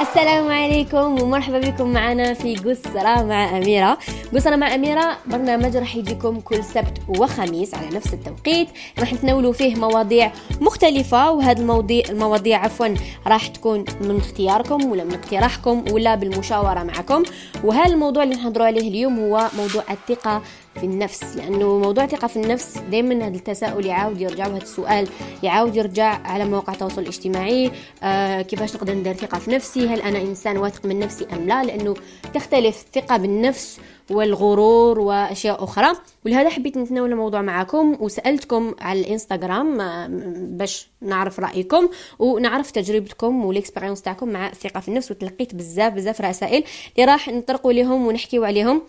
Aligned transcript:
السلام 0.00 0.50
عليكم 0.50 1.22
ومرحبا 1.22 1.58
بكم 1.58 1.92
معنا 1.92 2.34
في 2.34 2.56
قسرة 2.56 3.22
مع 3.22 3.58
أميرة. 3.58 3.98
قسرة 4.34 4.56
مع 4.56 4.74
أميرة 4.74 5.16
برنامج 5.26 5.76
راح 5.76 5.96
يجيكم 5.96 6.40
كل 6.40 6.64
سبت 6.64 6.98
وخميس 7.08 7.74
على 7.74 7.96
نفس 7.96 8.14
التوقيت. 8.14 8.68
راح 8.98 9.12
نتناولوا 9.12 9.52
فيه 9.52 9.76
مواضيع 9.76 10.32
مختلفة 10.60 11.30
وهذه 11.30 11.60
المواضيع 11.60 12.02
المواضيع 12.08 12.64
عفوا 12.64 12.94
راح 13.26 13.46
تكون 13.46 13.84
من 14.00 14.16
اختياركم 14.16 14.90
ولا 14.90 15.04
من 15.04 15.14
اقتراحكم 15.14 15.84
ولا 15.92 16.14
بالمشاورة 16.14 16.82
معكم. 16.82 17.22
وهذا 17.64 17.92
الموضوع 17.92 18.22
اللي 18.22 18.34
نهضروا 18.34 18.66
عليه 18.66 18.88
اليوم 18.88 19.18
هو 19.18 19.48
موضوع 19.58 19.82
الثقة 19.90 20.42
في 20.80 20.86
النفس 20.86 21.36
لأنه 21.36 21.78
موضوع 21.78 22.04
الثقه 22.04 22.28
في 22.28 22.36
النفس 22.36 22.78
دائما 22.90 23.26
هذا 23.26 23.36
التساؤل 23.36 23.86
يعاود 23.86 24.20
يرجع 24.20 24.46
وهذا 24.46 24.62
السؤال 24.62 25.08
يعاود 25.42 25.76
يرجع 25.76 26.20
على 26.24 26.44
مواقع 26.44 26.72
التواصل 26.72 27.02
الاجتماعي 27.02 27.70
آه 28.02 28.42
كيفاش 28.42 28.74
نقدر 28.74 28.94
ندير 28.94 29.14
ثقة 29.14 29.38
في 29.38 29.50
نفسي؟ 29.50 29.88
هل 29.88 30.00
أنا 30.00 30.18
إنسان 30.18 30.56
واثق 30.56 30.86
من 30.86 30.98
نفسي 30.98 31.26
أم 31.32 31.46
لا؟ 31.46 31.64
لأنه 31.64 31.94
تختلف 32.34 32.84
الثقة 32.86 33.16
بالنفس 33.16 33.78
والغرور 34.10 34.98
وأشياء 35.00 35.64
أخرى. 35.64 35.92
ولهذا 36.26 36.48
حبيت 36.48 36.78
نتناول 36.78 37.12
الموضوع 37.12 37.42
معكم 37.42 37.96
وسألتكم 38.00 38.74
على 38.80 39.00
الإنستغرام 39.00 39.80
آه، 39.80 40.08
باش 40.40 40.88
نعرف 41.00 41.40
رأيكم 41.40 41.88
ونعرف 42.18 42.70
تجربتكم 42.70 43.44
والإكسبيرينس 43.44 44.02
تاعكم 44.02 44.28
مع 44.28 44.48
الثقة 44.48 44.80
في 44.80 44.88
النفس 44.88 45.10
وتلقيت 45.10 45.54
بزاف 45.54 45.92
بزاف 45.92 46.20
رسائل 46.20 46.64
اللي 46.96 47.12
راح 47.12 47.28
نطرقوا 47.28 47.72
لهم 47.72 48.06
ونحكيو 48.06 48.44
عليهم. 48.44 48.82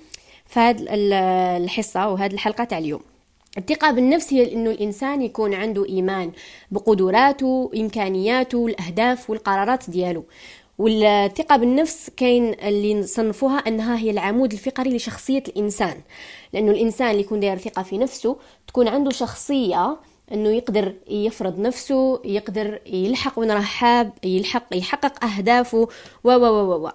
هذه 0.53 0.85
الحصة 1.57 2.09
وهذه 2.09 2.33
الحلقة 2.33 2.63
تاع 2.63 2.77
اليوم. 2.77 3.01
الثقة 3.57 3.91
بالنفس 3.91 4.33
هي 4.33 4.53
إنه 4.53 4.69
الإنسان 4.71 5.21
يكون 5.21 5.53
عنده 5.53 5.85
إيمان 5.85 6.31
بقدراته 6.71 7.71
إمكانياته 7.75 8.67
الأهداف 8.67 9.29
والقرارات 9.29 9.89
ديالو. 9.89 10.25
والثقة 10.77 11.57
بالنفس 11.57 12.09
كاين 12.17 12.53
اللي 12.53 12.93
نصنفوها 12.93 13.57
أنها 13.57 13.97
هي 13.97 14.11
العمود 14.11 14.51
الفقري 14.53 14.95
لشخصية 14.95 15.43
الإنسان. 15.47 16.01
لأنه 16.53 16.71
الإنسان 16.71 17.11
اللي 17.11 17.21
يكون 17.21 17.39
داير 17.39 17.57
ثقة 17.57 17.83
في 17.83 17.97
نفسه 17.97 18.37
تكون 18.67 18.87
عنده 18.87 19.11
شخصية 19.11 19.97
إنه 20.33 20.49
يقدر 20.49 20.93
يفرض 21.09 21.59
نفسه 21.59 22.21
يقدر 22.25 22.79
يلحق 22.85 23.39
وين 23.39 23.51
راه 23.51 23.59
حاب 23.61 24.11
يلحق 24.23 24.63
يحقق 24.73 25.25
أهدافه 25.25 25.77
و 26.23 26.29
و 26.29 26.45
و 26.45 26.85
و 26.85 26.91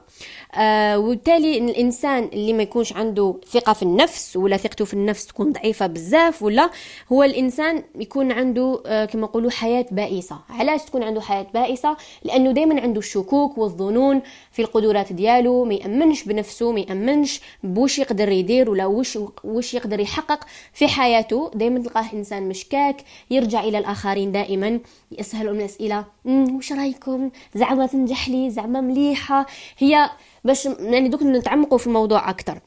آه 0.54 0.98
وبالتالي 0.98 1.58
الإنسان 1.58 2.24
اللي 2.32 2.52
ما 2.52 2.62
يكونش 2.62 2.92
عنده 2.92 3.34
ثقة 3.48 3.72
في 3.72 3.82
النفس 3.82 4.36
ولا 4.36 4.56
ثقته 4.56 4.84
في 4.84 4.94
النفس 4.94 5.26
تكون 5.26 5.52
ضعيفة 5.52 5.86
بزاف 5.86 6.42
ولا 6.42 6.70
هو 7.12 7.22
الإنسان 7.22 7.82
يكون 7.94 8.32
عنده 8.32 8.82
آه 8.86 9.04
كما 9.04 9.22
نقولوا 9.22 9.50
حياة 9.50 9.86
بائسة. 9.90 10.38
علاش 10.50 10.82
تكون 10.82 11.02
عنده 11.02 11.20
حياة 11.20 11.46
بائسة؟ 11.54 11.96
لأنه 12.24 12.52
دائما 12.52 12.80
عنده 12.80 12.98
الشكوك 12.98 13.58
والظنون 13.58 14.22
في 14.52 14.62
القدرات 14.62 15.12
ديالو 15.12 15.64
ما 15.64 15.74
يأمنش 15.74 16.24
بنفسه 16.24 16.72
ما 16.72 16.80
يأمنش 16.80 17.40
بوش 17.62 17.98
يقدر 17.98 18.28
يدير 18.28 18.70
ولا 18.70 18.86
وش 18.86 19.18
وش 19.44 19.74
يقدر 19.74 20.00
يحقق 20.00 20.44
في 20.72 20.88
حياته. 20.88 21.50
دائما 21.54 21.80
تلقاه 21.80 22.12
إنسان 22.12 22.48
مشكاك 22.48 22.96
يرجع 23.30 23.64
إلى 23.64 23.78
الآخرين 23.78 24.32
دائما. 24.32 24.80
يسالهم 25.18 25.56
الاسئله 25.60 26.04
وش 26.24 26.72
رأيكم؟ 26.72 27.30
زعما 27.54 27.86
تنجح 27.86 28.28
لي 28.28 28.50
زعما 28.50 28.80
مليحة. 28.80 29.46
هي 29.78 30.10
باش 30.44 30.66
يعني 30.66 31.08
دوك 31.08 31.22
نتعمقوا 31.22 31.78
في 31.78 31.86
الموضوع 31.86 32.30
أكثر 32.30 32.58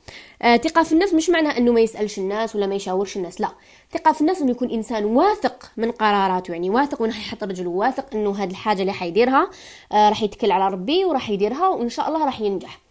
آه 0.42 0.58
ثقة 0.58 0.84
في 0.84 0.92
النفس 0.92 1.14
مش 1.14 1.30
معناها 1.30 1.58
إنه 1.58 1.72
ما 1.72 1.80
يسألش 1.80 2.18
الناس 2.18 2.56
ولا 2.56 2.68
ما 2.68 2.76
يشاورش 2.76 3.18
الناس 3.18 3.42
لا. 3.42 3.50
ثقة 3.94 4.12
في 4.12 4.22
النفس 4.22 4.42
إنه 4.42 4.52
يكون 4.52 4.70
إنسان 4.72 5.06
واثق 5.06 5.72
من 5.78 5.92
قراراته 5.92 6.52
يعني 6.52 6.70
واثق 6.70 7.02
وين 7.02 7.14
حيحط 7.14 7.44
رجله 7.44 7.70
واثق 7.70 8.06
إنه 8.16 8.36
هذه 8.44 8.50
الحاجة 8.52 8.82
اللي 8.82 8.94
حيديرها 8.94 9.50
آه 9.92 10.10
راح 10.10 10.24
يتكل 10.24 10.52
على 10.52 10.68
ربي 10.68 11.06
وراح 11.06 11.30
يديرها 11.30 11.70
وإن 11.70 11.90
شاء 11.90 12.08
الله 12.08 12.26
راح 12.26 12.42
ينجح. 12.42 12.85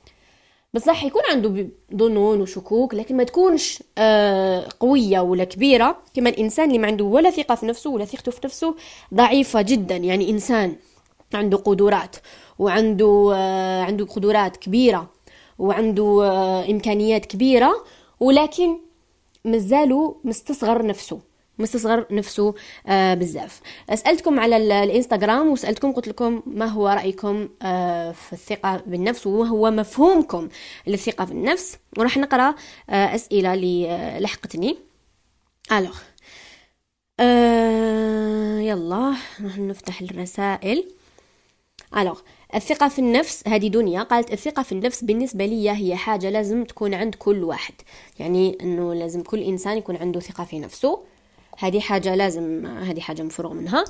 بس 0.74 0.88
راح 0.88 1.04
يكون 1.04 1.22
عنده 1.30 1.68
ظنون 1.96 2.40
وشكوك 2.40 2.94
لكن 2.94 3.16
ما 3.16 3.24
تكونش 3.24 3.82
آه 3.98 4.68
قوية 4.80 5.20
ولا 5.20 5.44
كبيرة. 5.44 5.98
كما 6.14 6.30
الإنسان 6.30 6.66
اللي 6.68 6.78
ما 6.78 6.86
عنده 6.86 7.04
ولا 7.04 7.30
ثقة 7.30 7.54
في 7.54 7.66
نفسه 7.66 7.90
ولا 7.90 8.04
ثقته 8.04 8.32
في 8.32 8.40
نفسه 8.44 8.74
ضعيفة 9.14 9.62
جدا. 9.62 9.96
يعني 9.96 10.30
إنسان 10.30 10.76
عنده 11.34 11.56
قدرات 11.56 12.16
وعنده 12.58 13.32
آه 13.34 13.82
عنده 13.82 14.04
قدرات 14.04 14.56
كبيرة 14.56 15.10
وعنده 15.58 16.24
آه 16.24 16.70
إمكانيات 16.70 17.26
كبيرة 17.26 17.72
ولكن 18.20 18.76
مازالو 19.44 20.16
مستصغر 20.24 20.86
نفسه. 20.86 21.20
مستصغر 21.58 22.06
نفسه 22.10 22.54
آه 22.86 23.14
بزاف. 23.14 23.60
سألتكم 23.94 24.40
على 24.40 24.56
الإنستغرام 24.56 25.48
وسألتكم 25.48 25.92
قلت 25.92 26.08
لكم 26.08 26.42
ما 26.46 26.66
هو 26.66 26.88
رأيكم 26.88 27.48
آه 27.62 28.12
في 28.12 28.32
الثقة 28.32 28.82
بالنفس 28.86 29.26
وما 29.26 29.48
هو 29.48 29.70
مفهومكم 29.70 30.48
للثقة 30.86 31.24
في 31.24 31.32
النفس 31.32 31.78
وراح 31.98 32.16
نقرأ 32.16 32.54
آه 32.90 33.14
أسئلة 33.14 33.54
اللي 33.54 33.90
آه 33.90 34.18
لحقتني. 34.18 34.78
ألوغ. 35.72 35.98
آه 37.20 38.58
يلا 38.58 39.14
نفتح 39.58 40.00
الرسائل. 40.00 40.88
ألوغ. 41.96 42.20
الثقة 42.54 42.88
في 42.88 42.98
النفس 42.98 43.48
هذه 43.48 43.68
دنيا. 43.68 44.02
قالت 44.02 44.32
الثقة 44.32 44.62
في 44.62 44.72
النفس 44.72 45.04
بالنسبة 45.04 45.46
لي 45.46 45.70
هي 45.70 45.96
حاجة 45.96 46.30
لازم 46.30 46.64
تكون 46.64 46.94
عند 46.94 47.14
كل 47.14 47.44
واحد. 47.44 47.74
يعني 48.18 48.58
أنه 48.60 48.94
لازم 48.94 49.22
كل 49.22 49.42
إنسان 49.42 49.76
يكون 49.78 49.96
عنده 49.96 50.20
ثقة 50.20 50.44
في 50.44 50.58
نفسه. 50.58 51.13
هذه 51.58 51.80
حاجة 51.80 52.14
لازم 52.14 52.66
هذه 52.66 53.00
حاجة 53.00 53.22
مفروغ 53.22 53.52
منها. 53.52 53.84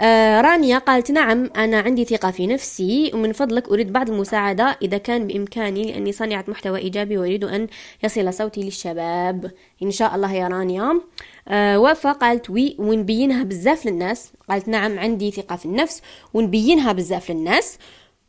آه 0.00 0.40
رانيا 0.40 0.78
قالت 0.78 1.10
نعم 1.10 1.50
أنا 1.56 1.80
عندي 1.80 2.04
ثقة 2.04 2.30
في 2.30 2.46
نفسي 2.46 3.10
ومن 3.14 3.32
فضلك 3.32 3.68
أريد 3.68 3.92
بعض 3.92 4.10
المساعدة 4.10 4.78
إذا 4.82 4.98
كان 4.98 5.26
بإمكاني 5.26 5.92
لأني 5.92 6.12
صانعة 6.12 6.44
محتوى 6.48 6.78
إيجابي 6.78 7.18
وأريد 7.18 7.44
أن 7.44 7.66
يصل 8.04 8.34
صوتي 8.34 8.62
للشباب. 8.62 9.50
إن 9.82 9.90
شاء 9.90 10.14
الله 10.14 10.32
يا 10.32 10.48
رانيا. 10.48 11.00
آه 11.48 11.78
وفا 11.78 12.12
قالت 12.12 12.50
وي 12.50 12.76
ونبينها 12.78 13.44
بزاف 13.44 13.86
للناس. 13.86 14.32
قالت 14.48 14.68
نعم 14.68 14.98
عندي 14.98 15.30
ثقة 15.30 15.56
في 15.56 15.66
النفس 15.66 16.02
ونبينها 16.34 16.92
بزاف 16.92 17.30
للناس 17.30 17.78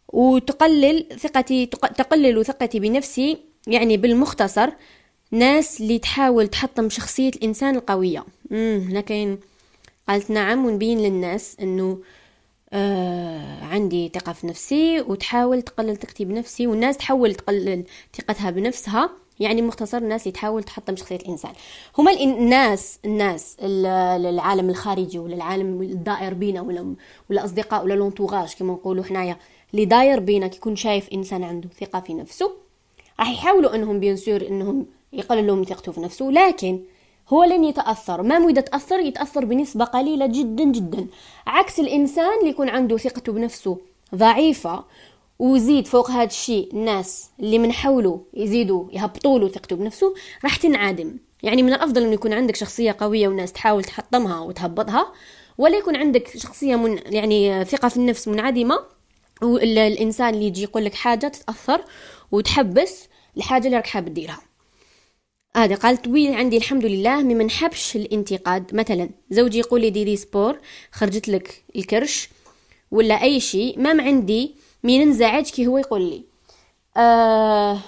وتقلل 0.07 1.07
ثقتي 1.19 1.65
تقلل 1.65 2.45
ثقتي 2.45 2.79
بنفسي 2.79 3.37
يعني 3.67 3.97
بالمختصر. 3.97 4.69
ناس 5.31 5.81
اللي 5.81 5.99
تحاول 5.99 6.47
تحطم 6.47 6.89
شخصية 6.89 7.29
الإنسان 7.29 7.75
القوية. 7.75 8.25
هنا 8.51 9.01
كاين 9.01 9.39
قالت 10.09 10.29
نعم 10.29 10.65
ونبين 10.65 10.99
للناس 10.99 11.57
أنه 11.61 11.99
آه 12.73 13.63
عندي 13.63 14.11
ثقة 14.15 14.33
في 14.33 14.47
نفسي 14.47 15.01
وتحاول 15.01 15.61
تقلل 15.61 15.97
ثقتي 15.97 16.25
بنفسي 16.25 16.67
والناس 16.67 16.97
تحاول 16.97 17.35
تقلل 17.35 17.83
ثقتها 18.17 18.49
بنفسها. 18.49 19.09
يعني 19.39 19.61
مختصر 19.61 19.97
الناس 19.97 20.21
اللي 20.21 20.31
تحاول 20.31 20.63
تحطم 20.63 20.95
شخصية 20.95 21.15
الإنسان. 21.15 21.51
هما 21.97 22.11
الناس 22.11 22.99
الناس 23.05 23.57
العالم 23.59 24.69
الخارجي 24.69 25.19
ولا 25.19 25.35
العالم 25.35 25.81
الدائر 25.81 26.33
بينا 26.33 26.61
ولا 26.61 26.95
ولا 27.29 27.45
أصدقاء 27.45 27.83
ولا 27.83 27.93
لونتوغاج 27.93 28.53
كما 28.53 28.73
نقولوا 28.73 29.03
حنايا. 29.03 29.37
اللي 29.73 29.85
داير 29.85 30.19
بينا 30.19 30.47
كيكون 30.47 30.75
شايف 30.75 31.09
إنسان 31.09 31.43
عنده 31.43 31.69
ثقة 31.79 31.99
في 31.99 32.13
نفسه 32.13 32.51
راح 33.19 33.29
يحاولوا 33.29 33.75
إنهم 33.75 33.99
بيان 33.99 34.17
إنهم 34.27 34.85
يقللوا 35.17 35.55
من 35.55 35.65
ثقته 35.65 35.91
في 35.91 35.99
نفسه 35.99 36.25
لكن 36.25 36.79
هو 37.29 37.43
لن 37.43 37.63
يتأثر. 37.63 38.21
ما 38.21 38.37
إذا 38.37 38.61
تأثر 38.61 38.99
يتأثر 38.99 39.45
بنسبة 39.45 39.85
قليلة 39.85 40.25
جدا 40.25 40.63
جدا. 40.63 41.07
عكس 41.47 41.79
الإنسان 41.79 42.39
اللي 42.39 42.49
يكون 42.49 42.69
عنده 42.69 42.97
ثقته 42.97 43.31
بنفسه 43.31 43.77
ضعيفة 44.15 44.83
ويزيد 45.39 45.87
فوق 45.87 46.11
هذا 46.11 46.23
الشيء 46.23 46.69
الناس 46.73 47.29
اللي 47.39 47.59
من 47.59 47.71
حوله 47.71 48.21
يزيدوا 48.33 48.85
يهبطوا 48.91 49.39
له 49.39 49.47
ثقته 49.47 49.75
بنفسه 49.75 50.13
راح 50.43 50.55
تنعدم. 50.55 51.17
يعني 51.43 51.63
من 51.63 51.73
الأفضل 51.73 52.03
أن 52.03 52.13
يكون 52.13 52.33
عندك 52.33 52.55
شخصية 52.55 52.95
قوية 52.99 53.27
والناس 53.27 53.53
تحاول 53.53 53.83
تحطمها 53.83 54.39
وتهبطها 54.39 55.13
ولا 55.57 55.77
يكون 55.77 55.95
عندك 55.95 56.37
شخصية 56.37 56.75
من 56.75 56.99
يعني 57.05 57.65
ثقة 57.65 57.87
في 57.87 57.97
النفس 57.97 58.27
منعدمة 58.27 58.79
والإنسان 59.41 60.33
اللي 60.33 60.45
يجي 60.45 60.63
يقول 60.63 60.85
لك 60.85 60.93
حاجة 60.93 61.27
تتأثر 61.27 61.81
وتحبس 62.31 63.07
الحاجة 63.37 63.65
اللي 63.65 63.77
راك 63.77 63.87
حاب 63.87 64.13
ديرها 64.13 64.46
هذا 65.57 65.75
قال 65.75 66.01
طويل 66.01 66.33
عندي 66.33 66.57
الحمد 66.57 66.85
لله 66.85 67.23
ما 67.23 67.43
نحبش 67.43 67.95
الانتقاد. 67.95 68.75
مثلا 68.75 69.09
زوجي 69.29 69.59
يقول 69.59 69.81
لي 69.81 69.89
ديري 69.89 70.15
سبور 70.15 70.59
خرجت 70.91 71.29
لك 71.29 71.63
الكرش 71.75 72.29
ولا 72.91 73.23
أي 73.23 73.39
شيء 73.39 73.79
ما 73.79 74.03
عندي 74.03 74.55
مين 74.83 75.07
ننزعج 75.07 75.49
كي 75.49 75.67
هو 75.67 75.77
يقول 75.77 76.01
لي. 76.01 76.23
آه 76.97 77.79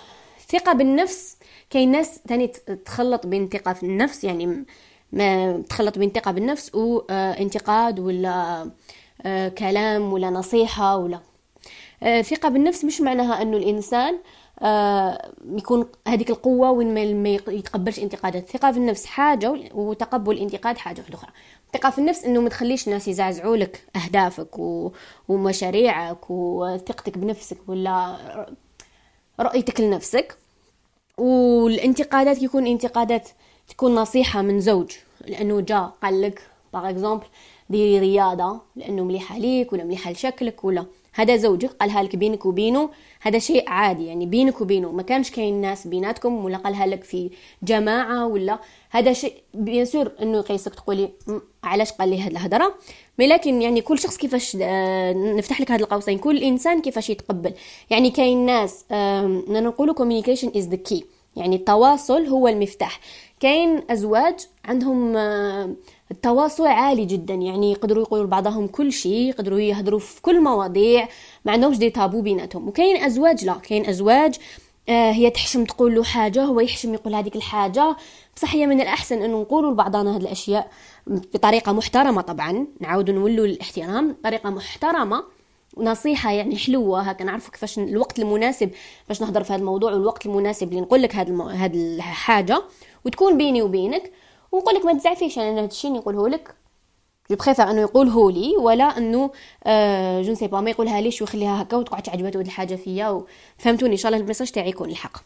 ثقة 0.52 0.74
بالنفس 0.74 1.38
كاين 1.70 1.92
ناس 1.92 2.20
تاني 2.28 2.48
تخلط 2.86 3.28
بين 3.28 3.50
ثقة 3.50 3.74
في 3.74 3.84
النفس 3.84 4.24
يعني 4.24 4.66
ما 5.12 5.62
تخلط 5.70 5.98
بين 5.98 6.12
ثقة 6.12 6.32
بالنفس 6.32 6.76
وانتقاد 6.76 8.00
ولا 8.00 8.70
كلام 9.58 10.14
ولا 10.14 10.30
نصيحة 10.30 10.98
ولا. 10.98 11.20
ثقة 12.22 12.50
بالنفس 12.50 12.86
مش 12.86 13.02
معناها 13.02 13.42
أنه 13.42 13.58
الإنسان 13.58 14.20
يكون 15.52 15.86
هذيك 16.08 16.30
القوة 16.30 16.72
وين 16.72 16.94
ما 17.24 17.30
يتقبلش 17.30 18.00
انتقادات. 18.00 18.44
الثقة 18.44 18.72
في 18.72 18.78
النفس 18.78 19.06
حاجة 19.06 19.70
وتقبل 19.74 20.32
الانتقاد 20.32 20.78
حاجة 20.78 21.04
أخرى. 21.14 21.32
الثقة 21.68 21.90
في 21.90 21.98
النفس 21.98 22.26
إنه 22.26 22.42
ما 22.42 22.50
تخليش 22.50 22.88
الناس 22.88 23.08
يزعزعوا 23.08 23.58
لك 23.58 23.84
أهدافك. 23.96 24.60
ومشاريعك 25.28 26.30
وثقتك 26.30 27.18
بنفسك 27.18 27.58
ولا 27.68 28.16
رؤيتك 29.40 29.82
لنفسك. 29.82 30.38
والانتقادات 31.18 32.44
يكون 32.44 32.68
انتقادات 32.68 33.30
تكون 33.68 33.96
نصيحة 33.96 34.42
من 34.42 34.60
زوج. 34.60 34.92
لأنه 35.28 35.62
جاء 35.62 35.94
قال 36.04 36.22
لك 36.22 36.42
par 36.74 36.90
exemple 36.90 37.26
ديري 37.70 38.00
رياضة 38.00 38.62
لأنه 38.76 39.04
مليحة 39.04 39.38
ليك 39.38 39.74
ولا 39.74 39.84
مليحة 39.84 40.12
لشكلك 40.12 40.64
ولا 40.64 40.86
هذا 41.20 41.36
زوجك 41.36 41.70
قالها 41.70 42.04
لك 42.04 42.16
بينك 42.16 42.46
وبينه 42.46 42.90
هذا 43.22 43.40
شيء 43.40 43.70
عادي 43.70 44.06
يعني 44.06 44.26
بينك 44.26 44.62
وبينه 44.62 44.92
ما 44.92 45.04
كانش 45.04 45.32
كاين 45.32 45.62
ناس 45.62 45.88
بيناتكم 45.88 46.46
ولا 46.46 46.58
قالها 46.58 46.88
لك 46.88 47.04
في 47.04 47.30
جماعة 47.64 48.28
ولا 48.28 48.60
هذا 48.92 49.14
شيء. 49.14 49.34
bien 49.54 49.86
sûr 49.86 50.12
إنه 50.22 50.38
يقيسك 50.38 50.76
تقولي 50.76 51.10
علاش 51.64 51.92
قال 51.92 52.10
لي 52.10 52.22
هاد 52.22 52.32
الهضرة؟ 52.32 52.76
mais 53.20 53.28
لكن 53.28 53.62
يعني 53.62 53.82
كل 53.82 54.00
شخص 54.00 54.18
كيفاش 54.18 54.58
آه، 54.62 55.14
نفتح 55.14 55.62
لك 55.62 55.72
هاد 55.72 55.82
القوسين 55.82 56.18
كل 56.18 56.44
إنسان 56.44 56.82
كيفاش 56.82 57.10
يتقبل. 57.10 57.54
يعني 57.90 58.10
كاين 58.10 58.46
ناس 58.46 58.86
نقولوا 59.50 59.96
communication 59.96 60.48
is 60.50 60.72
the 60.72 60.92
key. 60.94 61.04
يعني 61.36 61.56
التواصل 61.56 62.26
هو 62.26 62.48
المفتاح. 62.48 63.00
كاين 63.40 63.82
أزواج 63.90 64.36
عندهم 64.66 65.18
آه، 65.18 65.76
التواصل 66.12 66.68
عالي 66.68 67.06
جدا 67.06 67.34
يعني 67.34 67.72
يقدروا 67.72 68.04
يقولوا 68.04 68.26
لبعضهم 68.26 68.68
كل 68.68 68.92
شيء 68.92 69.30
يقدروا 69.30 69.60
يهضروا 69.60 70.00
في 70.00 70.22
كل 70.22 70.42
مواضيع 70.42 71.08
ما 71.46 71.52
عندهمش 71.52 71.78
دي 71.78 71.90
تابو 71.90 72.22
بيناتهم. 72.22 72.68
وكاين 72.68 73.04
أزواج 73.04 73.46
لا 73.46 73.54
كاين 73.54 73.86
أزواج 73.86 74.36
آه 74.90 75.12
هي 75.12 75.30
تحشم 75.30 75.66
تقول 75.66 75.96
له 75.96 76.04
حاجة 76.04 76.44
هو 76.44 76.60
يحشم 76.60 76.94
يقول 76.94 77.16
هذيك 77.16 77.36
الحاجة. 77.36 77.96
بصح 78.36 78.56
هي 78.56 78.68
من 78.68 78.82
الأحسن 78.82 79.22
إنه 79.22 79.42
نقولوا 79.42 79.72
لبعضنا 79.72 80.18
هذه 80.18 80.22
الأشياء 80.22 80.72
بطريقة 81.08 81.72
محترمة 81.72 82.22
طبعا. 82.22 82.68
نعاودوا 82.80 83.14
نولوا 83.14 83.46
الاحترام 83.46 84.12
بطريقة 84.12 84.50
محترمة. 84.50 85.24
نصيحة 85.78 86.32
يعني 86.32 86.58
حلوة 86.58 87.02
هكا 87.02 87.24
نعرفوا 87.24 87.52
كيفاش 87.52 87.80
الوقت 87.80 88.20
المناسب 88.20 88.72
باش 89.08 89.22
نهضر 89.22 89.44
في 89.44 89.54
هذا 89.54 89.60
الموضوع 89.60 89.92
والوقت 89.92 90.26
المناسب 90.26 90.70
اللي 90.70 90.82
نقول 90.82 91.02
لك 91.02 91.16
هذا. 91.16 91.44
هذه 91.44 91.96
الحاجة. 91.96 92.64
وتكون 93.06 93.38
بيني 93.38 93.62
وبينك 93.62 94.12
ونقول 94.52 94.76
لك 94.76 94.86
ما 94.86 94.94
تزعفيش 94.94 95.40
أنا 95.40 95.60
هذا 95.60 95.66
الشيء 95.66 95.94
نقوله 95.94 96.30
لك. 96.30 96.56
je 97.32 97.36
préfère 97.36 97.72
أنه 97.72 97.82
يقوله 97.82 98.32
لي 98.32 98.58
ولا 98.58 98.98
أنه 98.98 99.32
آه 99.64 100.22
je 100.22 100.34
sais 100.34 100.48
pas 100.48 100.62
ما 100.62 100.70
يقولها 100.70 101.02
ليش 101.02 101.22
ويخليها 101.22 101.62
هكا 101.62 101.78
وتقعد 101.78 102.04
تعجبته 102.04 102.40
هذه 102.40 102.46
الحاجة 102.46 102.76
فيا 102.76 103.22
فهمتوني؟ 103.58 103.92
إن 103.92 103.98
شاء 103.98 104.12
الله 104.12 104.24
ال 104.24 104.27
message 104.27 104.52
تاعي 104.52 104.70
يكون 104.70 104.90
الحق. 104.90 105.18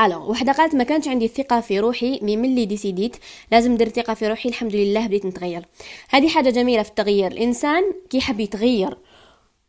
ألو 0.00 0.30
وحدة 0.30 0.52
قالت 0.52 0.74
ما 0.74 0.84
كانش 0.84 1.08
عندي 1.08 1.24
الثقه 1.24 1.60
في 1.60 1.80
روحي 1.80 2.20
mais 2.22 2.36
ملي 2.36 2.64
décidé 2.64 3.03
ت. 3.03 3.16
لازم 3.52 3.72
ندير 3.72 3.88
ثقة 3.88 4.14
في 4.14 4.28
روحي 4.28 4.48
الحمد 4.48 4.74
لله 4.74 5.06
بديت 5.06 5.26
نتغير. 5.26 5.64
هذه 6.10 6.28
حاجة 6.28 6.50
جميلة 6.50 6.82
في 6.82 6.88
التغيير. 6.88 7.32
الإنسان 7.32 7.82
كي 8.10 8.18
يحب 8.18 8.40
يتغير 8.40 8.96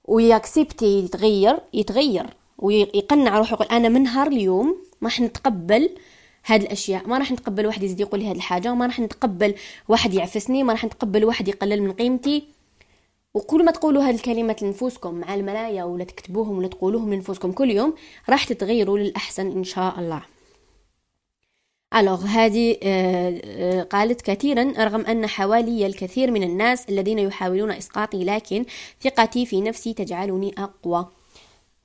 وياكسبتي 0.06 1.00
يتغير 1.00 1.60
يتغير 1.74 2.25
ويقنع 2.57 3.38
روحه 3.38 3.54
يقول 3.54 3.68
أنا 3.68 3.90
من 3.90 4.04
نهار 4.04 4.28
اليوم 4.28 4.78
راح 5.04 5.22
نتقبل 5.22 5.90
هاد 6.45 6.62
الأشياء. 6.62 7.07
ما 7.07 7.18
راح 7.18 7.31
نتقبل 7.31 7.68
واحد 7.68 7.83
يزيد 7.83 8.00
يقول 8.00 8.19
لي 8.19 8.30
هاد 8.30 8.36
الحاجة 8.36 8.74
ما 8.74 8.86
راح 8.86 9.00
نتقبل 9.00 9.56
واحد 9.88 10.13
يعفسني 10.13 10.63
ما 10.63 10.74
راح 10.74 10.86
نتقبل 10.86 11.25
واحد 11.25 11.47
يقلل 11.47 11.81
من 11.81 11.92
قيمتي. 11.92 12.47
وكل 13.33 13.65
ما 13.65 13.71
تقولوا 13.71 14.03
هاد 14.03 14.13
الكلمات 14.13 14.63
لنفوسكم 14.63 15.13
مع 15.15 15.33
المرايا 15.33 15.83
ولا 15.83 16.03
تكتبوهم 16.03 16.57
ولا 16.57 16.68
تقولوهم 16.68 17.13
لنفوسكم 17.13 17.51
كل 17.51 17.71
يوم 17.71 17.94
راح 18.30 18.44
تتغيروا 18.44 18.97
للأحسن 18.97 19.51
إن 19.51 19.63
شاء 19.63 20.00
الله. 20.00 20.21
الوغ 21.95 22.25
هذه 22.25 22.77
آه، 22.83 23.42
آه، 23.45 23.83
قالت 23.83 24.21
كثيرا 24.21 24.74
رغم 24.77 25.01
أن 25.01 25.27
حوالي 25.27 25.86
الكثير 25.86 26.31
من 26.31 26.44
الناس 26.44 26.89
الذين 26.89 27.19
يحاولون 27.19 27.71
إسقاطي 27.71 28.24
لكن 28.24 28.65
ثقتي 29.01 29.45
في 29.45 29.62
نفسي 29.62 29.94
تجعلني 29.94 30.53
أقوى. 30.57 31.07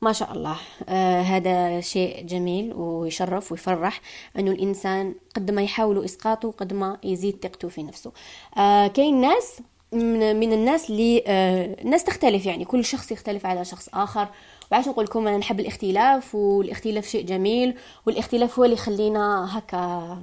ما 0.02 0.12
شاء 0.12 0.32
الله. 0.32 0.56
آه 0.88 1.20
هذا 1.20 1.80
شيء 1.80 2.26
جميل 2.26 2.72
ويشرف 2.74 3.52
ويفرح 3.52 4.00
انه 4.38 4.50
الإنسان 4.50 5.14
قد 5.36 5.50
ما 5.50 5.62
يحاول 5.62 6.04
إسقاطه 6.04 6.50
قد 6.50 6.72
ما 6.72 6.98
يزيد 7.04 7.38
ثقته 7.42 7.68
في 7.68 7.82
نفسه. 7.82 8.12
آه 8.56 8.86
كاين 8.86 9.20
ناس 9.20 9.62
من, 9.92 10.40
من 10.40 10.52
الناس 10.52 10.90
اللي 10.90 11.24
آه 11.26 11.76
الناس 11.82 12.04
تختلف 12.04 12.46
يعني. 12.46 12.64
كل 12.64 12.84
شخص 12.84 13.12
يختلف 13.12 13.46
على 13.46 13.64
شخص 13.64 13.88
آخر. 13.94 14.28
وعاش 14.72 14.88
نقول 14.88 15.04
لكم 15.04 15.28
أنا 15.28 15.38
نحب 15.38 15.60
الاختلاف 15.60 16.34
والاختلاف 16.34 17.06
شيء 17.06 17.24
جميل 17.24 17.74
والاختلاف 18.06 18.58
هو 18.58 18.64
اللي 18.64 18.74
يخلينا 18.76 19.58
هكا 19.58 20.18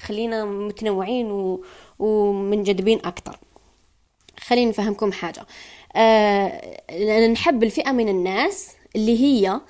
خلينا 0.00 0.44
متنوعين 0.44 1.30
و... 1.30 1.64
ومنجذبين 1.98 2.98
أكثر 3.04 3.38
خليني 4.40 4.70
نفهمكم 4.70 5.12
حاجة. 5.12 5.46
آه 5.96 7.26
نحب 7.28 7.62
الفئة 7.62 7.92
من 7.92 8.08
الناس 8.08 8.72
اللي 8.96 9.20
هي 9.20 9.60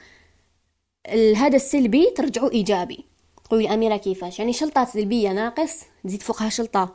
هذا 1.37 1.57
السلبي 1.57 2.11
ترجعه 2.17 2.51
إيجابي. 2.51 3.05
قولي 3.51 3.75
أميرة 3.75 3.97
كيفاش؟ 3.97 4.39
يعني 4.39 4.53
شلطة 4.53 4.85
سلبية 4.85 5.33
ناقص 5.33 5.81
تزيد 6.05 6.23
فوقها 6.23 6.49
شلطة 6.49 6.95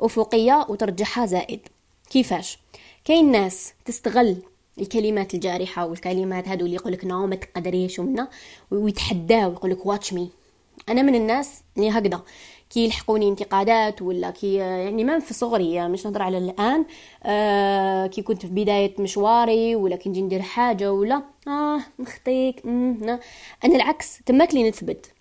أفقية 0.00 0.66
وترجعها 0.68 1.26
زائد. 1.26 1.60
كيفاش؟ 2.10 2.58
كاين 3.04 3.30
ناس 3.30 3.72
تستغل 3.84 4.42
الكلمات 4.80 5.34
الجارحة 5.34 5.86
والكلمات 5.86 6.48
هادو 6.48 6.64
اللي 6.64 6.76
يقولك 6.76 7.04
نو 7.04 7.26
ما 7.26 7.36
تقدريش 7.36 7.98
ومنا 7.98 8.28
ويتحداو 8.70 9.52
يقولك 9.52 9.86
واتش 9.86 10.12
mais 10.12 10.30
أنا 10.88 11.02
من 11.02 11.14
الناس 11.14 11.50
اللي 11.76 11.90
هكذا. 11.90 12.22
كي 12.70 12.84
يلحقوني 12.84 13.28
انتقادات 13.28 14.02
ولا 14.02 14.30
كي 14.30 14.54
يعني 14.54 15.04
ما 15.04 15.18
في 15.18 15.34
صغري 15.34 15.88
مش 15.88 16.06
نهضر 16.06 16.22
على 16.22 16.38
الآن. 16.38 16.84
آه 17.24 18.06
كي 18.06 18.22
كنت 18.22 18.46
في 18.46 18.52
بداية 18.52 18.94
مشواري 18.98 19.76
ولا 19.76 19.96
كي 19.96 20.08
نجي 20.08 20.22
ندير 20.22 20.42
حاجة 20.42 20.92
ولا 20.92 21.22
آه 21.48 21.80
نخطيك 21.98 22.62
أنا 22.66 23.18
العكس 23.64 24.18
تماك 24.26 24.54
لي 24.54 24.68
نثبت. 24.68 25.12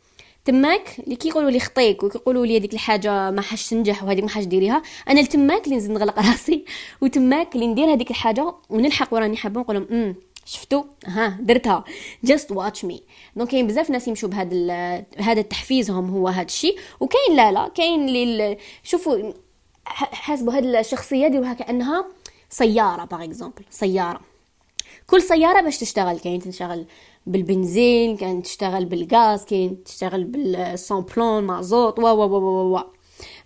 تماك 0.45 0.99
اللي 0.99 1.15
كيقولوا 1.15 1.49
لي 1.49 1.59
خطيك 1.59 2.03
وكيقولوا 2.03 2.45
لي 2.45 2.57
هذيك 2.57 2.73
الحاجة 2.73 3.31
ما 3.31 3.41
حاش 3.41 3.69
تنجح 3.69 4.03
وهذيك 4.03 4.23
ما 4.23 4.29
حاش 4.29 4.43
ديريها 4.43 4.81
أنا 5.09 5.21
تماك 5.23 5.65
اللي 5.65 5.75
نزيد 5.75 5.91
نغلق 5.91 6.19
راسي 6.29 6.65
وتماك 7.01 7.55
اللي 7.55 7.67
ندير 7.67 7.93
هذيك 7.93 8.11
الحاجة 8.11 8.53
ونلحق 8.69 9.13
وراني 9.13 9.37
حابة 9.37 9.61
نقول 9.61 9.75
لهم 9.75 10.15
شفتوا 10.47 10.83
ها 11.05 11.37
درتها. 11.41 11.83
just 12.23 12.51
watch 12.51 12.85
mais 12.85 13.03
donc 13.35 13.49
كاين 13.49 13.67
بزاف 13.67 13.89
ناس 13.89 14.07
يمشوا 14.07 14.29
بهذا 14.29 15.05
هذا 15.17 15.41
تحفيزهم 15.41 16.09
هو 16.09 16.27
هذا 16.27 16.45
الشيء 16.45 16.79
وكاين 16.99 17.35
لا 17.35 17.51
لا 17.51 17.67
كاين 17.67 18.09
اللي 18.09 18.57
شوفوا 18.83 19.31
حاسبوا 19.85 20.53
هذه 20.53 20.79
الشخصية 20.79 21.27
ديروها 21.27 21.53
كانها 21.53 22.05
سيارة 22.49 23.05
par 23.05 23.23
exemple 23.23 23.65
سيارة. 23.69 24.19
كل 25.07 25.21
سيارة 25.21 25.61
باش 25.61 25.77
تشتغل. 25.77 26.19
كاين 26.19 26.39
تشتغل 26.39 26.85
بالبنزين 27.27 28.17
كاين 28.17 28.41
تشتغل 28.41 28.85
بالغاز 28.85 29.45
كاين 29.45 29.83
تشتغل 29.83 30.23
بال 30.23 30.45
sans 30.45 30.89
plomb 30.89 31.43
مازوت 31.43 31.99
وا 31.99 32.11
وا 32.11 32.25
وا 32.25 32.79
وا. 32.79 32.96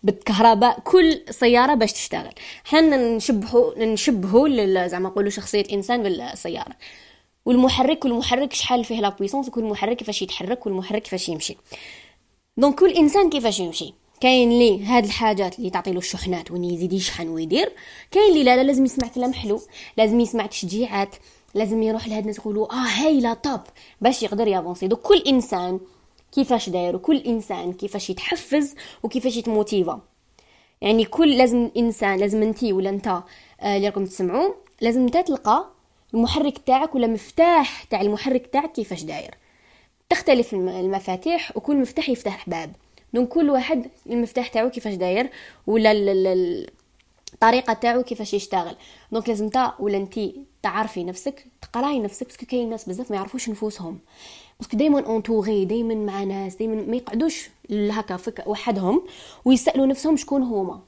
بالكهرباء 0.03 0.79
كل 0.79 1.21
سيارة 1.29 1.73
باش 1.73 1.93
تشتغل. 1.93 2.33
حنا 2.63 3.15
نشبهوا 3.15 3.85
نشبهوا 3.85 4.87
زعما 4.87 5.09
نقولوا 5.09 5.29
شخصية 5.29 5.61
الانسان 5.61 6.03
بالسيارة. 6.03 6.75
والمحرك 7.45 8.05
والمحرك 8.05 8.53
شحال 8.53 8.85
فيه 8.85 9.01
la 9.01 9.09
puissance 9.09 9.47
وكل 9.47 9.63
محرك 9.63 9.97
كيفاش 9.97 10.21
يتحرك 10.21 10.65
والمحرك 10.65 11.01
كيفاش 11.01 11.29
يمشي. 11.29 11.57
donc 12.57 12.79
كل 12.79 12.91
إنسان 12.91 13.29
كيفاش 13.29 13.59
يمشي؟ 13.59 13.93
كاين 14.21 14.49
لي 14.49 14.83
هاد 14.85 15.05
الحاجات 15.05 15.59
اللي 15.59 15.69
تعطي 15.69 15.91
له 15.91 15.97
الشحنات 15.97 16.51
وين 16.51 16.63
يزيد 16.63 16.93
يشحن 16.93 17.27
ويدير 17.27 17.71
كاين 18.11 18.33
لي 18.33 18.43
لا, 18.43 18.55
لا 18.55 18.63
لازم 18.63 18.85
يسمع 18.85 19.07
كلام 19.07 19.33
حلو 19.33 19.61
لازم 19.97 20.19
يسمع 20.19 20.45
تشجيعات 20.45 21.15
لازم 21.55 21.83
يروح 21.83 22.07
لهاد 22.07 22.21
الناس 22.21 22.37
يقولوا 22.37 22.73
آه 22.73 22.87
هايله 22.87 23.33
top 23.33 23.59
باش 24.01 24.23
يقدر 24.23 24.47
ي 24.47 24.52
avancer. 24.52 24.87
دو 24.87 24.95
كل 24.95 25.23
إنسان 25.27 25.79
كيفاش 26.31 26.69
داير 26.69 26.95
وكل 26.95 27.17
إنسان 27.17 27.73
كيفاش 27.73 28.09
يتحفز 28.09 28.75
وكيفاش 29.03 29.37
يت 29.37 29.51
motiva. 29.51 30.01
يعني 30.81 31.05
كل 31.05 31.37
لازم 31.37 31.71
إنسان 31.77 32.19
لازم 32.19 32.41
انتي 32.43 32.73
ولا 32.73 32.89
أنت 32.89 33.07
آه، 33.07 33.23
اللي 33.77 33.87
راكم 33.87 34.05
تسمعوا 34.05 34.53
لازم 34.81 35.01
أنت 35.01 35.17
تلقى 35.17 35.65
المحرك 36.13 36.57
تاعك 36.57 36.95
ولا 36.95 37.07
مفتاح 37.07 37.83
تاع 37.83 38.01
المحرك 38.01 38.47
تاعك 38.47 38.71
كيفاش 38.71 39.03
داير. 39.03 39.35
تختلف 40.09 40.53
المفاتيح 40.53 41.57
وكل 41.57 41.75
مفتاح 41.75 42.09
يفتح 42.09 42.49
باب. 42.49 42.73
donc 43.13 43.27
كل 43.27 43.49
واحد 43.49 43.87
المفتاح 44.09 44.47
تاعو 44.47 44.69
كيفاش 44.69 44.93
داير 44.93 45.29
ولا 45.67 45.91
الطريقة 47.33 47.73
تاعو 47.73 48.03
كيفاش 48.03 48.33
يشتغل. 48.33 48.75
donc 49.11 49.29
لازم 49.29 49.45
أنت 49.45 49.71
ولا 49.79 49.97
أنت 49.97 50.19
تعرفي 50.63 51.03
نفسك 51.03 51.45
تقراي 51.61 51.99
نفسك 51.99 52.27
parce 52.27 52.38
que 52.39 52.45
كاين 52.45 52.69
ناس 52.69 52.89
بزاف 52.89 53.11
ما 53.11 53.17
يعرفوش 53.17 53.49
نفوسهم. 53.49 53.99
parce 54.61 54.71
que 54.71 54.77
دائما 54.77 55.05
entouré 55.05 55.65
دائما 55.65 55.95
مع 55.95 56.23
ناس 56.23 56.55
دائما 56.55 56.75
ما 56.75 56.95
يقعدوش 56.95 57.49
هكا 57.71 58.17
فك 58.17 58.43
وحدهم 58.47 59.03
ويسألوا 59.45 59.85
نفسهم 59.85 60.17
شكون 60.17 60.43
هما. 60.43 60.79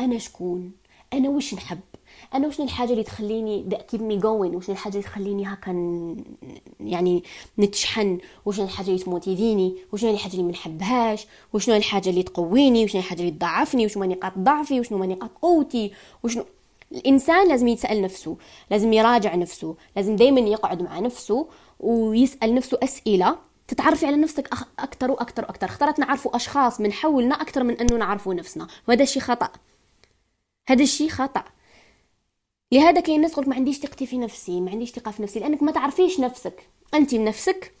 أنا 0.00 0.18
شكون؟ 0.18 0.72
أنا 1.12 1.28
واش 1.28 1.54
نحب؟ 1.54 1.78
أنا 2.34 2.46
وشنو 2.46 2.66
الحاجة 2.66 2.92
اللي 2.92 3.02
تخليني 3.02 3.78
keep 3.90 4.02
me 4.02 4.16
going 4.16 4.56
وشنو 4.56 4.74
الحاجة 4.74 4.92
اللي 4.92 5.04
تخليني 5.04 5.46
هكا 5.46 5.70
يعني 6.80 7.22
نتشحن؟ 7.58 8.18
وشنو 8.46 8.64
الحاجة 8.64 8.88
اللي 8.88 8.98
ت 8.98 9.05
motiver 9.05 9.55
ني؟ 9.55 9.76
وشنو 9.92 10.10
الحاجة 10.10 10.32
اللي 10.32 10.42
ما 10.42 10.50
نحبهاش؟ 10.50 11.26
وشنو 11.52 11.76
الحاجة 11.76 12.10
اللي 12.10 12.22
تقويني؟ 12.22 12.84
وشنو 12.84 13.00
الحاجة 13.00 13.20
اللي 13.20 13.30
تضعفني؟ 13.30 13.86
وشنو 13.86 14.04
نقاط 14.04 14.32
ضعفي؟ 14.38 14.80
وشنو 14.80 15.04
نقاط 15.04 15.30
قوتي؟ 15.42 15.92
وشنو؟ 16.22 16.44
الإنسان 16.92 17.48
لازم 17.48 17.68
يتسأل 17.68 18.02
نفسه 18.02 18.36
لازم 18.70 18.92
يراجع 18.92 19.34
نفسه 19.34 19.74
لازم 19.96 20.16
دائما 20.16 20.40
يقعد 20.40 20.82
مع 20.82 20.98
نفسه 20.98 21.46
ويسأل 21.84 22.54
نفسه 22.54 22.78
أسئلة 22.82 23.38
تتعرفي 23.68 24.06
على 24.06 24.16
نفسك 24.16 24.48
أكثر 24.78 25.10
وأكثر 25.10 25.42
وأكثر 25.42 25.66
اخترت 25.66 25.98
نعرفوا 25.98 26.36
أشخاص 26.36 26.80
من 26.80 26.92
حولنا 26.92 27.34
أكثر 27.34 27.62
من 27.62 27.76
أنه 27.80 27.96
نعرفوا 27.96 28.34
نفسنا. 28.34 28.68
وهذا 28.88 29.02
الشيء 29.02 29.22
خطأ. 29.22 29.48
هذا 30.68 30.82
الشيء 30.82 31.08
خطأ. 31.08 31.44
لهذا 32.72 33.00
كاين 33.00 33.20
ناس 33.20 33.38
ما 33.38 33.54
عنديش 33.54 33.78
ثقتي 33.78 34.06
في 34.06 34.18
نفسي 34.18 34.60
ما 34.60 34.70
عنديش 34.70 34.90
ثقة 34.90 35.10
في 35.10 35.22
نفسي 35.22 35.38
لأنك 35.38 35.62
ما 35.62 35.72
تعرفيش 35.72 36.20
نفسك. 36.20 36.68
أنت 36.94 37.14
بنفسك 37.14 37.72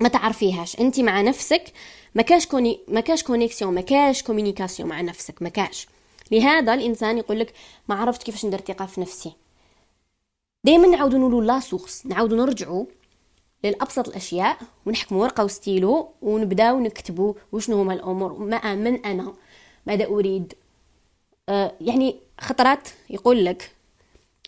ما 0.00 0.08
تعرفيهاش. 0.08 0.80
أنت 0.80 1.00
مع 1.00 1.20
نفسك 1.20 1.72
ما 2.14 2.22
كاش 2.22 2.46
conne- 2.46 2.80
ما 2.88 3.00
كاش 3.00 3.22
connexion 3.22 3.74
ما 3.74 3.80
كاش 3.80 4.22
communication 4.22 4.88
مع 4.88 5.00
نفسك 5.00 5.42
ما 5.42 5.48
كاش. 5.48 5.86
لهذا 6.30 6.74
الإنسان 6.74 7.18
يقول 7.18 7.38
لك 7.40 7.54
ما 7.88 7.94
عرفت 7.94 8.22
كيفاش 8.22 8.46
ندير 8.46 8.60
ثقة 8.60 8.86
في 8.86 9.00
نفسي. 9.00 9.32
دائما 10.64 10.88
نعاودوا 10.88 11.18
نقولوا 11.18 11.42
la 11.42 11.60
source 11.60 12.06
نعاودوا 12.06 12.38
نرجعوا 12.38 12.84
للأبسط 13.66 14.08
الأشياء 14.08 14.58
ونحكموا 14.86 15.22
ورقة 15.22 15.44
وستيلو 15.44 16.08
ونبداو 16.22 16.80
نكتبوا 16.80 17.34
وشنو 17.52 17.80
هما 17.80 17.94
الأمور. 17.94 18.38
ما 18.38 18.74
من 18.74 19.06
أنا؟ 19.06 19.32
ماذا 19.86 20.06
أريد؟ 20.06 20.54
آه 21.48 21.72
يعني 21.80 22.16
خطرات 22.40 22.88
يقول 23.10 23.44
لك 23.44 23.70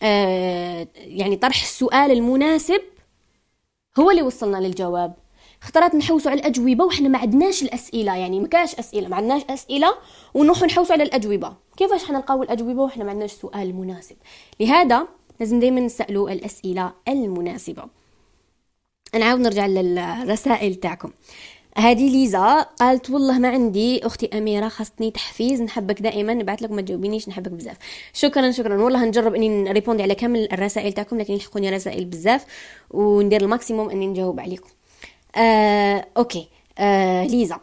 آه 0.02 0.88
يعني 0.96 1.36
طرح 1.36 1.62
السؤال 1.62 2.10
المناسب 2.10 2.80
هو 3.98 4.10
اللي 4.10 4.22
وصلنا 4.22 4.56
للجواب. 4.56 5.14
خطرات 5.60 5.94
نحوسوا 5.94 6.30
على 6.30 6.40
الأجوبة 6.40 6.84
وحنا 6.84 7.08
ما 7.08 7.18
عندناش 7.18 7.62
الأسئلة 7.62 8.16
يعني 8.16 8.40
ما 8.40 8.48
كاش 8.48 8.74
أسئلة 8.74 9.08
ما 9.08 9.16
عندناش 9.16 9.42
أسئلة 9.50 9.94
ونروحوا 10.34 10.66
نحوسوا 10.66 10.92
على 10.92 11.02
الأجوبة. 11.02 11.54
كيفاش 11.76 12.04
حنلقاو 12.04 12.42
الأجوبة 12.42 12.82
وحنا 12.82 13.04
ما 13.04 13.10
عندناش 13.10 13.32
سؤال 13.32 13.74
مناسب؟ 13.74 14.16
لهذا 14.60 15.08
لازم 15.40 15.60
دائما 15.60 15.80
نسالوا 15.80 16.30
الأسئلة 16.30 16.92
المناسبة. 17.08 17.84
نعاود 19.14 19.40
نرجع 19.40 19.66
للرسائل 19.66 20.74
تاعكم. 20.74 21.10
هذه 21.76 22.10
ليزا 22.10 22.62
قالت 22.62 23.10
والله 23.10 23.38
ما 23.38 23.48
عندي. 23.48 24.06
أختي 24.06 24.38
أميرة 24.38 24.68
خاصني 24.68 25.10
تحفيز 25.10 25.62
نحبك 25.62 26.02
دائما. 26.02 26.34
نبعث 26.34 26.62
لك 26.62 26.70
ما 26.70 26.82
تجاوبينيش 26.82 27.28
نحبك 27.28 27.50
بزاف. 27.50 27.76
شكرا 28.12 28.50
شكرا. 28.50 28.82
والله 28.82 29.04
نجرب 29.04 29.34
إني 29.34 29.48
ن 29.48 29.54
répondre 29.54 30.02
على 30.02 30.14
كامل 30.14 30.52
الرسائل 30.52 30.92
تاعكم 30.92 31.18
لكن 31.18 31.32
يلحقوني 31.32 31.70
رسائل 31.70 32.04
بزاف. 32.04 32.44
وندير 32.90 33.42
ال 33.42 33.48
maximum 33.48 33.90
إني 33.90 34.06
نجاوب 34.06 34.40
عليكم. 34.40 34.68
آه، 35.36 36.06
okay. 36.16 36.48
آه، 36.78 37.24
ليزا. 37.26 37.60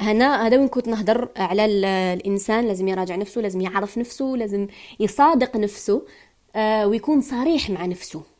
هنا 0.00 0.46
هذا 0.46 0.58
وين 0.58 0.68
كنت 0.68 0.88
نهضر 0.88 1.28
على 1.36 1.64
الإنسان 2.14 2.66
لازم 2.66 2.88
يراجع 2.88 3.16
نفسه 3.16 3.40
لازم 3.40 3.60
يعرف 3.60 3.98
نفسه 3.98 4.24
لازم 4.24 4.66
يصادق 5.00 5.56
نفسه 5.56 6.02
آه، 6.56 6.86
ويكون 6.86 7.20
صريح 7.20 7.70
مع 7.70 7.86
نفسه. 7.86 8.33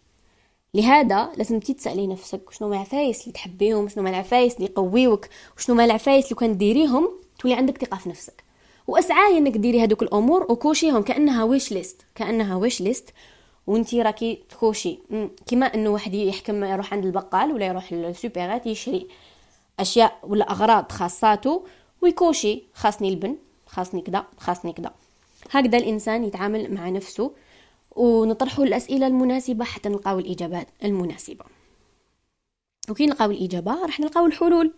لهذا 0.74 1.30
لازم 1.36 1.60
تسألي 1.60 2.06
نفسك 2.06 2.40
شنو 2.50 2.68
هما 2.68 2.76
العفايس 2.76 3.20
اللي 3.20 3.32
تحبيهم 3.32 3.88
شنو 3.88 4.04
هما 4.04 4.10
العفايس 4.10 4.56
اللي 4.56 4.64
يقويوك 4.66 5.26
وشنو 5.56 5.76
هما 5.76 5.84
العفايس 5.84 6.24
اللي 6.24 6.36
كان 6.36 6.58
ديريهم 6.58 7.10
تولي 7.38 7.54
عندك 7.54 7.84
ثقة 7.84 7.96
في 7.96 8.08
نفسك. 8.08 8.44
و 8.86 8.93
essaye 8.93 9.38
إنك 9.38 9.56
ديري 9.56 9.84
هذوك 9.84 10.02
الأمور 10.02 10.52
وكوشيهم 10.52 11.02
كأنها 11.02 11.44
wish 11.44 11.72
list 11.72 12.00
كأنها 12.14 12.56
wish 12.56 12.80
list 12.80 13.10
وانتي 13.66 14.02
راكي 14.02 14.38
تكوشي 14.48 14.98
كما 15.46 15.66
إنه 15.74 15.90
واحد 15.90 16.14
يحكم 16.14 16.64
يروح 16.64 16.92
عند 16.92 17.04
البقال 17.04 17.52
ولا 17.52 17.66
يروح 17.66 17.92
للسوبرات 17.92 18.66
يشري 18.66 19.06
أشياء 19.80 20.18
ولا 20.22 20.50
أغراض 20.50 20.92
خاصاته 20.92 21.64
ويكوشي 22.02 22.62
خاصني 22.74 23.08
البن 23.08 23.36
خاصني 23.66 24.00
كذا 24.00 24.24
خاصني 24.38 24.72
كذا. 24.72 24.92
هكذا 25.50 25.78
الإنسان 25.78 26.24
يتعامل 26.24 26.74
مع 26.74 26.88
نفسه 26.88 27.30
ونطرحوا 27.96 28.64
الأسئلة 28.64 29.06
المناسبة 29.06 29.64
حتى 29.64 29.88
نلقاو 29.88 30.18
الاجابات 30.18 30.68
المناسبة. 30.84 31.44
وكي 32.90 33.06
نلقاو 33.06 33.30
الإجابة 33.30 33.82
راح 33.82 34.00
نلقاو 34.00 34.26
الحلول. 34.26 34.74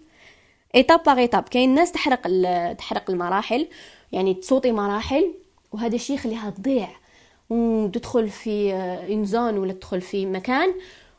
ايتاب 0.74 1.02
باغ 1.02 1.18
ايتاب 1.18 1.42
كاين 1.42 1.74
ناس 1.74 1.92
تحرق 1.92 2.22
تحرق 2.72 3.10
المراحل 3.10 3.68
يعني 4.12 4.34
ت 4.34 4.40
sauter 4.40 4.72
مراحل 4.72 5.34
وهذا 5.72 5.94
الشيء 5.94 6.16
يخليها 6.16 6.50
تضيع. 6.50 6.88
وتدخل 7.50 8.28
في 8.28 8.72
une 9.10 9.24
zone 9.24 9.58
ولا 9.58 9.72
تدخل 9.72 10.00
في 10.00 10.26
مكان 10.26 10.74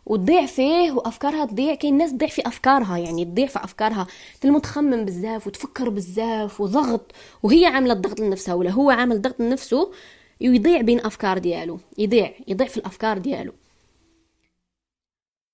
وتضيع 0.06 0.46
فيه 0.46 0.92
وأفكارها 0.92 1.46
تضيع. 1.46 1.76
كاين 1.76 1.98
ناس 1.98 2.12
تضيع 2.12 2.28
في 2.28 2.48
أفكارها 2.48 2.98
يعني 2.98 3.26
تضيع 3.26 3.48
في 3.48 3.64
أفكارها. 3.64 4.08
تلمو 4.42 4.60
تخمم 4.60 5.06
بزاف 5.06 5.48
وتفكر 5.48 5.90
بزاف 5.90 6.62
وضغط 6.62 7.12
وهي 7.44 7.66
عاملة 7.66 7.94
الضغط 7.94 8.20
لنفسها 8.20 8.54
ولا 8.54 8.72
هو 8.72 8.90
عامل 8.90 9.22
ضغط 9.22 9.40
لنفسه. 9.40 9.92
ويضيع 10.42 10.82
بين 10.82 11.00
أفكار 11.06 11.38
ديالو 11.38 11.80
يضيع 11.98 12.34
يضيع 12.48 12.68
في 12.68 12.78
الأفكار 12.78 13.18
ديالو. 13.18 13.54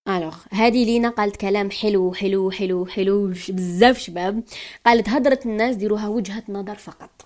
alors 0.08 0.38
هذه 0.52 0.86
لينا 0.86 1.10
قالت 1.10 1.36
كلام 1.36 1.72
حلو 1.72 2.14
حلو 2.14 2.52
حلو 2.52 2.86
حلو 2.86 3.28
بزاف 3.50 3.98
شباب. 3.98 4.44
قالت 4.86 5.10
هضرة 5.10 5.40
الناس 5.46 5.76
ديروها 5.76 6.08
وجهة 6.08 6.44
نظر 6.50 6.76
فقط. 6.76 7.26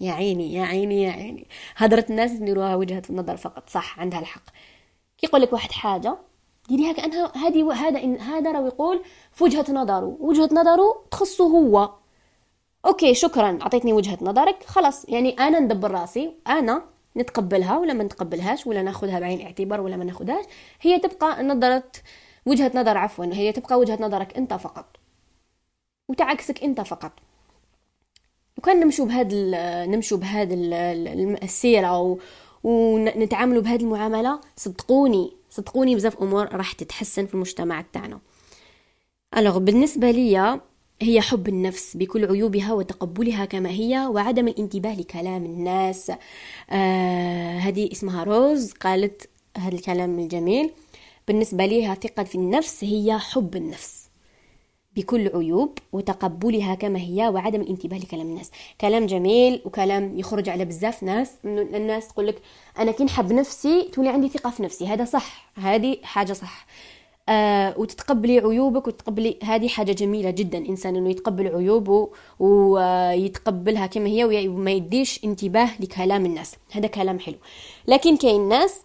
يا 0.00 0.12
عيني 0.12 0.54
يا 0.54 0.64
عيني 0.64 1.02
يا 1.02 1.10
عيني. 1.12 1.46
هضرة 1.76 2.06
الناس 2.10 2.30
ديروها 2.30 2.74
وجهة 2.76 3.02
نظر 3.10 3.36
فقط 3.36 3.70
صح 3.70 4.00
عندها 4.00 4.20
الحق. 4.20 4.44
كي 5.18 5.26
يقول 5.26 5.42
لك 5.42 5.52
واحد 5.52 5.72
حاجة 5.72 6.18
ديريها 6.68 6.92
كأنها 6.92 7.32
هذه 7.36 7.72
هذا 7.72 8.20
هذا 8.20 8.52
راه 8.52 8.66
يقول 8.66 9.02
في 9.32 9.44
وجهة 9.44 9.72
نظره. 9.72 10.16
وجهة 10.20 10.48
نظره 10.52 11.04
تخصه 11.10 11.44
هو. 11.44 11.90
أوكي 12.86 13.14
شكرا. 13.14 13.58
أعطيتني 13.62 13.92
وجهة 13.92 14.18
نظرك. 14.22 14.62
خلاص 14.66 15.08
يعني 15.08 15.30
أنا 15.30 15.60
ندبر 15.60 15.90
رأسي. 15.90 16.32
أنا 16.46 16.82
نتقبلها 17.16 17.78
ولا 17.78 17.92
ما 17.92 18.04
نتقبلهاش 18.04 18.66
ولا 18.66 18.82
ناخذها 18.82 19.20
بعين 19.20 19.40
الاعتبار 19.40 19.80
ولا 19.80 19.96
ما 19.96 20.04
ناخذهاش. 20.04 20.44
هي 20.80 20.98
تبقى 20.98 21.42
نظرة 21.42 21.84
وجهة 22.46 22.72
نظر 22.74 22.98
عفوا 22.98 23.24
هي 23.24 23.52
تبقى 23.52 23.78
وجهة 23.78 23.98
نظرك 24.00 24.36
أنت 24.36 24.54
فقط. 24.54 24.96
وتعكسك 26.08 26.64
أنت 26.64 26.80
فقط. 26.80 27.12
وكان 28.58 28.80
نمشوا 28.80 29.06
بهذا 29.06 29.86
نمشوا 29.86 30.18
بهذا 30.18 30.54
السيرة 31.42 32.18
ونتعاملوا 32.64 33.62
بهذه 33.62 33.80
المعاملة. 33.82 34.40
صدقوني 34.56 35.32
صدقوني 35.50 35.94
بزاف 35.94 36.22
أمور 36.22 36.56
راح 36.56 36.72
تتحسن 36.72 37.26
في 37.26 37.34
المجتمع 37.34 37.84
تاعنا 37.92 38.18
ألوغ 39.36 39.58
بالنسبة 39.58 40.10
ليا 40.10 40.60
هي 41.02 41.20
حب 41.20 41.48
النفس 41.48 41.96
بكل 41.96 42.24
عيوبها 42.26 42.72
وتقبلها 42.72 43.44
كما 43.44 43.70
هي 43.70 44.06
وعدم 44.06 44.48
الانتباه 44.48 44.94
لكلام 44.94 45.44
الناس. 45.44 46.12
آه 46.70 47.58
هذه 47.58 47.92
اسمها 47.92 48.24
روز 48.24 48.72
قالت 48.72 49.28
هذا 49.58 49.74
الكلام 49.74 50.18
الجميل. 50.18 50.70
بالنسبة 51.28 51.66
لها 51.66 51.94
ثقة 51.94 52.24
في 52.24 52.34
النفس 52.34 52.84
هي 52.84 53.18
حب 53.18 53.56
النفس 53.56 54.08
بكل 54.96 55.28
عيوب 55.28 55.78
وتقبلها 55.92 56.74
كما 56.74 56.98
هي 56.98 57.28
وعدم 57.28 57.60
الانتباه 57.60 57.98
لكلام 57.98 58.26
الناس. 58.26 58.50
كلام 58.80 59.06
جميل 59.06 59.62
وكلام 59.64 60.18
يخرج 60.18 60.48
على 60.48 60.64
بزاف 60.64 61.02
ناس. 61.02 61.30
الناس 61.44 62.08
تقول 62.08 62.26
لك 62.26 62.42
أنا 62.78 62.92
كي 62.92 63.04
نحب 63.04 63.32
نفسي 63.32 63.82
تولي 63.82 64.08
عندي 64.08 64.28
ثقة 64.28 64.50
في 64.50 64.62
نفسي. 64.62 64.86
هذا 64.86 65.04
صح. 65.04 65.50
هذه 65.54 65.96
حاجة 66.02 66.32
صح. 66.32 66.66
آه 67.28 67.74
وتتقبلي 67.78 68.38
عيوبك 68.38 68.86
وتقبلي 68.86 69.38
هذه 69.44 69.68
حاجة 69.68 69.92
جميلة 69.92 70.30
جدا 70.30 70.58
إنسان 70.58 70.96
إنه 70.96 71.10
يتقبل 71.10 71.48
عيوبه 71.48 72.10
ويتقبلها 72.38 73.86
كما 73.86 74.06
هي 74.08 74.48
وما 74.48 74.70
يديش 74.70 75.24
انتباه 75.24 75.70
لكلام 75.80 76.26
الناس. 76.26 76.54
هذا 76.72 76.86
كلام 76.86 77.18
حلو. 77.18 77.36
لكن 77.88 78.16
كاين 78.16 78.48
ناس 78.48 78.80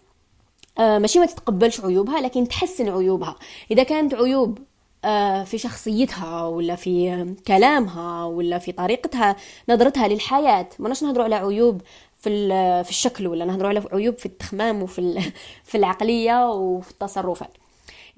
آه 0.78 0.98
ماشي 0.98 1.18
ما 1.18 1.26
تتقبلش 1.26 1.80
عيوبها 1.80 2.20
لكن 2.20 2.48
تحسن 2.48 2.88
عيوبها. 2.88 3.36
إذا 3.70 3.82
كانت 3.82 4.14
عيوب 4.14 4.58
آه، 5.04 5.44
في 5.44 5.58
شخصيتها 5.58 6.46
ولا 6.46 6.76
في 6.76 7.26
كلامها 7.46 8.24
ولا 8.24 8.58
في 8.58 8.72
طريقتها 8.72 9.36
نظرتها 9.68 10.08
للحياة 10.08 10.68
ما 10.78 10.94
نهضروا 11.02 11.24
على 11.24 11.34
عيوب 11.34 11.82
في 12.20 12.48
في 12.84 12.90
الشكل 12.90 13.26
ولا 13.26 13.44
نهضروا 13.44 13.68
على 13.68 13.82
عيوب 13.92 14.18
في 14.18 14.26
التخمام 14.26 14.82
وفي 14.82 15.32
في 15.64 15.78
العقلية 15.78 16.50
وفي 16.50 16.90
التصرفات. 16.90 17.63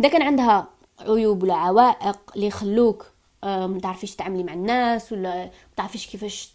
إذا 0.00 0.08
كان 0.08 0.22
عندها 0.22 0.68
عيوب 1.00 1.42
ولا 1.42 1.54
عوائق 1.54 2.18
اللي 2.36 2.46
يخلوك 2.46 3.06
آه، 3.44 3.66
ما 3.66 3.80
تعرفيش 3.80 4.14
تتعاملي 4.14 4.42
مع 4.42 4.52
الناس 4.52 5.12
ولا 5.12 5.44
ما 5.44 5.50
تعرفيش 5.76 6.06
كيفاش 6.06 6.52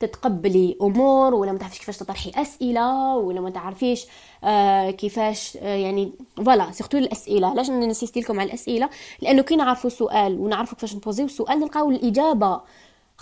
تتقبلي 0.00 0.76
أمور 0.82 1.34
ولا 1.34 1.52
ما 1.52 1.58
تعرفيش 1.58 1.78
كيفاش 1.78 1.96
تطرحي 1.96 2.32
أسئلة 2.36 3.16
ولا 3.16 3.40
ما 3.40 3.50
تعرفيش 3.50 4.06
آه، 4.44 4.90
كيفاش 4.90 5.54
يعني 5.54 6.12
voilà 6.36 6.72
surtout 6.72 6.98
الأسئلة. 6.98 7.48
علاش 7.48 7.70
ننسيستي 7.70 8.16
لكم 8.16 8.40
على 8.40 8.48
الأسئلة؟ 8.48 8.90
لأنه 9.22 9.42
كي 9.42 9.56
نعرفوا 9.56 9.90
سؤال 9.90 10.40
ونعرفوا 10.40 10.74
كيفاش 10.74 10.94
نبوزيو 10.94 11.26
السؤال 11.26 11.60
نلقاو 11.60 11.90
الإجابة. 11.90 12.60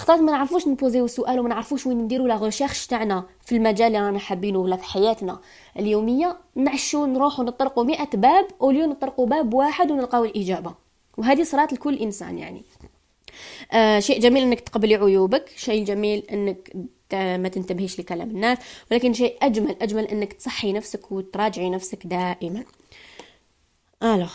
خطرات 0.00 0.20
ما 0.20 0.32
نعرفوش 0.32 0.68
نبوزيو 0.68 1.04
السؤال 1.04 1.40
وما 1.40 1.48
نعرفوش 1.48 1.86
وين 1.86 1.98
نديرو 1.98 2.26
la 2.26 2.36
recherche 2.36 2.86
تاعنا 2.86 3.26
في 3.44 3.56
المجال 3.56 3.86
اللي 3.86 4.06
رانا 4.06 4.18
حابينه 4.18 4.58
ولا 4.58 4.76
في 4.76 4.84
حياتنا. 4.84 5.40
اليومية 5.78 6.36
نعشو 6.54 7.06
نروحو 7.06 7.42
نطرقوا 7.42 7.84
مئة 7.84 8.16
باب 8.16 8.46
au 8.60 8.69
lieu 8.69 8.86
نطرقوا 8.86 9.26
باب 9.26 9.54
واحد 9.54 9.90
ونلقاو 9.90 10.24
الإجابة. 10.24 10.74
وهذه 11.16 11.42
صارت 11.42 11.72
لكل 11.72 11.98
إنسان 11.98 12.38
يعني. 12.38 12.64
آه 13.72 13.98
شيء 13.98 14.20
جميل 14.20 14.42
إنك 14.42 14.60
تقبلي 14.60 14.94
عيوبك 14.94 15.48
شيء 15.56 15.84
جميل 15.84 16.22
إنك 16.32 16.72
ما 17.12 17.48
تنتبهيش 17.48 18.00
لكلام 18.00 18.30
الناس 18.30 18.58
ولكن 18.90 19.12
شيء 19.12 19.36
أجمل 19.42 19.76
أجمل 19.82 20.04
إنك 20.04 20.32
تصحي 20.32 20.72
نفسك 20.72 21.12
وتراجعي 21.12 21.70
نفسك 21.70 22.06
دائما. 22.06 22.64
الوغ 24.02 24.32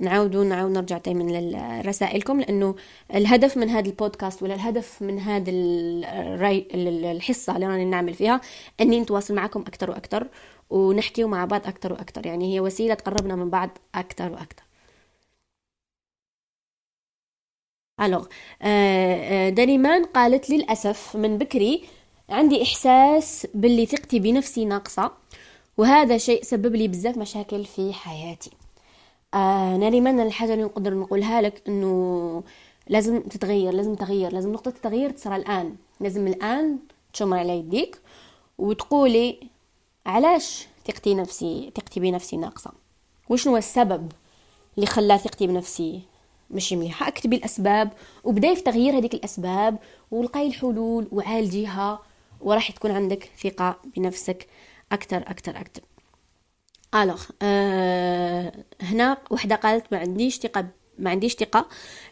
نعاودوا 0.00 0.44
نعاود 0.44 0.70
نرجع 0.70 0.98
دائما 0.98 1.22
لرسائلكم 1.22 2.40
لأنه 2.40 2.74
الهدف 3.14 3.56
من 3.56 3.68
هذا 3.68 3.88
البودكاست 3.88 4.42
ولا 4.42 4.54
الهدف 4.54 5.02
من 5.02 5.18
هذا 5.18 5.50
الحصة 7.12 7.56
اللي 7.56 7.66
راني 7.66 7.84
نعمل 7.84 8.14
فيها 8.14 8.40
أني 8.80 9.00
نتواصل 9.00 9.34
معكم 9.34 9.60
أكثر 9.60 9.90
وأكثر 9.90 10.28
ونحكي 10.70 11.24
مع 11.24 11.44
بعض 11.44 11.66
أكثر 11.66 11.92
وأكثر 11.92 12.26
يعني 12.26 12.54
هي 12.54 12.60
وسيلة 12.60 12.94
تقربنا 12.94 13.36
من 13.36 13.50
بعض 13.50 13.70
أكثر 13.94 14.32
وأكثر 14.32 14.62
ألوغ. 18.00 18.26
دانيمان 19.50 20.04
قالت 20.04 20.50
للأسف 20.50 21.16
من 21.16 21.38
بكري 21.38 21.84
عندي 22.28 22.62
إحساس 22.62 23.46
باللي 23.54 23.86
ثقتي 23.86 24.18
بنفسي 24.18 24.64
ناقصة 24.64 25.12
وهذا 25.76 26.18
شيء 26.18 26.42
سبب 26.42 26.76
لي 26.76 26.88
بزاف 26.88 27.18
مشاكل 27.18 27.64
في 27.64 27.92
حياتي. 27.92 28.50
آه 29.34 29.76
ناريمان 29.76 30.20
الحاجة 30.20 30.52
اللي 30.52 30.64
نقدر 30.64 30.94
نقولها 30.94 31.40
لك 31.42 31.62
إنه 31.68 32.42
لازم 32.88 33.20
تتغير 33.20 33.72
لازم 33.72 33.94
تغير 33.94 34.32
لازم 34.32 34.52
نقطة 34.52 34.68
التغيير 34.68 35.10
تصرى 35.10 35.36
الآن. 35.36 35.76
لازم 36.00 36.26
الآن 36.26 36.78
تشمر 37.12 37.38
على 37.38 37.58
يديك 37.58 38.00
وتقولي 38.58 39.40
علاش 40.06 40.66
ثقتي 40.86 41.14
نفسي 41.14 41.72
ثقتي 41.76 42.00
بنفسي 42.00 42.36
ناقصة؟ 42.36 42.72
وشنو 43.28 43.56
السبب 43.56 44.12
اللي 44.76 44.86
خلى 44.86 45.18
ثقتي 45.18 45.46
بنفسي 45.46 46.00
ماشي 46.50 46.76
مليحة؟ 46.76 47.08
أكتبي 47.08 47.36
الأسباب 47.36 47.92
وبداي 48.24 48.56
في 48.56 48.62
تغيير 48.62 48.98
هذيك 48.98 49.14
الأسباب 49.14 49.78
ولقاي 50.10 50.46
الحلول 50.46 51.08
وعالجيها 51.12 51.98
وراح 52.40 52.70
تكون 52.70 52.90
عندك 52.90 53.30
ثقة 53.42 53.76
بنفسك 53.96 54.46
أكتر 54.92 55.16
أكتر 55.30 55.60
أكتر. 55.60 55.82
الوغ 56.94 57.22
آه 57.42 58.52
هنا 58.80 59.18
وحده 59.30 59.56
قالت 59.56 59.84
ما 59.92 59.98
عنديش 59.98 60.38
ثقة 60.38 60.66
ما 60.98 61.10
عنديش 61.10 61.34
ثقة 61.34 61.66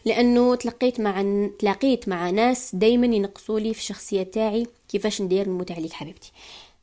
لأنه 0.05 0.55
تلقيت 0.55 0.99
مع 0.99 1.25
تلاقيت 1.59 2.09
مع 2.09 2.29
ناس 2.29 2.75
دائما 2.75 3.05
ينقصوا 3.05 3.59
لي 3.59 3.73
في 3.73 3.79
الشخصية 3.79 4.23
تاعي 4.23 4.67
كيفاش 4.89 5.21
ندير 5.21 5.49
نموت 5.49 5.71
عليك 5.71 5.93
حبيبتي 5.93 6.31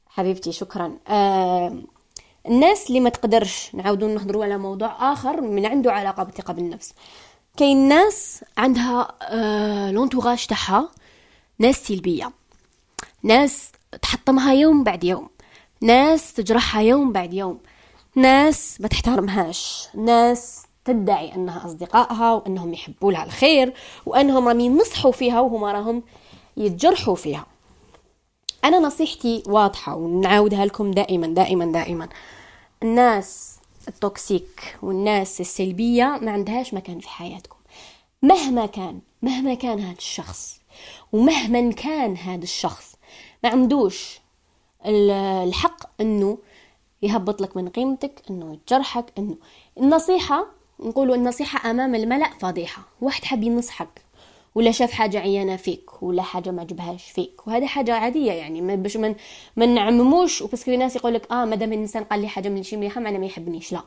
حبيبتي 0.08 0.52
شكرا. 0.52 0.96
آه 1.08 1.76
الناس 2.46 2.88
اللي 2.88 3.00
ما 3.00 3.10
تقدرش 3.10 3.70
نعاودوا 3.74 4.08
نهضروا 4.08 4.44
على 4.44 4.58
موضوع 4.58 5.12
آخر 5.12 5.40
من 5.40 5.66
عنده 5.66 5.92
علاقة 5.92 6.22
بالثقة 6.22 6.52
بالنفس. 6.52 6.94
كاين 7.56 7.88
ناس 7.88 8.44
عندها 8.56 9.14
آه 9.22 9.90
لونتوراج 9.90 10.46
تاعها 10.46 10.90
ناس 11.58 11.86
سلبية. 11.86 12.32
ناس 13.22 13.72
تحطمها 14.02 14.54
يوم 14.54 14.84
بعد 14.84 15.04
يوم. 15.04 15.28
ناس 15.80 16.32
تجرحها 16.32 16.82
يوم 16.82 17.12
بعد 17.12 17.34
يوم. 17.34 17.60
ناس 18.16 18.80
ما 18.80 18.88
تحترمهاش 18.88 19.88
ناس 19.94 20.62
تدعي 20.84 21.34
أنها 21.34 21.66
أصدقائها 21.66 22.32
وأنهم 22.32 22.72
يحبوا 22.72 23.12
لها 23.12 23.24
الخير 23.24 23.74
وأنهم 24.06 24.48
راهم 24.48 24.60
ينصحوا 24.60 25.12
فيها 25.12 25.40
وهم 25.40 25.64
راهم 25.64 26.02
يتجرحوا 26.56 27.14
فيها. 27.14 27.46
أنا 28.64 28.78
نصيحتي 28.78 29.42
واضحة 29.46 29.96
ونعاودها 29.96 30.64
لكم 30.64 30.90
دائما 30.90 31.26
دائما 31.26 31.64
دائما. 31.64 32.08
الناس 32.82 33.56
التوكسيك 33.88 34.78
والناس 34.82 35.40
السلبية 35.40 36.18
ما 36.22 36.30
عندهاش 36.30 36.74
مكان 36.74 37.00
في 37.00 37.08
حياتكم. 37.08 37.56
مهما 38.22 38.66
كان 38.66 39.00
مهما 39.22 39.54
كان 39.54 39.80
هذا 39.80 39.98
الشخص 39.98 40.60
ومهما 41.12 41.72
كان 41.72 42.16
هذا 42.16 42.42
الشخص 42.42 42.94
ما 43.44 43.50
عندوش 43.50 44.20
الحق 44.86 46.00
إنه 46.00 46.38
يهبط 47.02 47.40
لك 47.42 47.56
من 47.56 47.68
قيمتك 47.68 48.22
إنه 48.30 48.58
يجرحك 48.68 49.04
إنه 49.18 49.36
النصيحة 49.78 50.46
نقولوا 50.80 51.14
النصيحة 51.14 51.70
أمام 51.70 51.94
الملأ 51.94 52.30
فضيحة. 52.40 52.82
واحد 53.00 53.24
حاب 53.24 53.42
ينصحك 53.42 54.02
ولا 54.54 54.70
شاف 54.70 54.92
حاجة 54.92 55.18
عيانة 55.18 55.56
فيك 55.56 56.02
ولا 56.02 56.22
حاجة 56.22 56.50
ما 56.50 56.60
عجبهاش 56.60 57.10
فيك. 57.10 57.46
وهذه 57.46 57.66
حاجة 57.66 57.94
عادية 57.94 58.32
يعني 58.32 58.76
باش 58.76 58.96
من 58.96 59.14
ما 59.56 59.66
نعمموش. 59.66 60.42
وبس 60.42 60.64
في 60.64 60.76
ناس 60.76 60.96
يقول 60.96 61.14
لك 61.14 61.32
آه 61.32 61.44
مادام 61.44 61.72
الإنسان 61.72 62.04
قال 62.04 62.20
لي 62.20 62.28
حاجة 62.28 62.48
من 62.48 62.62
شي 62.62 62.76
مليحة 62.76 63.00
معناه 63.00 63.18
ما 63.18 63.26
يحبنيش. 63.26 63.72
لا. 63.72 63.82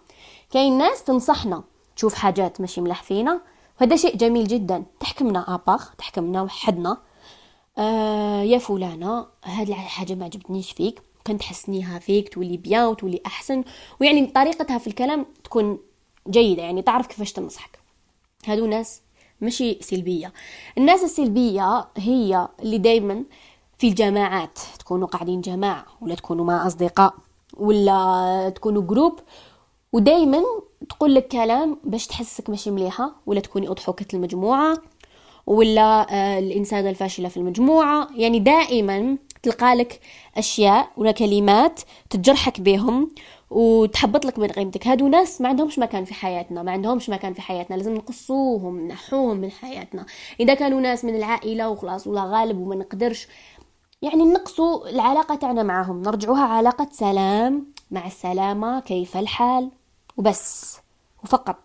كاين 0.51 0.77
ناس 0.77 1.03
تنصحنا 1.03 1.63
تشوف 1.95 2.13
حاجات 2.13 2.61
ماشي 2.61 2.81
ملاح 2.81 3.03
فينا. 3.03 3.41
وهذا 3.81 3.95
شيء 3.95 4.15
جميل 4.15 4.47
جدا. 4.47 4.83
تحكمنا 4.99 5.55
آباخ 5.55 5.95
تحكمنا 5.95 6.41
وحدنا. 6.41 6.97
آه 7.77 8.41
يا 8.41 8.57
فلانة 8.57 9.25
هذه 9.43 9.71
الحاجة 9.71 10.15
ما 10.15 10.25
عجبتنيش 10.25 10.71
فيك. 10.71 11.01
كنت 11.29 11.39
تحسنيها 11.39 11.99
فيك 11.99 12.33
تولي 12.33 12.57
بيان 12.57 12.85
وتولي 12.85 13.21
أحسن. 13.25 13.63
ويعني 14.01 14.25
طريقتها 14.25 14.77
في 14.77 14.87
الكلام 14.87 15.25
تكون 15.43 15.79
جيدة 16.29 16.63
يعني 16.63 16.81
تعرف 16.81 17.07
كيفاش 17.07 17.31
تنصحك. 17.31 17.79
هادو 18.45 18.65
ناس 18.65 19.01
ماشي 19.41 19.77
سلبية. 19.81 20.33
الناس 20.77 21.03
السلبية 21.03 21.87
هي 21.97 22.47
اللي 22.59 22.77
دايما 22.77 23.23
في 23.77 23.87
الجماعات. 23.87 24.59
تكونوا 24.79 25.07
قاعدين 25.07 25.41
جماعة 25.41 25.85
ولا 26.01 26.15
تكونوا 26.15 26.45
مع 26.45 26.67
أصدقاء 26.67 27.13
ولا 27.57 28.51
تكونوا 28.55 28.81
جروب 28.81 29.19
ودايما 29.93 30.43
تقول 30.89 31.15
لك 31.15 31.27
كلام 31.27 31.77
باش 31.83 32.07
تحسك 32.07 32.49
ماشي 32.49 32.71
مليحة 32.71 33.15
ولا 33.25 33.39
تكوني 33.39 33.67
أضحوكة 33.69 34.05
المجموعة 34.13 34.77
ولا 35.47 36.13
آه، 36.13 36.39
الإنسانة 36.39 36.89
الفاشلة 36.89 37.29
في 37.29 37.37
المجموعة. 37.37 38.07
يعني 38.15 38.39
دائما 38.39 39.17
تلقى 39.43 39.75
لك 39.75 39.99
أشياء 40.37 40.89
ولا 40.97 41.11
كلمات 41.11 41.81
تجرحك 42.09 42.61
بهم 42.61 43.11
وتحبط 43.49 44.25
لك 44.25 44.39
من 44.39 44.47
قيمتك. 44.47 44.87
هادو 44.87 45.07
ناس 45.07 45.41
ما 45.41 45.49
عندهمش 45.49 45.79
مكان 45.79 46.05
في 46.05 46.13
حياتنا 46.13 46.63
ما 46.63 46.71
عندهمش 46.71 47.09
مكان 47.09 47.33
في 47.33 47.41
حياتنا 47.41 47.75
لازم 47.75 47.93
نقصوهم 47.93 48.87
نحوهم 48.87 49.37
من 49.37 49.51
حياتنا. 49.51 50.05
إذا 50.39 50.53
كانوا 50.53 50.81
ناس 50.81 51.05
من 51.05 51.15
العائلة 51.15 51.69
وخلاص 51.69 52.07
ولا 52.07 52.23
غالب 52.23 52.57
وما 52.57 52.75
نقدرش 52.75 53.27
يعني 54.01 54.23
نقصوا 54.23 54.89
العلاقة 54.89 55.35
تاعنا 55.35 55.63
معهم 55.63 56.01
نرجعوها 56.01 56.43
علاقة 56.43 56.87
سلام. 56.91 57.65
مع 57.91 58.07
السلامة 58.07 58.79
كيف 58.79 59.17
الحال؟ 59.17 59.69
وبس. 60.17 60.77
وفقط. 61.23 61.55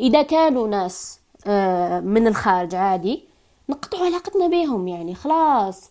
إذا 0.00 0.22
كانوا 0.22 0.68
ناس 0.68 1.20
آه، 1.46 2.00
من 2.00 2.26
الخارج 2.26 2.74
عادي 2.74 3.24
نقطعوا 3.68 4.06
علاقتنا 4.06 4.46
بهم 4.46 4.88
يعني 4.88 5.14
خلاص. 5.14 5.90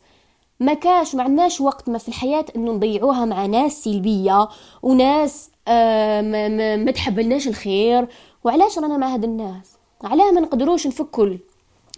ما 0.59 0.73
كاش 0.73 1.15
ما 1.15 1.23
عندناش 1.23 1.61
وقت 1.61 1.89
ما 1.89 1.97
في 1.97 2.07
الحياة 2.07 2.45
إنه 2.55 2.71
نضيعوها 2.71 3.25
مع 3.25 3.45
ناس 3.45 3.83
سلبية 3.83 4.49
وناس 4.81 5.49
آه 5.67 6.21
ما, 6.21 6.47
ما, 6.47 6.75
ما 6.75 6.91
تحبلناش 6.91 7.47
الخير. 7.47 8.07
وعلاش 8.43 8.79
رانا 8.79 8.97
مع 8.97 9.13
هاد 9.13 9.23
الناس؟ 9.23 9.71
علاه 10.03 10.31
ما 10.31 10.41
نقدروش 10.41 10.87
نفكوا 10.87 11.37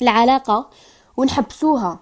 العلاقة 0.02 0.70
ونحبسوها. 1.18 2.00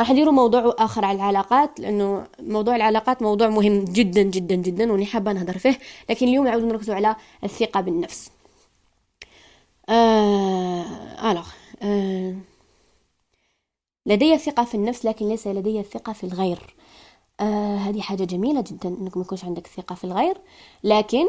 راح 0.00 0.10
نديروا 0.10 0.32
موضوع 0.32 0.74
آخر 0.78 1.04
على 1.04 1.16
العلاقات 1.16 1.80
لأنه 1.80 2.26
موضوع 2.40 2.76
العلاقات 2.76 3.22
موضوع 3.22 3.48
مهم 3.48 3.84
جدا 3.84 4.22
جدا 4.22 4.54
جدا 4.54 4.92
وني 4.92 5.06
حابة 5.06 5.32
نهضر 5.32 5.58
فيه 5.58 5.78
لكن 6.10 6.28
اليوم 6.28 6.44
نعاود 6.46 6.64
نركزوا 6.64 6.94
على 6.94 7.16
الثقة 7.44 7.80
بالنفس. 7.80 8.30
آه... 9.88 10.84
الوغ 11.30 11.46
آه... 11.82 12.34
لدي 14.06 14.38
ثقة 14.38 14.64
في 14.64 14.74
النفس 14.74 15.04
لكن 15.04 15.28
ليس 15.28 15.46
لدي 15.46 15.82
ثقة 15.82 16.12
في 16.12 16.24
الغير. 16.24 16.74
آه 17.40 17.76
هذه 17.76 18.00
حاجة 18.00 18.24
جميلة 18.24 18.60
جدا 18.60 18.88
إنك 18.88 19.16
ما 19.16 19.22
يكونش 19.22 19.44
عندك 19.44 19.66
ثقة 19.66 19.94
في 19.94 20.04
الغير. 20.04 20.38
لكن 20.84 21.26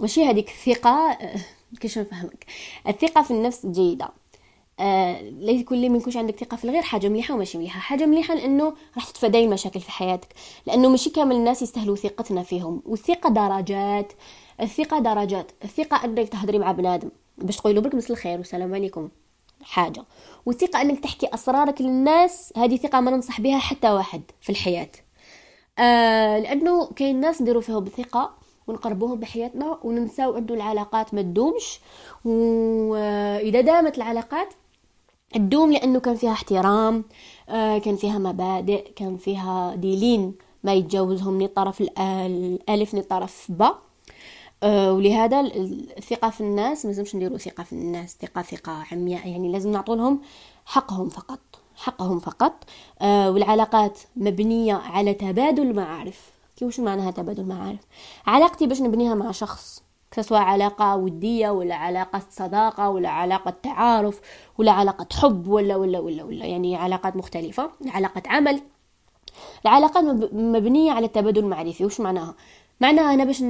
ماشي 0.00 0.24
هذيك 0.24 0.48
الثقة؟ 0.48 0.90
آه 0.90 1.40
كيش 1.80 1.98
نفهمك 1.98 2.46
الثقة 2.88 3.22
في 3.22 3.30
النفس 3.30 3.66
جيدة. 3.66 4.08
آه 4.80 5.20
ليس 5.22 5.64
كل 5.64 5.90
ما 5.90 5.98
يكونش 5.98 6.16
عندك 6.16 6.36
ثقة 6.40 6.56
في 6.56 6.64
الغير 6.64 6.82
حاجة 6.82 7.08
مليحة 7.08 7.34
وماشي 7.34 7.58
مليحة. 7.58 7.80
حاجة 7.80 8.06
مليحة 8.06 8.34
لأنه 8.34 8.74
راح 8.96 9.04
تتفادى 9.10 9.44
المشاكل 9.44 9.80
في 9.80 9.90
حياتك. 9.90 10.28
لأنه 10.66 10.88
ماشي 10.88 11.10
كامل 11.10 11.36
الناس 11.36 11.62
يستاهلوا 11.62 11.96
ثقتنا 11.96 12.42
فيهم. 12.42 12.82
والثقة 12.86 13.30
درجات. 13.30 14.12
الثقة 14.60 14.98
درجات. 14.98 15.50
الثقة 15.64 16.04
أنك 16.04 16.28
تهضري 16.28 16.58
مع 16.58 16.72
بنادم 16.72 17.10
باش 17.38 17.56
تقولي 17.56 17.80
برك 17.80 17.94
مساء 17.94 18.12
الخير 18.12 18.38
والسلام 18.38 18.74
عليكم. 18.74 19.08
حاجة. 19.62 20.04
والثقه 20.46 20.80
أنك 20.82 21.00
تحكي 21.00 21.28
أسرارك 21.34 21.80
للناس 21.80 22.52
هذه 22.56 22.76
ثقة 22.76 23.00
ما 23.00 23.10
ننصح 23.10 23.40
بها 23.40 23.58
حتى 23.58 23.90
واحد 23.90 24.22
في 24.40 24.50
الحياة. 24.50 24.88
آه 25.78 26.38
لأنه 26.38 26.86
كاين 26.86 27.20
ناس 27.20 27.42
نديروا 27.42 27.62
فيهم 27.62 27.84
بثقه 27.84 28.30
ونقربوهم 28.66 29.20
بحياتنا 29.20 29.78
وننساو 29.84 30.38
انه 30.38 30.54
العلاقات 30.54 31.14
ما 31.14 31.22
تدومش. 31.22 31.80
وإذا 32.24 33.60
دامت 33.60 33.96
العلاقات 33.96 34.48
تدوم 35.34 35.72
لأنه 35.72 36.00
كان 36.00 36.16
فيها 36.16 36.32
احترام 36.32 37.04
آه 37.48 37.78
كان 37.78 37.96
فيها 37.96 38.18
مبادئ 38.18 38.92
كان 38.92 39.16
فيها 39.16 39.74
ديلين 39.74 40.34
ما 40.64 40.74
يتجاوزهم 40.74 41.34
من 41.34 41.44
الطرف 41.44 41.80
الألف 41.80 42.94
من 42.94 43.00
الطرف 43.00 43.46
با 43.48 43.66
آه 43.66 43.91
ولهذا 44.64 45.40
الثقه 45.40 46.30
في 46.30 46.40
الناس 46.40 46.84
ما 46.84 46.90
لازمش 46.90 47.14
نديروا 47.16 47.38
ثقة 47.38 47.62
في 47.62 47.72
الناس 47.72 48.16
ثقة 48.22 48.42
ثقة 48.42 48.84
عمياء 48.92 49.28
يعني 49.28 49.52
لازم 49.52 49.72
نعطوا 49.72 49.96
لهم 49.96 50.20
حقهم 50.66 51.08
فقط 51.08 51.40
حقهم 51.76 52.18
فقط. 52.18 52.64
آه 53.00 53.30
والعلاقات 53.30 53.98
مبنية 54.16 54.74
على 54.74 55.14
تبادل 55.14 55.62
المعارف 55.62 56.30
كي 56.56 56.64
وش 56.64 56.80
معناها 56.80 57.10
تبادل 57.10 57.44
معارف؟ 57.44 57.80
علاقتي 58.26 58.66
باش 58.66 58.80
نبنيها 58.82 59.14
مع 59.14 59.30
شخص 59.30 59.82
سواء 60.20 60.40
علاقة 60.40 60.96
ودية 60.96 61.50
ولا 61.50 61.74
علاقة 61.74 62.22
صداقة 62.30 62.88
ولا 62.88 63.08
علاقة 63.08 63.54
تعارف 63.62 64.20
ولا 64.58 64.72
علاقة 64.72 65.06
حب 65.12 65.48
ولا 65.48 65.76
ولا 65.76 65.98
ولا 65.98 66.24
ولا 66.24 66.44
يعني 66.46 66.76
علاقات 66.76 67.16
مختلفة 67.16 67.70
علاقة 67.86 68.22
عمل. 68.26 68.60
العلاقات 69.64 70.04
مبنية 70.32 70.92
على 70.92 71.06
التبادل 71.06 71.44
المعرفي 71.44 71.84
وش 71.84 72.00
معناها؟ 72.00 72.34
معناها 72.82 73.14
أنا 73.14 73.24
باش 73.24 73.44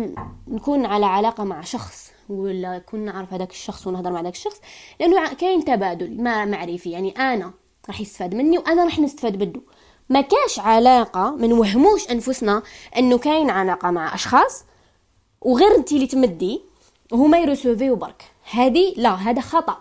نكون 0.49 0.87
على 0.87 1.07
علاقة 1.07 1.45
مع 1.45 1.61
شخص 1.61 2.11
ولا 2.29 2.79
كون 2.79 3.01
نعرف 3.01 3.33
هذاك 3.33 3.51
الشخص 3.51 3.87
ونهضر 3.87 4.11
مع 4.11 4.21
هذاك 4.21 4.35
الشخص 4.35 4.61
لأنه 5.01 5.35
كاين 5.35 5.65
تبادل 5.65 6.23
ما 6.23 6.45
معرفي. 6.45 6.91
يعني 6.91 7.11
أنا 7.11 7.53
راح 7.89 8.01
يستفاد 8.01 8.35
مني 8.35 8.59
وأنا 8.59 8.85
راح 8.85 8.99
نستفاد 8.99 9.43
منه. 9.43 9.61
ما 10.09 10.21
كاش 10.21 10.59
علاقة 10.59 11.31
ما 11.31 11.47
نوهموش 11.47 12.11
أنفسنا 12.11 12.63
أنه 12.99 13.19
كاين 13.19 13.51
علاقة 13.51 13.91
مع 13.91 14.15
أشخاص 14.15 14.65
وغير 15.41 15.77
انت 15.77 15.93
اللي 15.93 16.07
تمدي 16.07 16.63
وهما 17.13 17.39
يرسوفيو 17.39 17.97
برك 17.97 18.25
هذه 18.51 18.95
لا 18.97 19.15
هذا 19.15 19.41
خطأ. 19.41 19.79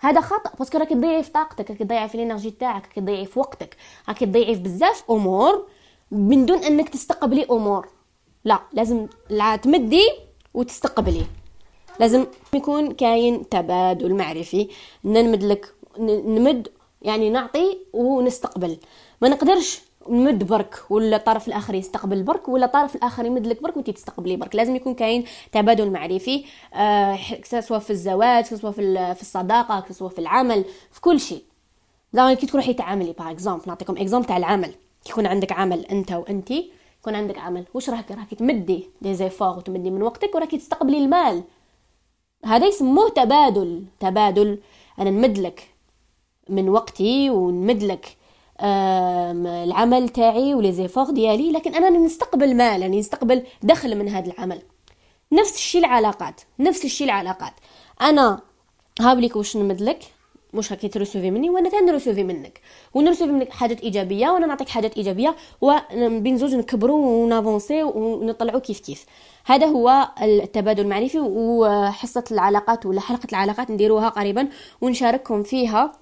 هذا 0.00 0.20
خطأ 0.20 0.50
parce 0.58 0.71
que 0.71 0.78
راكي 0.78 0.94
تضيعي 0.94 1.22
في 1.22 1.30
طاقتك 1.30 1.70
راكي 1.70 1.84
تضيعي 1.84 2.08
في 2.08 2.14
ال 2.14 2.19
énergie 2.19 2.50
تاعك 2.50 2.82
راكي 2.82 3.00
تضيعي 3.00 3.26
في 3.26 3.38
وقتك 3.38 3.76
راكي 4.08 4.26
تضيعي 4.26 4.54
في 4.54 4.62
بزاف 4.62 5.04
أمور 5.10 5.66
من 6.10 6.46
دون 6.46 6.58
أنك 6.58 6.88
تستقبلي 6.88 7.46
أمور. 7.50 7.99
لا 8.44 8.60
لازم 8.72 9.06
لا 9.30 9.56
تمدي 9.56 10.10
وتستقبلي. 10.54 11.24
لازم 12.00 12.26
يكون 12.54 12.92
كاين 12.92 13.48
تبادل 13.48 14.14
معرفي. 14.14 14.68
نمد 15.04 15.44
لك 15.44 15.74
نمد 15.98 16.68
يعني 17.02 17.30
نعطي 17.30 17.78
ونستقبل. 17.92 18.78
ما 19.22 19.28
نقدرش 19.28 19.80
نمد 20.08 20.46
برك 20.46 20.82
ولا 20.90 21.16
الطرف 21.16 21.48
الآخر 21.48 21.74
يستقبل 21.74 22.22
برك 22.22 22.48
ولا 22.48 22.66
الطرف 22.66 22.96
الآخر 22.96 23.26
يمد 23.26 23.46
لك 23.46 23.62
برك 23.62 23.76
وانت 23.76 23.90
تستقبلي 23.90 24.36
برك. 24.36 24.54
لازم 24.56 24.76
يكون 24.76 24.94
كاين 24.94 25.24
تبادل 25.52 25.90
معرفي 25.90 26.44
آه 26.74 27.18
سواء 27.60 27.80
في 27.80 27.90
الزواج 27.90 28.44
سواء 28.44 28.72
في 28.72 29.14
في 29.14 29.22
الصداقة 29.22 29.84
سواء 29.90 30.10
في 30.10 30.18
العمل 30.18 30.64
في 30.92 31.00
كل 31.00 31.20
شيء. 31.20 31.42
زعما 32.12 32.34
كي 32.34 32.46
تروحي 32.46 32.74
تعاملي 32.74 33.12
par 33.12 33.30
exemple 33.30 33.62
نعطيكم 33.66 33.96
exemple 33.96 34.26
تاع 34.26 34.36
العمل. 34.36 34.74
يكون 35.10 35.26
عندك 35.26 35.52
عمل 35.52 35.86
أنت 35.86 36.12
وأنتي 36.12 36.70
يكون 37.00 37.14
عندك 37.14 37.38
عمل. 37.38 37.64
واش 37.74 37.90
راك 37.90 38.10
راكي 38.10 38.36
تمدي 38.36 38.90
des 39.02 39.14
efforts 39.14 39.58
وتمدي 39.58 39.90
من 39.90 40.02
وقتك 40.02 40.34
وراكي 40.34 40.58
تستقبلي 40.58 40.98
المال. 40.98 41.42
هذا 42.44 42.66
يسموه 42.66 43.08
تبادل. 43.08 43.84
تبادل 44.00 44.58
أنا 44.98 45.10
نمد 45.10 45.38
لك 45.38 45.74
من 46.48 46.68
وقتي 46.68 47.30
ونمد 47.30 47.82
لك 47.82 48.16
العمل 48.60 50.08
تاعي 50.08 50.54
و 50.54 50.72
les 50.72 50.83
efforts 50.83 51.10
ديالي 51.10 51.52
لكن 51.52 51.74
أنا 51.74 51.90
نستقبل 51.90 52.56
مال 52.56 52.80
يعني 52.80 52.98
نستقبل 52.98 53.46
دخل 53.62 53.98
من 53.98 54.08
هذا 54.08 54.32
العمل. 54.32 54.62
نفس 55.32 55.54
الشيء 55.54 55.80
العلاقات. 55.80 56.40
نفس 56.58 56.84
الشيء 56.84 57.06
العلاقات. 57.06 57.52
أنا 58.00 58.40
هاوليك 59.00 59.36
واش 59.36 59.56
نمدلك 59.56 60.04
مش 60.54 60.72
هكي 60.72 60.88
ترسوفي 60.88 61.30
مني 61.30 61.50
وأنا 61.50 61.68
ثاني 61.68 61.86
نرسوفي 61.86 62.24
منك. 62.24 62.60
ونرسوفي 62.94 63.32
منك 63.32 63.50
حاجات 63.50 63.80
إيجابية 63.80 64.28
وأنا 64.28 64.46
نعطيك 64.46 64.68
حاجات 64.68 64.96
إيجابية 64.96 65.36
وبين 65.60 66.36
زوج 66.36 66.54
نكبروا 66.54 67.06
ونافونسي 67.06 67.82
ونطلعوا 67.82 68.60
كيف 68.60 68.80
كيف. 68.80 69.06
هذا 69.46 69.66
هو 69.66 70.08
التبادل 70.22 70.82
المعرفي 70.82 71.18
وحصة 71.20 72.24
العلاقات 72.30 72.86
ولا 72.86 73.00
حلقة 73.00 73.26
العلاقات 73.32 73.70
نديروها 73.70 74.08
قريبا 74.08 74.48
ونشارككم 74.80 75.42
فيها 75.42 75.92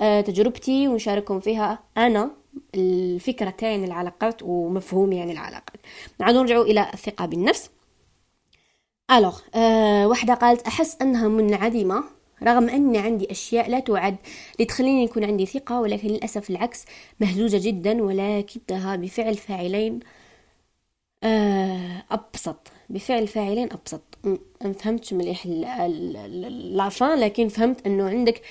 آه، 0.00 0.20
تجربتي 0.20 0.88
ونشارككم 0.88 1.40
فيها 1.40 1.78
أنا 1.96 2.30
الفكرة 2.74 3.50
تاعي 3.50 3.74
عن 3.74 3.84
العلاقات 3.84 4.42
ومفهومي 4.42 5.20
عن 5.22 5.30
العلاقات. 5.30 5.76
نعود 6.20 6.34
نرجع 6.34 6.60
إلى 6.60 6.90
الثقة 6.94 7.26
بالنفس. 7.26 7.70
ألوغ 9.10 9.38
أه 9.54 10.06
واحدة 10.08 10.34
قالت 10.34 10.66
أحس 10.66 10.96
أنها 11.02 11.28
منعدمة. 11.28 12.04
رغم 12.42 12.68
أني 12.68 12.98
عندي 12.98 13.30
أشياء 13.30 13.70
لا 13.70 13.80
تعد 13.80 14.16
لتخليني 14.60 15.04
يكون 15.04 15.24
عندي 15.24 15.46
ثقة 15.46 15.80
ولكن 15.80 16.08
للأسف 16.08 16.50
العكس 16.50 16.84
مهزوزة 17.20 17.58
جدا 17.62 18.02
ولكنها 18.02 18.96
بفعل 18.96 19.34
فاعلين 19.34 20.00
أه 21.24 22.04
أبسط. 22.10 22.68
بفعل 22.90 23.28
فاعلين 23.28 23.68
أبسط. 23.72 24.02
ما 24.64 24.72
فهمتش 24.72 25.12
مليح 25.12 25.46
لافان 25.46 27.18
لكن 27.20 27.48
فهمت 27.48 27.86
أنه 27.86 28.08
عندك 28.08 28.42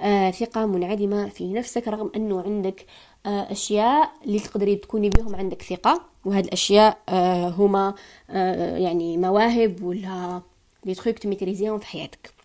آه 0.00 0.30
ثقة 0.30 0.66
منعدمة 0.66 1.28
في 1.28 1.52
نفسك 1.52 1.88
رغم 1.88 2.10
أنه 2.16 2.42
عندك 2.42 2.86
آه 3.26 3.52
أشياء 3.52 4.10
اللي 4.24 4.38
تقدري 4.38 4.76
تكوني 4.76 5.10
بهم 5.10 5.34
عندك 5.36 5.62
ثقة. 5.62 6.02
وهذه 6.24 6.44
الأشياء 6.44 6.98
آه 7.08 7.48
هما 7.48 7.94
آه 8.30 8.76
يعني 8.76 9.16
مواهب 9.16 9.82
ولا 9.82 10.42
لي 10.86 10.94
تخيك 10.94 11.18
تميتريزيهم 11.18 11.78
في 11.78 11.86
حياتك 11.86 12.35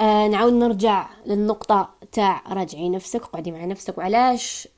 آه 0.00 0.28
نعاود 0.28 0.52
نرجع 0.52 1.08
للنقطة 1.26 1.90
تاع 2.12 2.42
راجعي 2.48 2.88
نفسك 2.88 3.22
قعدي 3.24 3.52
مع 3.52 3.64
نفسك 3.64 3.98
وعلاش؟ 3.98 4.68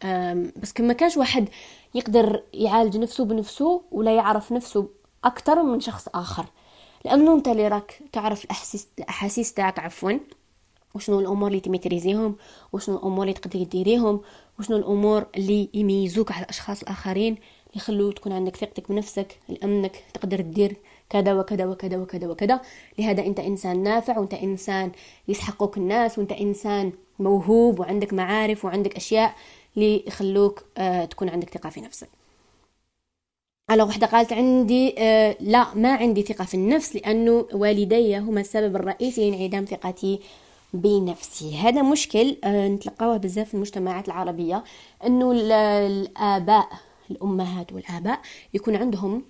بس 0.57 0.73
كما 0.73 0.93
كاش 0.93 1.17
واحد 1.17 1.49
يقدر 1.95 2.43
يعالج 2.55 2.97
نفسه 2.97 3.25
بنفسه 3.25 3.83
ولا 3.91 4.17
يعرف 4.17 4.53
نفسه 4.53 4.89
أكثر 5.25 5.63
من 5.63 5.81
شخص 5.81 6.09
آخر. 6.15 6.47
لأنه 7.05 7.35
أنت 7.35 7.49
اللي 7.49 7.69
راك 7.69 8.01
تعرف 8.13 8.45
الأحاسيس 8.45 8.89
الأحاسيس 8.99 9.53
تاعك 9.53 9.79
عفوا. 9.79 10.13
وشنو 10.95 11.21
الأمور 11.21 11.49
اللي 11.49 11.61
تميتريزيهم؟ 11.61 12.37
وشنو 12.73 12.97
الأمور 12.97 13.23
اللي 13.23 13.35
تقدري 13.35 13.65
ديريهم؟ 13.65 14.21
وشنو 14.59 14.77
الأمور 14.77 15.27
اللي 15.37 15.69
يميزوك 15.75 16.33
على 16.33 16.45
الأشخاص 16.45 16.83
الآخرين 16.83 17.37
يخلو 17.77 18.11
تكون 18.13 18.33
عندك 18.33 18.57
ثقتك 18.57 18.89
بنفسك 18.93 19.39
لأنك 19.49 20.05
تقدر 20.15 20.41
تدير 20.41 20.77
كذا 21.11 21.35
وكذا 21.35 21.67
وكذا 21.67 21.97
وكذا 21.97 22.29
وكذا. 22.29 22.61
لهذا 22.99 23.27
أنت 23.27 23.41
إنسان 23.41 23.83
نافع 23.83 24.19
وأنت 24.19 24.35
إنسان 24.35 24.93
يسحقوك 25.29 25.77
الناس 25.77 26.19
وأنت 26.19 26.33
إنسان 26.33 26.93
موهوب 27.19 27.81
وعندك 27.81 28.13
معارف 28.13 28.65
وعندك 28.65 28.97
أشياء 28.97 29.35
اللي 29.77 30.05
يخلوك 30.07 30.65
آه 30.79 31.05
تكون 31.05 31.29
عندك 31.29 31.51
ثقة 31.51 31.71
في 31.71 31.81
نفسك. 31.81 32.09
على 33.71 33.83
وحدة 33.83 34.07
قالت 34.07 34.33
عندي 34.33 34.95
آه 34.99 35.37
لا 35.41 35.75
ما 35.75 35.95
عندي 35.95 36.23
ثقة 36.23 36.45
في 36.45 36.55
النفس 36.55 36.97
لأنه 36.97 37.47
والدي 37.53 38.19
هما 38.19 38.41
السبب 38.41 38.77
الرئيسي 38.77 39.31
لانعدام 39.31 39.65
ثقتي 39.65 40.21
بنفسي. 40.73 41.57
هذا 41.57 41.83
مشكل 41.83 42.37
آه، 42.45 42.69
نتلقاوه 42.69 43.17
بزاف 43.17 43.49
في 43.49 43.55
المجتمعات 43.55 44.07
العربية 44.09 44.65
إنه 45.07 45.33
الآباء 45.33 46.69
الأمهات 47.11 47.73
والآباء 47.73 48.21
يكون 48.55 48.77
عندهم 48.77 49.23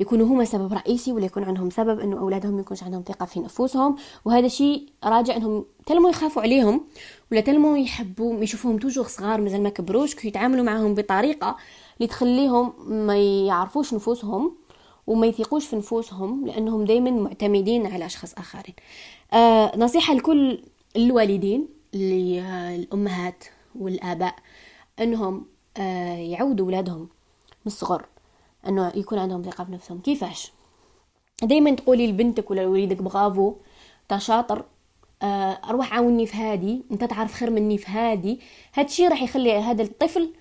يكونوا 0.00 0.26
هما 0.26 0.44
سبب 0.44 0.72
رئيسي 0.72 1.12
ولا 1.12 1.24
يكون 1.24 1.44
عندهم 1.44 1.70
سبب 1.70 2.00
إنه 2.00 2.18
أولادهم 2.18 2.54
ما 2.54 2.60
يكونش 2.60 2.82
عندهم 2.82 3.02
ثقة 3.02 3.26
في 3.26 3.40
نفوسهم. 3.40 3.96
وهذا 4.24 4.48
شيء 4.48 4.86
راجع 5.04 5.36
إنهم 5.36 5.64
تلموا 5.86 6.10
يخافوا 6.10 6.42
عليهم 6.42 6.80
ولا 7.32 7.40
تلموا 7.40 7.78
يحبوا 7.78 8.42
يشوفوهم 8.42 8.78
توجور 8.78 9.06
صغار 9.06 9.40
مازال 9.40 9.62
ما 9.62 9.68
كبروش 9.68 10.14
كي 10.14 10.28
يتعاملوا 10.28 10.64
معهم 10.64 10.94
بطريقة 10.94 11.56
اللي 11.96 12.08
تخليهم 12.08 12.72
ما 12.88 13.18
يعرفوش 13.18 13.94
نفوسهم 13.94 14.56
وما 15.06 15.26
يثقوش 15.26 15.66
في 15.66 15.76
نفوسهم 15.76 16.46
لأنهم 16.46 16.84
دائما 16.84 17.10
معتمدين 17.10 17.86
على 17.86 18.06
أشخاص 18.06 18.34
آخرين. 18.34 18.74
آه 19.32 19.76
نصيحة 19.76 20.14
لكل 20.14 20.62
الوالدين 20.96 21.68
الأمهات 21.94 23.44
والآباء 23.78 24.34
أنهم 25.00 25.46
آه 25.76 26.16
يعودوا 26.16 26.66
أولادهم 26.66 27.00
من 27.00 27.66
الصغر. 27.66 28.06
أنه 28.68 28.92
يكون 28.94 29.18
عندهم 29.18 29.42
ثقة 29.42 29.64
في 29.64 29.72
نفسهم 29.72 30.00
كيفاش؟ 30.00 30.52
دايما 31.42 31.70
تقولي 31.70 32.06
لبنتك 32.06 32.50
ولا 32.50 32.60
لوليدك 32.60 33.02
بغافو 33.02 33.54
تا 34.08 34.18
شاطر 34.18 34.64
آه 35.22 35.58
أروح 35.64 35.94
عاوني 35.94 36.26
في 36.26 36.36
هادي 36.36 36.82
أنت 36.90 37.04
تعرف 37.04 37.34
خير 37.34 37.50
مني 37.50 37.78
في 37.78 37.90
هادي. 37.90 38.40
هادشي 38.74 39.08
راح 39.08 39.22
يخلي 39.22 39.52
هذا 39.58 39.82
الطفل 39.82 40.32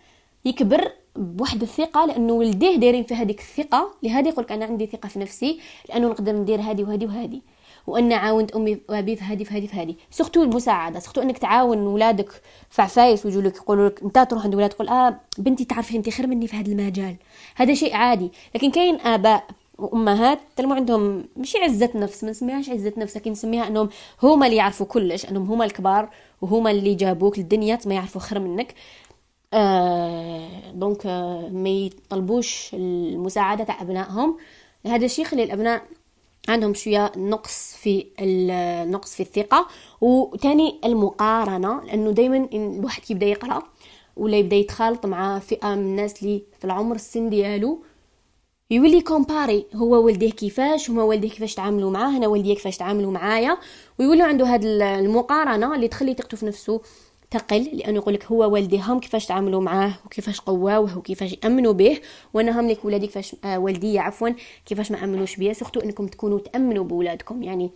يكبر 0.45 0.91
بواحد 1.15 1.61
الثقة 1.61 2.05
لأنه 2.05 2.33
ولديه 2.33 2.75
دايرين 2.75 3.03
في 3.03 3.13
هذيك 3.13 3.39
الثقة 3.39 3.89
لهذا 4.03 4.29
يقولك 4.29 4.51
أنا 4.51 4.65
عندي 4.65 4.85
ثقة 4.85 5.09
في 5.09 5.19
نفسي 5.19 5.59
لأنه 5.89 6.07
نقدر 6.07 6.31
ندير 6.31 6.61
هادي 6.61 6.83
وهادي 6.83 7.05
وهادي 7.05 7.41
وأن 7.87 8.13
عاونت 8.13 8.51
أمي 8.51 8.77
وابي 8.89 9.15
في 9.15 9.23
هذه 9.23 9.43
في 9.43 9.53
هذه 9.57 9.67
في 9.67 9.75
هذه. 9.75 9.95
surtout 10.11 10.43
المساعدة 10.43 10.99
surtout 10.99 11.21
إنك 11.21 11.37
تعاون 11.37 11.77
ولادك 11.77 12.41
في 12.69 12.81
عفايس 12.81 13.25
ويجوا 13.25 13.41
لك 13.41 13.55
يقولوا 13.55 13.89
لك 13.89 14.03
أنت 14.03 14.19
تروح 14.19 14.43
عند 14.43 14.55
ولاد 14.55 14.69
تقول 14.69 14.87
آه 14.89 15.19
بنتي 15.37 15.65
تعرفي 15.65 15.97
انت 15.97 16.09
خير 16.09 16.27
مني 16.27 16.47
في 16.47 16.55
هذا 16.55 16.71
المجال. 16.71 17.15
هذا 17.55 17.73
شيء 17.73 17.95
عادي. 17.95 18.31
لكن 18.55 18.71
كاين 18.71 19.01
آباء 19.01 19.43
وأمهات 19.77 20.39
تلموا 20.55 20.75
عندهم 20.75 21.23
مش 21.37 21.55
عزة 21.55 21.89
نفس 21.95 22.23
ما 22.23 22.29
نسميهاش 22.29 22.69
عزة 22.69 22.93
نفس 22.97 23.17
لكن 23.17 23.31
نسميها 23.31 23.67
أنهم 23.67 23.89
هما 24.23 24.45
اللي 24.45 24.57
يعرفوا 24.57 24.85
كلش 24.85 25.25
أنهم 25.25 25.51
هما 25.51 25.65
الكبار 25.65 26.09
وهما 26.41 26.71
اللي 26.71 26.95
جابوك 26.95 27.39
للدنيا 27.39 27.79
ما 27.85 27.93
يعرفوا 27.93 28.21
خير 28.21 28.39
منك. 28.39 28.73
آه 29.53 30.71
donc 30.73 31.05
آه 31.05 31.49
ما 31.49 31.69
يطلبوش 31.69 32.69
المساعدة 32.73 33.63
تاع 33.63 33.81
أبنائهم. 33.81 34.37
هذا 34.85 35.05
الشيء 35.05 35.25
يخلي 35.25 35.43
الأبناء 35.43 35.81
عندهم 36.49 36.73
شوية 36.73 37.11
نقص 37.17 37.75
في 37.75 38.05
النقص 38.19 39.15
في 39.15 39.23
الثقة. 39.23 39.67
وتاني 40.01 40.79
المقارنة 40.85 41.81
لأنه 41.83 42.11
دائما 42.11 42.49
الواحد 42.53 43.01
كيبدا 43.01 43.25
يقرأ 43.25 43.63
ولا 44.17 44.37
يبدأ 44.37 44.55
يتخالط 44.55 45.05
مع 45.05 45.39
فئة 45.39 45.67
من 45.67 45.73
الناس 45.81 46.23
اللي 46.23 46.43
في 46.59 46.65
العمر 46.65 46.95
السن 46.95 47.29
ديالو 47.29 47.83
يولي 48.71 49.01
كومباري 49.01 49.65
هو 49.75 50.05
والديه 50.05 50.31
كيفاش 50.31 50.89
هما 50.89 51.03
والديه 51.03 51.29
كيفاش 51.29 51.55
تعاملوا 51.55 51.91
معاه 51.91 52.17
أنا 52.17 52.27
والديه 52.27 52.55
كيفاش 52.55 52.77
تعاملوا 52.77 53.11
معايا. 53.11 53.57
ويولي 53.99 54.23
عنده 54.23 54.45
هاد 54.53 54.65
المقارنة 54.65 55.75
اللي 55.75 55.87
تخلي 55.87 56.13
ثقته 56.13 56.37
في 56.37 56.45
نفسه 56.45 56.81
تقل 57.31 57.63
لأنه 57.73 57.97
يقول 57.97 58.13
لك 58.13 58.25
هو 58.25 58.53
والديهم 58.53 58.99
كيفاش 58.99 59.25
تعاملوا 59.25 59.61
معاه 59.61 59.93
وكيفاش 60.05 60.41
قواوه 60.41 60.97
وكيفاش 60.97 61.35
يأمنوا 61.43 61.73
به 61.73 61.99
وأنا 62.33 62.59
هم 62.59 62.69
لك 62.69 62.85
ولادي 62.85 63.07
كيفاش 63.07 63.35
آه 63.45 63.59
والدي 63.59 63.99
عفوا 63.99 64.29
كيفاش 64.65 64.91
ما 64.91 65.03
أمنوش 65.03 65.35
بيا 65.35 65.53
سورتو 65.53 65.79
إنكم 65.79 66.07
تكونوا 66.07 66.39
تأمنوا 66.39 66.83
بولادكم. 66.83 67.43
يعني 67.43 67.71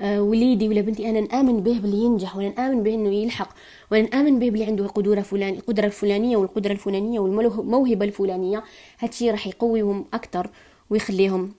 آه 0.00 0.22
وليدي 0.22 0.68
ولا 0.68 0.80
بنتي 0.80 1.10
أنا 1.10 1.20
نآمن 1.20 1.60
به 1.60 1.78
بلي 1.78 1.96
ينجح 1.96 2.36
ولا 2.36 2.48
نآمن 2.48 2.82
به 2.82 2.94
إنه 2.94 3.14
يلحق 3.14 3.48
ولا 3.92 4.02
نآمن 4.02 4.38
به 4.38 4.50
بلي 4.50 4.64
عنده 4.64 4.86
قدره 4.86 5.20
فلان 5.20 5.54
القدرة 5.54 5.86
الفلانية 5.86 6.36
والقدرة 6.36 6.72
الفلانية 6.72 7.20
والموهبه 7.20 8.04
الفلانية. 8.04 8.62
هادشي 8.98 9.30
راح 9.30 9.46
يقويهم 9.46 10.04
أكثر 10.14 10.50
ويخليهم 10.90 11.52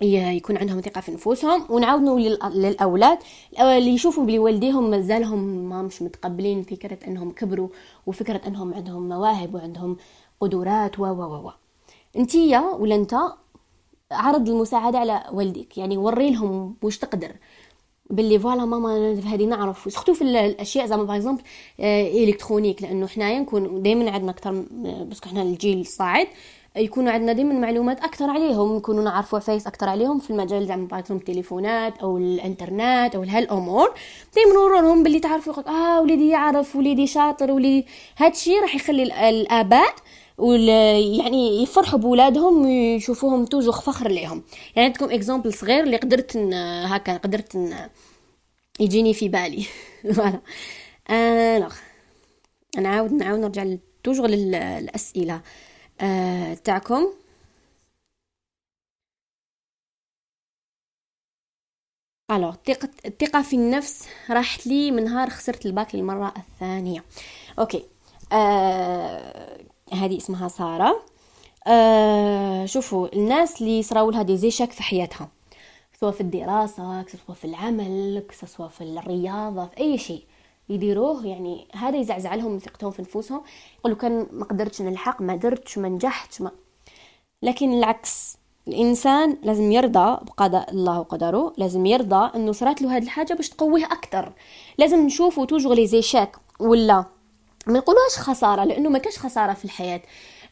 يكون 0.00 0.56
عندهم 0.56 0.80
ثقة 0.80 1.00
في 1.00 1.12
نفوسهم 1.12 1.66
ونعاودوا 1.70 2.20
للأولاد. 2.50 3.18
اللي 3.60 3.90
يشوفوا 3.90 4.24
بلي 4.24 4.38
والديهم 4.38 4.90
مازالهم 4.90 5.38
ما 5.68 5.82
مش 5.82 6.02
متقبلين 6.02 6.62
فكرة 6.62 6.98
إنهم 7.06 7.30
كبروا 7.30 7.68
وفكرة 8.06 8.40
إنهم 8.46 8.74
عندهم 8.74 9.08
مواهب 9.08 9.54
وعندهم 9.54 9.96
قدرات 10.40 10.98
و 10.98 11.02
و 11.02 11.46
و 11.46 11.50
انتيا 12.16 12.60
ولا 12.60 12.94
أنت 12.94 13.14
عرض 14.12 14.48
المساعدة 14.48 14.98
على 14.98 15.24
والديك؟ 15.32 15.78
يعني 15.78 15.96
وري 15.96 16.30
لهم 16.30 16.76
واش 16.82 16.98
تقدر. 16.98 17.32
باللي 18.10 18.38
voilà 18.38 18.64
ماما 18.64 19.12
هذه 19.12 19.44
نعرف. 19.44 19.92
surtout 19.92 20.14
في 20.14 20.22
الأشياء 20.22 20.86
زعما 20.86 21.02
par 21.02 21.16
exemple 21.16 21.42
électronique 21.80 22.82
لأنه 22.82 23.06
حنايا 23.06 23.40
نكون 23.40 23.82
دائما 23.82 24.10
عندنا 24.10 24.30
أكثر 24.30 24.64
بس 25.10 25.24
حنا 25.24 25.42
الجيل 25.42 25.80
الصاعد. 25.80 26.26
يكونوا 26.76 27.12
عندنا 27.12 27.32
دائما 27.32 27.54
معلومات 27.54 28.00
أكثر 28.00 28.30
عليهم 28.30 28.76
نكونوا 28.76 29.04
نعرفوا 29.04 29.38
عفايس 29.38 29.66
أكثر 29.66 29.88
عليهم 29.88 30.18
في 30.18 30.30
المجال 30.30 30.66
زعما 30.66 30.86
par 30.86 31.02
التليفونات 31.10 31.98
أو 31.98 32.18
الإنترنت 32.18 33.14
أو 33.14 33.22
هالامور 33.22 33.94
دائما 34.36 34.52
نورو 34.54 34.80
لهم 34.80 35.02
باللي 35.02 35.20
تعرفوا 35.20 35.68
آه 35.68 36.00
وليدي 36.00 36.28
يعرف 36.28 36.76
وليدي 36.76 37.06
شاطر 37.06 37.52
وليدي 37.52 37.86
هادشي 38.16 38.58
راح 38.58 38.74
يخلي 38.74 39.02
الآباء 39.30 39.94
يعني 41.18 41.62
يفرحوا 41.62 41.98
بولادهم 41.98 42.64
ويشوفوهم 42.64 43.44
toujours 43.44 43.72
فخر 43.72 44.08
ليهم. 44.08 44.42
يعني 44.76 44.86
عندكم 44.88 45.10
exemple 45.10 45.54
صغير 45.54 45.84
اللي 45.84 45.96
قدرت 45.96 46.36
هكا 46.86 47.16
قدرت 47.16 47.58
يجيني 48.80 49.14
في 49.14 49.28
بالي. 49.28 49.66
voilà. 50.14 50.40
alors 51.10 51.74
نعاود 52.78 53.12
نعاود 53.12 53.40
نرجع 53.40 53.64
toujours 54.04 54.26
للأسئلة. 54.26 55.34
آه 55.34 55.42
تاعكم. 56.64 57.14
alors 62.30 62.54
الثقة 63.06 63.42
في 63.42 63.56
النفس 63.56 64.08
راحت 64.30 64.66
لي 64.66 64.90
من 64.90 65.04
نهار 65.04 65.30
خسرت 65.30 65.66
الباك 65.66 65.94
للمرة 65.94 66.34
الثانية. 66.36 67.04
OK. 67.58 67.84
آه 68.32 69.58
هذه 69.92 70.16
اسمها 70.16 70.48
سارة. 70.48 71.06
آه 71.66 72.66
شوفوا 72.66 73.08
الناس 73.14 73.62
اللي 73.62 73.82
صراو 73.82 74.10
لها 74.10 74.22
des 74.22 74.36
échecs 74.36 74.70
في 74.72 74.82
حياتها. 74.82 75.28
سواء 76.00 76.12
في 76.12 76.20
الدراسة 76.20 77.04
سواء 77.06 77.36
في 77.36 77.44
العمل 77.44 78.26
سواء 78.46 78.68
في 78.68 78.80
الرياضة 78.80 79.66
في 79.66 79.78
أي 79.78 79.98
شيء. 79.98 80.26
يديروه 80.68 81.26
يعني 81.26 81.68
هذا 81.74 81.96
يزعزع 81.96 82.34
لهم 82.34 82.58
ثقتهم 82.58 82.90
في 82.90 83.02
نفوسهم 83.02 83.42
يقولوا 83.78 83.96
كان 83.98 84.26
ما 84.32 84.44
قدرتش 84.44 84.82
نلحق 84.82 85.22
ما 85.22 85.36
درتش 85.36 85.78
ما 85.78 85.88
نجحتش 85.88 86.40
ما. 86.40 86.50
لكن 87.42 87.72
العكس 87.72 88.36
الإنسان 88.68 89.36
لازم 89.42 89.72
يرضى 89.72 90.18
بقضاء 90.24 90.70
الله 90.70 91.00
وقدره 91.00 91.52
لازم 91.56 91.86
يرضى 91.86 92.30
إنه 92.36 92.52
صارت 92.52 92.82
له 92.82 92.96
هذه 92.96 93.02
الحاجة 93.02 93.34
باش 93.34 93.48
تقويه 93.48 93.84
أكثر 93.84 94.32
لازم 94.78 95.06
نشوفه 95.06 95.44
toujours 95.44 95.74
les 95.74 95.86
échecs 95.86 96.36
ولا 96.60 97.04
ما 97.66 97.78
نقولوهاش 97.78 98.18
خسارة 98.18 98.64
لأنه 98.64 98.88
ما 98.90 98.98
كاش 98.98 99.18
خسارة 99.18 99.52
في 99.52 99.64
الحياة. 99.64 100.02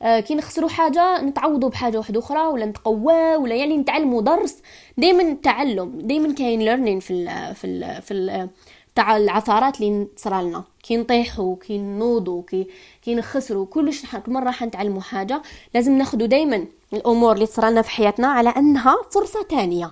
آه 0.03 0.21
كي 0.21 0.35
نخسروا 0.35 0.69
حاجة 0.69 1.21
نتعوضوا 1.23 1.69
بحاجة 1.69 1.99
واحدة 1.99 2.21
أخرى 2.21 2.47
ولا 2.47 2.67
نتقوى 2.67 3.37
ولا 3.37 3.55
يعني 3.55 3.77
نتعلموا 3.77 4.23
درس 4.23 4.63
دائما 4.99 5.37
تعلم 5.43 5.99
دائما 6.01 6.35
كاين 6.35 6.61
learning 6.61 7.01
في 7.01 7.13
ال 7.13 7.55
في 7.55 7.67
ال 7.67 8.03
في 8.03 8.15
ال 8.15 8.49
تاع 8.95 9.17
العثرات 9.17 9.81
اللي 9.81 10.07
صرالنا 10.17 10.65
كي 10.83 10.97
نطيحوا 10.97 11.57
كي 11.57 11.79
نوضوا 11.79 12.43
كي 12.43 12.67
كي 13.03 13.15
نخسروا 13.15 13.67
كلش 13.67 14.17
كل 14.27 14.33
مرة 14.33 14.51
حنتعلموا 14.51 15.01
حاجة 15.01 15.43
لازم 15.75 15.93
ناخذوا 15.99 16.27
دائما 16.27 16.67
الأمور 16.93 17.35
اللي 17.35 17.47
تصرالنا 17.47 17.83
في 17.83 17.91
حياتنا 17.91 18.27
على 18.29 18.49
أنها 18.49 18.97
فرصة 19.11 19.43
تانية. 19.43 19.91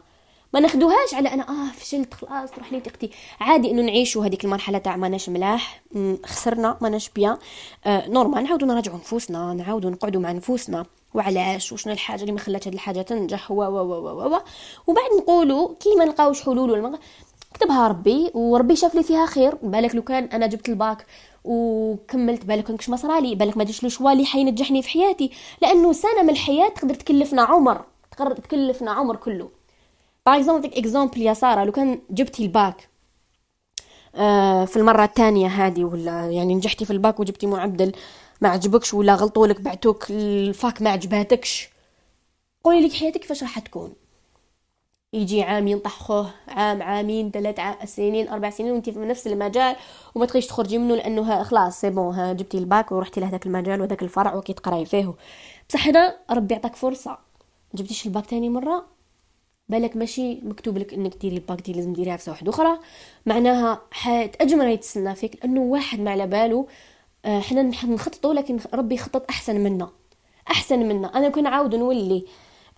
ما 0.55 0.61
ناخدوهاش 0.61 1.15
على 1.15 1.29
أنا 1.29 1.49
آه 1.49 1.73
فشلت 1.73 2.15
خلاص 2.15 2.51
تروح 2.51 2.73
لي 2.73 2.81
ثقتي 2.81 3.11
عادي 3.41 3.71
انه 3.71 3.83
نعيشوا 3.83 4.27
هذيك 4.27 4.45
المرحلة 4.45 4.79
تاع 4.79 4.97
ماناش 4.97 5.29
ملاح 5.29 5.83
خسرنا 6.27 6.79
ماناش 6.81 7.11
bien 7.11 7.37
آه 7.85 8.09
normal 8.09 8.45
نعاودوا 8.45 8.69
نراجعوا 8.69 8.97
نفوسنا 8.97 9.55
نعاودوا 9.55 9.91
نقعدوا 9.91 10.21
مع 10.21 10.33
نفوسنا. 10.33 10.87
وعلاش؟ 11.15 11.73
وشنو 11.73 11.93
الحاجة 11.93 12.21
اللي 12.21 12.33
ما 12.33 12.39
خلات 12.39 12.69
هذه 12.69 12.75
الحاجة 12.75 13.03
تنجح؟ 13.03 13.51
و 13.51 13.55
و 13.55 13.79
و 13.79 14.35
و 14.35 14.41
وبعد 14.87 15.11
نقولوا 15.19 15.75
كي 15.81 15.95
ما 15.99 16.05
نلقاوش 16.05 16.43
حلول 16.43 16.71
كتبها 17.61 17.89
ربي 17.89 18.31
وربي 18.35 18.77
شاف 18.77 18.95
لي 18.95 19.03
فيها 19.03 19.27
خير. 19.27 19.55
بالك 19.63 19.95
لو 19.95 20.03
كان 20.03 20.25
أنا 20.25 20.47
جبت 20.47 20.69
الباك 20.69 21.07
وكملت 21.45 22.45
بالك 22.45 22.65
كنكش 22.65 22.89
ما 22.89 22.97
صرالي 22.97 23.35
بالك 23.35 23.57
ما 23.57 23.65
درتش 23.65 23.83
le 23.83 23.89
choix 23.89 24.25
حينجحني 24.25 24.83
في 24.83 24.89
حياتي. 24.91 25.31
لأنه 25.63 25.93
سنة 25.93 26.23
من 26.23 26.31
الحياة 26.31 26.69
تقدر 26.69 26.95
تكلفنا 26.95 27.43
عمر 27.43 27.85
تقدر 28.11 28.37
تكلفنا 28.37 28.91
عمر 28.91 29.17
كله. 29.17 29.51
par 30.27 30.37
exemple 30.37 30.75
exemple 30.75 31.23
يا 31.23 31.35
سارة 31.35 31.65
لو 31.65 31.73
كان 31.73 31.99
جبتي 32.11 32.43
الباك 32.43 32.89
آه 34.15 34.65
في 34.65 34.77
المرة 34.77 35.05
الثانية 35.05 35.47
هذه 35.49 35.85
ولا 35.85 36.31
يعني 36.31 36.55
نجحتي 36.55 36.85
في 36.85 36.93
الباك 36.93 37.21
وجبتي 37.21 37.47
معدل 37.47 37.93
ما 38.41 38.49
عجبكش 38.49 38.95
ولا 38.95 39.15
غلطولك 39.15 39.61
بعتوك 39.61 40.11
ال 40.11 40.29
fac 40.29 40.83
ما 40.83 40.91
عجباتكش 40.91 41.69
قولي 42.65 42.81
لك 42.87 42.93
حياتك 42.93 43.21
كيفاش 43.21 43.43
راح 43.43 43.59
تكون. 43.59 43.93
يجي 45.13 45.43
عام 45.43 45.69
ينطح 45.69 45.99
خوه 46.03 46.31
عام 46.49 46.83
عامين 46.83 47.31
ثلاث 47.31 47.61
سنين 47.85 48.29
أربع 48.29 48.51
سنين 48.51 48.73
وانت 48.73 48.91
في 48.91 48.99
نفس 48.99 49.27
المجال 49.27 49.77
وما 50.15 50.27
تخيش 50.27 50.47
تخرجي 50.47 50.79
منه 50.79 50.95
لأنه 50.97 51.43
خلاص 51.43 51.81
c'est 51.81 51.91
bon 51.91 52.15
ها 52.15 52.33
جبتي 52.33 52.59
الباك 52.59 52.93
ورحتي 52.93 53.21
لهذاك 53.21 53.47
المجال 53.47 53.81
وذاك 53.81 54.03
الفرع 54.03 54.35
وكي 54.35 54.53
تقراي 54.53 54.85
فيه. 54.87 55.15
بصح 55.69 55.87
هذا 55.87 56.17
ربي 56.31 56.55
يعطاك 56.55 56.77
فرصة. 56.77 57.19
جبتيش 57.75 58.07
الباك 58.07 58.27
تاني 58.27 58.49
مرة؟ 58.49 58.87
بالك 59.69 59.97
ماشي 59.97 60.35
مكتوب 60.35 60.79
لك 60.79 60.95
إنك 60.95 61.17
ديري 61.17 61.37
الباك 61.37 61.61
دي 61.61 61.73
لازم 61.73 61.93
ديريها 61.93 62.17
في 62.17 62.31
واحدة 62.31 62.51
أخرى. 62.51 62.79
معناها 63.27 63.83
حياة 63.91 64.31
اجمل 64.41 64.67
يتسنى 64.67 65.15
فيك 65.15 65.39
لأنه 65.45 65.61
واحد 65.61 66.01
ما 66.01 66.11
على 66.11 66.27
باله. 66.27 66.67
آه، 67.25 67.41
حنا 67.41 67.63
نخططوا 67.63 68.35
لكن 68.35 68.59
ربي 68.75 68.95
يخطط 68.95 69.25
أحسن 69.31 69.61
منا. 69.61 69.91
أحسن 70.51 70.79
منا. 70.89 71.19
أنا 71.19 71.29
كنت 71.29 71.47
عاود 71.47 71.75
نولي 71.75 72.25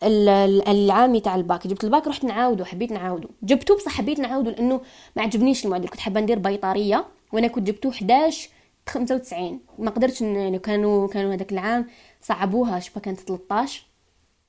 العامي 0.05 1.21
تاع 1.21 1.35
الباك. 1.35 1.67
جبت 1.67 1.85
الباك 1.85 2.07
رحت 2.07 2.25
نعاودو 2.25 2.65
حبيت 2.65 2.93
نعاودو. 2.93 3.29
جبتو 3.43 3.77
بصح 3.77 3.93
حبيت 3.93 4.21
نعاودو 4.21 4.51
لأنه 4.51 4.81
ما 5.17 5.23
عجبنيش 5.23 5.65
المعدل 5.65 5.89
كنت 5.89 6.01
حابة 6.01 6.21
ندير 6.21 6.39
بيطارية 6.39 7.05
وأنا 7.33 7.47
كنت 7.47 7.67
جبتو 7.67 7.91
11 7.91 8.49
95 8.89 9.61
ما 9.79 9.91
قدرتش 9.91 10.21
يعني 10.21 10.59
كانوا 10.59 11.09
كانوا 11.09 11.35
هذاك 11.35 11.53
العام 11.53 11.87
صعبوها 12.23 12.81
شبه 12.81 13.01
كانت 13.01 13.21
13 13.21 13.83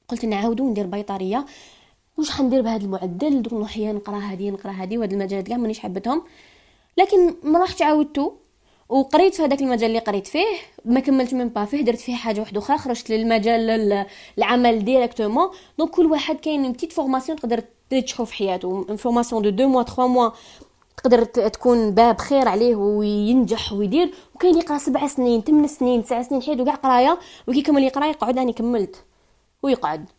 قلت 0.08 0.26
نعاودو 0.26 0.70
ندير 0.70 0.86
بيطارية. 0.86 1.46
واش 2.18 2.32
حندير 2.32 2.62
بهذا 2.62 2.84
المعدل؟ 2.84 3.42
دوك 3.42 3.54
نروح 3.54 3.78
نقرا 3.78 4.18
هذه 4.18 4.50
نقرا 4.52 4.72
هذه 4.72 4.98
وهاد 4.98 5.14
المجالات 5.14 5.48
كاع 5.48 5.58
مانيش 5.58 5.80
حبتهم. 5.80 6.24
لكن 6.98 7.36
ما 7.44 7.60
رحتش 7.60 7.82
عاودتو. 7.82 8.34
وقريت 8.90 9.36
في 9.36 9.44
هذاك 9.44 9.62
المجال 9.62 9.90
اللي 9.90 10.00
قريت 10.00 10.28
فيه 10.28 10.46
ما 10.86 11.00
كملت 11.00 11.34
من 11.34 11.50
بعد 11.50 11.66
فيه 11.66 11.82
درت 11.82 12.00
فيه 12.00 12.16
حاجة 12.16 12.40
واحدة 12.40 12.60
أخرى 12.60 12.78
خرجت 12.78 13.10
للمجال 13.10 14.06
العمل 14.38 14.86
directement. 14.86 15.50
donc 15.78 15.90
كل 15.90 16.06
واحد 16.06 16.36
كاين 16.36 16.72
petite 16.72 16.94
formation 16.94 17.40
تقدر 17.40 17.64
تنجحوا 17.90 18.26
في 18.26 18.34
حياته. 18.34 18.86
une 18.90 19.03
formation 19.03 19.42
de 19.42 19.50
deux 19.50 19.68
mois 19.68 19.84
3 19.84 20.08
mois 20.08 20.30
تقدر 20.98 21.24
تكون 21.24 21.92
باب 21.92 22.18
خير 22.18 22.48
عليه 22.48 22.76
وينجح 22.76 23.74
ويدير. 23.74 24.14
وكاين 24.36 24.58
يقرا 24.58 24.78
سبع 24.78 25.08
سنين 25.08 25.42
ثمان 25.42 25.68
سنين 25.68 26.04
تسع 26.04 26.22
سنين 26.22 26.42
حياته 26.42 26.66
كاع 26.66 26.76
قراية. 26.76 27.20
وكي 27.48 27.60
يكمل 27.60 27.84
يقرا 27.84 28.06
يقعد 28.06 28.38
أنا 28.38 28.52
كملت. 28.52 29.04
ويقعد. 29.64 30.10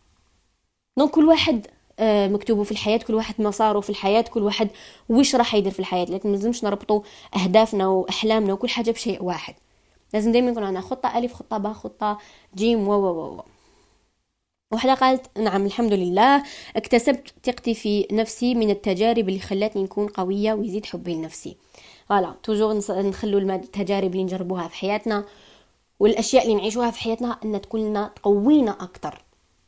donc 0.97 1.11
كل 1.11 1.25
واحد 1.25 1.67
مكتوبه 2.01 2.63
في 2.63 2.71
الحياة 2.71 2.97
كل 2.97 3.13
واحد 3.15 3.35
مساره 3.41 3.79
في 3.79 3.89
الحياة 3.89 4.21
كل 4.21 4.43
واحد 4.43 4.69
وش 5.09 5.35
راح 5.35 5.55
يدير 5.55 5.71
في 5.71 5.79
الحياة. 5.79 6.05
لكن 6.05 6.29
ما 6.29 6.35
لازمش 6.35 6.63
نربطوا 6.63 7.01
أهدافنا 7.35 7.87
وأحلامنا 7.87 8.53
وكل 8.53 8.69
حاجة 8.69 8.91
بشيء 8.91 9.23
واحد. 9.23 9.55
لازم 10.13 10.31
دائما 10.31 10.51
يكون 10.51 10.63
عندنا 10.63 10.81
خطة 10.81 11.17
ألف 11.17 11.33
خطة 11.33 11.57
باء 11.57 11.73
خطة 11.73 12.17
جيم 12.55 12.87
و 12.87 12.93
و 12.93 13.35
و 13.37 13.43
وحدة 14.73 14.93
قالت 14.93 15.37
نعم 15.37 15.65
الحمد 15.65 15.93
لله. 15.93 16.43
اكتسبت 16.75 17.33
ثقتي 17.43 17.73
في 17.73 18.07
نفسي 18.11 18.55
من 18.55 18.69
التجارب 18.69 19.29
اللي 19.29 19.39
خلتني 19.39 19.83
نكون 19.83 20.07
قوية 20.07 20.53
ويزيد 20.53 20.85
حبي 20.85 21.15
لنفسي. 21.15 21.55
voilà 22.09 22.35
toujours 22.43 22.81
نخلو 22.89 23.37
التجارب 23.37 24.11
اللي 24.11 24.23
نجربوها 24.23 24.67
في 24.67 24.75
حياتنا 24.75 25.25
والأشياء 25.99 26.43
اللي 26.43 26.55
نعيشوها 26.55 26.91
في 26.91 26.99
حياتنا 26.99 27.39
ان 27.45 27.61
تكون 27.61 28.13
تقوينا 28.15 28.71
أكثر 28.71 29.24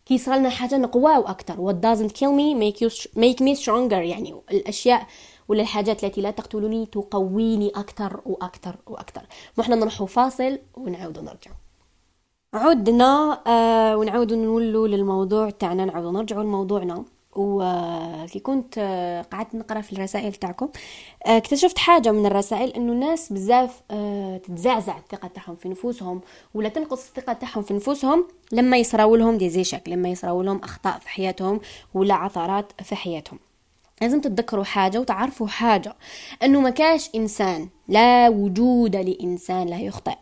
كي 0.07 0.17
صار 0.17 0.35
لنا 0.35 0.49
حاجة 0.49 0.77
نقواو 0.77 1.21
أكثر 1.21 1.55
what 1.55 1.75
doesn't 1.75 2.11
kill 2.11 2.31
me 2.31 2.55
make 2.55 2.81
you 2.81 2.89
make 3.15 3.39
me 3.41 3.63
stronger. 3.63 3.93
يعني 3.93 4.41
الأشياء 4.51 5.07
ولا 5.47 5.61
الحاجات 5.61 6.03
التي 6.03 6.21
لا 6.21 6.31
تقتلني 6.31 6.85
تقويني 6.85 7.69
أكثر 7.69 8.21
وأكثر 8.25 8.75
وأكثر 8.87 9.21
وإحنا 9.57 9.75
نروحوا 9.75 10.07
فاصل 10.07 10.59
ونعاود 10.75 11.19
نرجع 11.19 11.51
عدنا 12.53 13.41
آه 13.47 13.97
ونعاود 13.97 14.33
نولوا 14.33 14.87
للموضوع 14.87 15.49
تاعنا 15.49 15.85
نعاود 15.85 16.13
نرجعوا 16.13 16.43
لموضوعنا. 16.43 17.05
وكي 17.38 18.39
كنت 18.39 18.76
آه، 18.78 19.21
قعدت 19.21 19.56
نقرأ 19.56 19.82
في 19.82 19.93
الرسائل 19.93 20.34
تاعكم 20.34 20.69
آه، 21.26 21.38
اكتشفت 21.38 21.78
حاجة 21.78 22.12
من 22.12 22.26
الرسائل 22.26 22.69
إنه 22.69 22.91
الناس 22.93 23.34
بزاف 23.34 23.82
آه، 23.91 24.38
تتزعزع 24.38 24.97
الثقة 24.97 25.28
تاعهم 25.28 25.56
في 25.56 25.69
نفوسهم 25.69 26.21
ولا 26.54 26.69
تنقص 26.69 27.08
الثقة 27.08 27.34
تاعهم 27.34 27.63
في 27.63 27.73
نفوسهم 27.73 28.28
لما 28.52 28.78
يصراو 28.78 29.15
لهم 29.15 29.38
دي 29.38 29.50
زيشك 29.50 29.84
لما 29.88 30.10
يصراو 30.10 30.41
لهم 30.41 30.58
أخطاء 30.63 31.00
في 31.00 31.10
حياتهم 31.10 31.60
ولا 31.93 32.13
عثرات 32.13 32.71
في 32.84 32.95
حياتهم. 32.95 33.39
لازم 34.02 34.21
تتذكروا 34.21 34.63
حاجة 34.63 35.00
وتعرفوا 35.00 35.47
حاجة 35.47 35.95
أنه 36.43 36.62
ما 36.62 36.69
كاش 36.69 37.10
إنسان 37.15 37.69
لا 37.88 38.30
وجود 38.30 38.95
لإنسان 38.95 39.67
لا 39.67 39.80
يخطئ. 39.80 40.17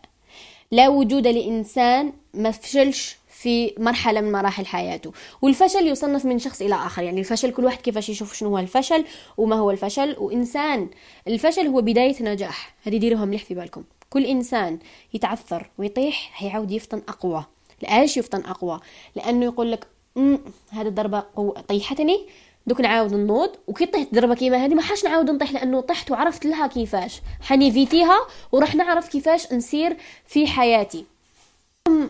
لا 0.70 0.88
وجود 0.88 1.26
لإنسان 1.26 2.12
ما 2.34 2.50
فشلش 2.50 3.18
في 3.36 3.74
مرحلة 3.78 4.20
من 4.20 4.32
مراحل 4.32 4.66
حياته. 4.66 5.12
والفشل 5.42 5.86
يصنف 5.86 6.24
من 6.24 6.38
شخص 6.38 6.62
إلى 6.62 6.74
آخر. 6.74 7.02
يعني 7.02 7.20
الفشل 7.20 7.50
كل 7.50 7.64
واحد 7.64 7.78
كيفاش 7.78 8.08
يشوف 8.08 8.34
شنو 8.34 8.48
هو 8.48 8.58
الفشل 8.58 9.04
وما 9.36 9.56
هو 9.56 9.70
الفشل. 9.70 10.16
وإنسان 10.18 10.88
الفشل 11.28 11.66
هو 11.66 11.80
بداية 11.80 12.22
نجاح. 12.22 12.74
هذه 12.82 12.96
ديروها 12.96 13.24
مليح 13.24 13.44
في 13.44 13.54
بالكم. 13.54 13.84
كل 14.10 14.24
إنسان 14.24 14.78
يتعثر 15.14 15.70
ويطيح 15.78 16.30
حيعاود 16.32 16.70
يفطن 16.70 17.02
أقوى. 17.08 17.44
لاش 17.82 18.16
يفطن 18.16 18.40
أقوى. 18.40 18.80
لأنه 19.16 19.44
يقول 19.44 19.72
لك 19.72 19.86
هذه 20.70 20.86
الضربة 20.86 21.20
طيحتني. 21.68 22.26
دوك 22.66 22.80
نعاود 22.80 23.14
نوض 23.14 23.50
وكي 23.66 23.86
طيحت 23.86 24.14
ضربه 24.14 24.34
كيما 24.34 24.56
هذه 24.56 24.74
ما 24.74 24.82
حاش 24.82 25.04
نعاود 25.04 25.30
نطيح 25.30 25.52
لأنه 25.52 25.80
طحت 25.80 26.10
وعرفت 26.10 26.46
لها 26.46 26.66
كيفاش. 26.66 27.20
حنيفيتيها 27.40 28.18
وراح 28.52 28.74
نعرف 28.74 29.08
كيفاش 29.08 29.52
نسير 29.52 29.96
في 30.26 30.46
حياتي. 30.46 31.04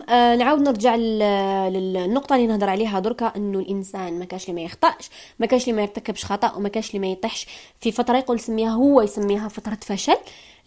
آه 0.09 0.35
نعاود 0.35 0.61
نرجع 0.61 0.95
للنقطة 0.95 2.35
اللي 2.35 2.47
نهضر 2.47 2.69
عليها 2.69 2.99
دركا 2.99 3.33
إنه 3.35 3.59
الإنسان 3.59 4.19
ما 4.19 4.25
كاش 4.25 4.49
اللي 4.49 4.61
ما 4.61 4.65
يخطأش 4.65 5.09
ما 5.39 5.45
كاش 5.45 5.63
اللي 5.63 5.73
ما 5.75 5.81
يرتكبش 5.81 6.25
خطأ 6.25 6.51
وما 6.55 6.69
كاش 6.69 6.89
اللي 6.89 6.99
ما 6.99 7.07
يطيحش 7.07 7.47
في 7.79 7.91
فترة 7.91 8.17
يقول 8.17 8.39
سميها 8.39 8.69
هو 8.69 9.01
يسميها 9.01 9.47
فترة 9.47 9.77
فشل. 9.81 10.17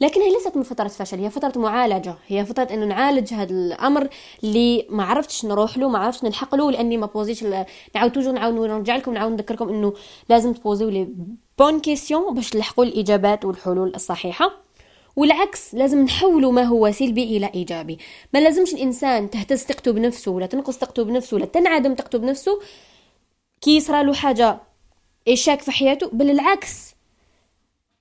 لكن 0.01 0.21
هي 0.21 0.31
ليست 0.33 0.57
من 0.57 0.63
فترة 0.63 0.89
فشل 0.89 1.19
هي 1.19 1.31
فترة 1.31 1.61
معالجة 1.61 2.15
هي 2.29 2.45
فترة 2.45 2.69
إنه 2.75 2.87
نعالج 2.87 3.35
هذا 3.35 3.53
الأمر 3.53 4.09
اللي 4.45 4.87
ما 4.91 5.05
عرفتش 5.05 5.45
نروح 5.45 5.79
له 5.79 5.89
ما 5.89 5.99
عرفتش 5.99 6.25
نلحق 6.25 6.55
له 6.55 6.71
لأني 6.71 6.97
ما 6.97 7.07
posit 7.07 7.34
ش 7.34 7.45
نعاود 7.95 8.13
toujours 8.13 8.33
نعاود 8.33 8.55
نرجع 8.55 8.97
لكم 8.97 9.15
نعاود 9.15 9.33
نذكركم 9.33 9.69
إنه 9.69 9.93
لازم 10.29 10.53
تـ 10.53 10.57
poser 10.57 10.80
يو 10.80 10.89
les 10.89 11.09
bonnes 11.59 11.81
questions 11.81 12.35
باش 12.35 12.51
تلحقوا 12.51 12.85
الإجابات 12.85 13.45
والحلول 13.45 13.93
الصحيحة. 13.95 14.70
والعكس 15.17 15.75
لازم 15.75 16.03
نحولوا 16.03 16.53
ما 16.53 16.63
هو 16.63 16.91
سلبي 16.91 17.37
إلى 17.37 17.51
إيجابي. 17.55 17.99
ما 18.35 18.39
لازمش 18.39 18.75
الإنسان 18.75 19.31
تهتز 19.31 19.59
ثقته 19.59 19.93
بنفسه 19.93 20.31
ولا 20.31 20.47
تنقص 20.47 20.79
ثقته 20.79 21.05
بنفسه 21.05 21.35
ولا 21.37 21.47
تنعدم 21.47 21.95
ثقته 21.95 22.19
بنفسه. 22.19 22.61
كي 23.61 23.77
يصرى 23.77 24.03
له 24.05 24.15
حاجة 24.15 24.61
échec 25.29 25.63
في 25.63 25.71
حياته 25.71 26.11
بل 26.13 26.31
العكس 26.31 26.95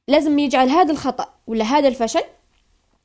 لازم 0.07 0.39
يجعل 0.39 0.69
هذا 0.69 0.91
الخطأ 0.91 1.33
ولا 1.47 1.65
هذا 1.65 1.87
الفشل 1.87 2.23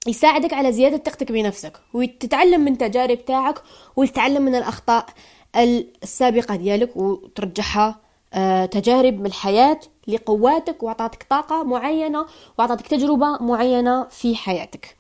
يساعدك 0.07 0.53
على 0.53 0.73
زيادة 0.73 0.97
ثقتك 0.97 1.33
بنفسك 1.33 1.81
وتتعلم 1.95 2.61
من 2.61 2.79
تجارب 2.79 3.25
تاعك 3.25 3.63
وتتعلم 3.97 4.43
من 4.43 4.55
الأخطاء 4.55 5.07
السابقة 6.03 6.57
ديالك 6.57 6.97
وترجعها 6.97 8.01
آه، 8.35 8.67
تجارب 8.67 9.21
من 9.21 9.27
الحياة. 9.27 9.81
لقواتك 10.09 10.83
وعطاتك 10.83 11.27
طاقة 11.31 11.63
معينة 11.63 12.27
وعطاتك 12.59 12.87
تجربة 12.87 13.39
معينة 13.43 14.05
في 14.05 14.37
حياتك. 14.37 14.97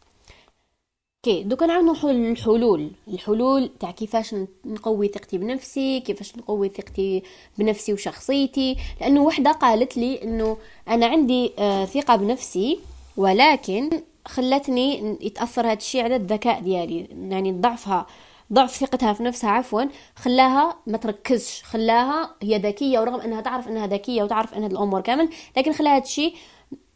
أوكي 1.26 1.42
دوكا 1.42 1.66
نعاود 1.66 1.84
نروحو 1.84 2.10
للحلول. 2.10 2.90
الحلول 3.08 3.70
تاع 3.80 3.90
كيفاش 3.90 4.34
نقوي 4.64 5.08
ثقتي 5.08 5.38
بنفسي 5.38 6.00
كيفاش 6.00 6.36
نقوي 6.36 6.68
ثقتي 6.68 7.22
بنفسي 7.58 7.92
وشخصيتي. 7.92 8.76
لأنه 9.00 9.22
وحدة 9.22 9.52
قالت 9.52 9.96
لي 9.96 10.22
إنه 10.22 10.56
أنا 10.88 11.06
عندي 11.06 11.52
آه 11.58 11.84
ثقة 11.84 12.16
بنفسي 12.16 12.78
ولكن 13.16 13.90
خلتني 14.26 15.16
يتأثر 15.20 15.66
هذا 15.66 15.72
الشيء 15.72 16.04
على 16.04 16.16
الذكاء 16.16 16.60
ديالي 16.60 17.08
يعني 17.30 17.52
ضعفها 17.52 18.06
ضعف 18.52 18.76
ثقتها 18.76 19.12
في 19.12 19.22
نفسها 19.22 19.50
عفوا 19.50 19.82
خلاها 20.16 20.76
ما 20.86 20.98
تركزش 20.98 21.62
خلاها 21.62 22.34
هي 22.42 22.58
ذكية 22.58 23.00
ورغم 23.00 23.20
إنها 23.20 23.40
تعرف 23.40 23.68
إنها 23.68 23.86
ذكية 23.86 24.22
وتعرف 24.22 24.54
ان 24.54 24.62
هذه 24.62 24.72
الأمور 24.72 25.00
كامل 25.00 25.28
لكن 25.56 25.72
خلاها 25.72 25.96
هذا 25.96 26.04
الشيء 26.04 26.34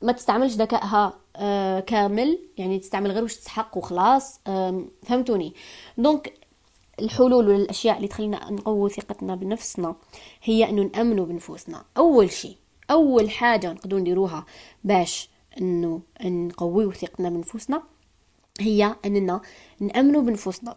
ما 0.02 0.12
تستعملش 0.12 0.52
ذكائها 0.54 1.18
آه 1.37 1.80
كامل 1.80 2.38
يعني 2.58 2.78
تستعمل 2.78 3.11
غير 3.11 3.22
واش 3.22 3.37
تسحق 3.37 3.76
وخلاص 3.76 4.40
فهمتوني؟ 5.02 5.54
دونك 5.98 6.32
الحلول 7.00 7.48
والأشياء 7.48 7.96
اللي 7.96 8.08
تخلينا 8.08 8.50
نقوي 8.50 8.90
ثقتنا 8.90 9.34
بنفسنا 9.34 9.96
هي 10.42 10.68
إنه 10.68 10.82
نأمنوا 10.82 11.26
بنفوسنا. 11.26 11.84
أول 11.96 12.30
شيء 12.30 12.56
أول 12.90 13.30
حاجة 13.30 13.72
نقدروا 13.72 14.00
نديروها 14.00 14.46
باش 14.84 15.30
إنه 15.61 16.00
نقويو 16.24 16.92
ثقتنا 16.92 17.28
بنفوسنا 17.28 17.82
هي 18.61 18.96
إننا 19.04 19.40
نأمنوا 19.80 20.22
بنفوسنا. 20.22 20.76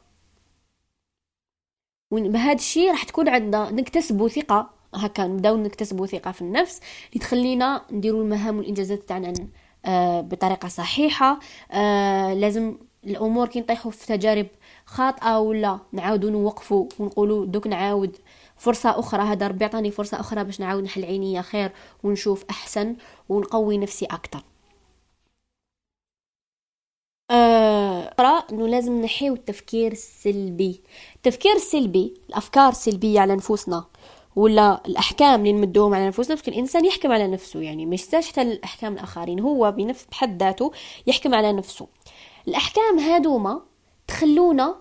وبهذا 2.11 2.53
الشيء 2.53 2.91
راح 2.91 3.03
تكون 3.03 3.29
عندنا 3.29 3.71
نكتسبوا 3.71 4.27
ثقة. 4.27 4.69
هكا 4.95 5.27
نبداو 5.27 5.57
نكتسبوا 5.57 6.05
ثقة 6.05 6.31
في 6.31 6.41
النفس 6.41 6.79
اللي 7.09 7.19
تخلينا 7.25 7.81
نديروا 7.91 8.23
المهام 8.23 8.57
والإنجازات 8.57 9.03
تاعنا 9.03 9.33
آه 9.85 10.21
بطريقة 10.21 10.67
صحيحة. 10.67 11.39
آه 11.71 12.33
لازم 12.33 12.77
الأمور 13.05 13.47
كي 13.47 13.59
نطيحوا 13.59 13.91
في 13.91 14.07
تجارب 14.07 14.47
خاطئة 14.85 15.39
ولا 15.39 15.79
نعاودوا 15.91 16.29
نوقفوا 16.29 16.85
ونقولوا 16.99 17.45
دوك 17.45 17.67
نعاود 17.67 18.17
فرصة 18.57 18.99
أخرى. 18.99 19.23
هذا 19.23 19.47
ربي 19.47 19.65
عطاني 19.65 19.91
فرصة 19.91 20.19
أخرى 20.19 20.43
باش 20.43 20.59
نعاود 20.59 20.83
نحل 20.83 21.05
عينيا 21.05 21.41
خير 21.41 21.71
ونشوف 22.03 22.45
أحسن 22.49 22.95
ونقوي 23.29 23.77
نفسي 23.77 24.05
أكتر. 24.05 24.43
أخرى 28.21 28.43
أنه 28.51 28.67
لازم 28.67 29.01
نحيو 29.01 29.33
التفكير 29.33 29.91
السلبي. 29.91 30.81
التفكير 31.15 31.55
السلبي 31.55 32.13
الأفكار 32.29 32.69
السلبية 32.69 33.19
على 33.19 33.35
نفوسنا 33.35 33.85
ولا 34.35 34.81
الأحكام 34.85 35.39
اللي 35.39 35.53
نمدوهم 35.53 35.93
على 35.93 36.07
نفوسنا 36.07 36.35
بس 36.35 36.47
الإنسان 36.47 36.85
يحكم 36.85 37.11
على 37.11 37.27
نفسه 37.27 37.59
يعني 37.59 37.95
يستاهلش 37.95 38.27
حتى 38.27 38.41
الأحكام 38.41 38.93
الآخرين. 38.93 39.39
هو 39.39 39.71
بنفس 39.71 40.05
بحد 40.11 40.43
ذاته 40.43 40.71
يحكم 41.07 41.35
على 41.35 41.53
نفسه. 41.53 41.87
الأحكام 42.47 42.99
هادوما 42.99 43.61
تخلونا 44.07 44.75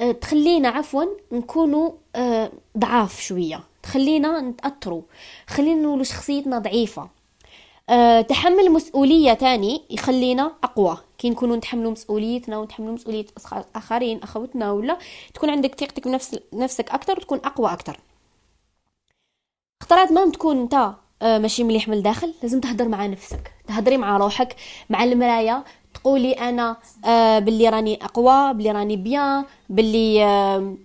آه، 0.00 0.12
تخلينا 0.12 0.68
عفوا 0.68 1.04
نكونوا 1.32 1.90
آه، 2.16 2.52
ضعاف 2.78 3.20
شوية. 3.20 3.60
تخلينا 3.82 4.40
نتأثروا. 4.40 5.02
خلينا 5.46 5.82
نقولوا 5.82 6.04
شخصيتنا 6.04 6.58
ضعيفة. 6.58 7.08
أه 7.90 8.20
تحمل 8.20 8.72
مسؤولية 8.72 9.32
تاني 9.32 9.82
يخلينا 9.90 10.52
أقوى. 10.64 10.98
كي 11.18 11.30
نكونوا 11.30 11.56
نتحملوا 11.56 11.90
مسؤوليتنا 11.92 12.58
ونتحملوا 12.58 12.92
مسؤولية 12.94 13.26
آخرين 13.76 14.22
أخوتنا 14.22 14.72
ولا 14.72 14.98
تكون 15.34 15.50
عندك 15.50 15.74
ثقتك 15.80 16.08
بنفس 16.08 16.38
نفسك 16.52 16.90
أكتر 16.90 17.12
وتكون 17.18 17.38
أقوى 17.44 17.72
أكتر. 17.72 18.00
اختارات 19.82 20.12
ما 20.12 20.30
تكون 20.30 20.60
أنت 20.60 20.74
أه 21.22 21.38
ماشي 21.38 21.64
مليح 21.64 21.88
من 21.88 21.96
الداخل 21.96 22.34
لازم 22.42 22.60
تهدر 22.60 22.88
مع 22.88 23.06
نفسك. 23.06 23.52
تهدري 23.68 23.96
مع 23.96 24.16
روحك 24.16 24.56
مع 24.90 25.04
المراية 25.04 25.64
تقولي 25.94 26.32
أنا 26.32 26.76
آه 27.04 27.38
باللي 27.38 27.68
راني 27.68 28.04
أقوى 28.04 28.54
باللي 28.54 28.70
راني 28.72 28.96
bien 28.96 29.44
باللي 29.68 30.24
آه 30.24 30.76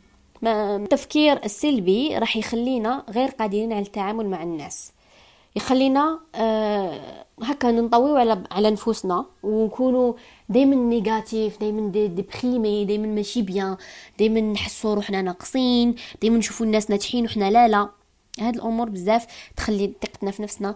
التفكير 0.45 1.45
السلبي 1.45 2.17
راح 2.17 2.37
يخلينا 2.37 3.03
غير 3.09 3.29
قادرين 3.29 3.73
على 3.73 3.81
التعامل 3.85 4.25
مع 4.25 4.43
الناس. 4.43 4.91
يخلينا 5.59 6.19
آه 6.35 7.25
هكا 7.43 7.71
ننطويو 7.71 8.15
على 8.17 8.43
على 8.51 8.71
نفوسنا 8.71 9.25
ونكونوا 9.43 10.13
دائما 10.49 10.75
négatifs 10.75 11.59
دائما 11.59 11.89
des 11.91 12.07
déprimés 12.07 12.85
دائما 12.85 13.07
ماشي 13.07 13.41
bien 13.41 13.77
دائما 14.19 14.41
نحسوا 14.41 14.93
روحنا 14.95 15.21
ناقصين 15.21 15.95
دائما 16.21 16.37
نشوفوا 16.37 16.65
الناس 16.65 16.89
ناجحين 16.89 17.25
وحنا 17.25 17.51
لا 17.51 17.67
لا. 17.67 17.89
هاد 18.39 18.55
الأمور 18.55 18.89
بزاف 18.89 19.25
تخلي 19.57 19.93
ثقتنا 20.01 20.31
في 20.31 20.41
نفسنا 20.41 20.75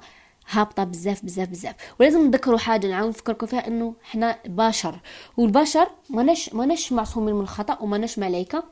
هابطة 0.49 0.83
بزاف 0.83 1.25
بزاف 1.25 1.49
بزاف. 1.49 1.75
ولازم 1.99 2.27
نذكروا 2.27 2.57
حاجة 2.57 2.87
نعاود 2.87 3.09
نفكركم 3.09 3.47
فيها 3.47 3.67
إنه 3.67 3.93
حنا 4.03 4.39
بشر. 4.45 4.99
والبشر 5.37 5.87
ماناش 6.09 6.53
ماناش 6.53 6.93
معصومين 6.93 7.35
من 7.35 7.41
الخطأ 7.41 7.77
وماناش 7.81 8.19
ملائكه 8.19 8.63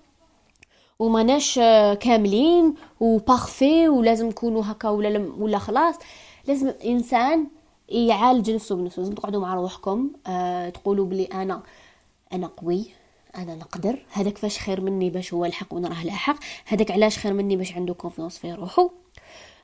وماناش 1.02 1.60
كاملين 2.00 2.74
وبارفي 3.00 3.90
ولازم 3.90 4.28
نكونوا 4.28 4.64
هكا 4.66 4.90
ولا 4.90 5.32
ولا 5.38 5.58
خلاص. 5.58 5.96
لازم 6.48 6.68
الانسان 6.68 7.48
يعالج 7.90 8.52
نفسه 8.52 8.76
بنفسه. 8.76 9.02
لازم 9.02 9.14
تقعدوا 9.14 9.42
مع 9.42 9.56
روحكم. 9.56 10.12
أه 10.28 10.70
تقولوا 10.70 11.06
بلي 11.06 11.26
أنا 11.26 11.64
أنا 12.34 12.48
قوي. 12.48 12.86
أنا 13.36 13.56
نقدر. 13.56 14.06
هذاك 14.12 14.38
فاش 14.38 14.60
خير 14.60 14.82
مني 14.82 15.10
باش 15.10 15.34
هو 15.34 15.46
الحق 15.46 15.74
وأنا 15.74 15.88
راه 15.88 16.06
لاحق 16.06 16.36
هذاك 16.66 16.92
علاش 16.92 17.18
خير 17.18 17.34
مني 17.34 17.58
باش 17.58 17.74
عنده 17.74 17.94
كونفيونس 17.94 18.38
في 18.38 18.54
روحه. 18.54 18.90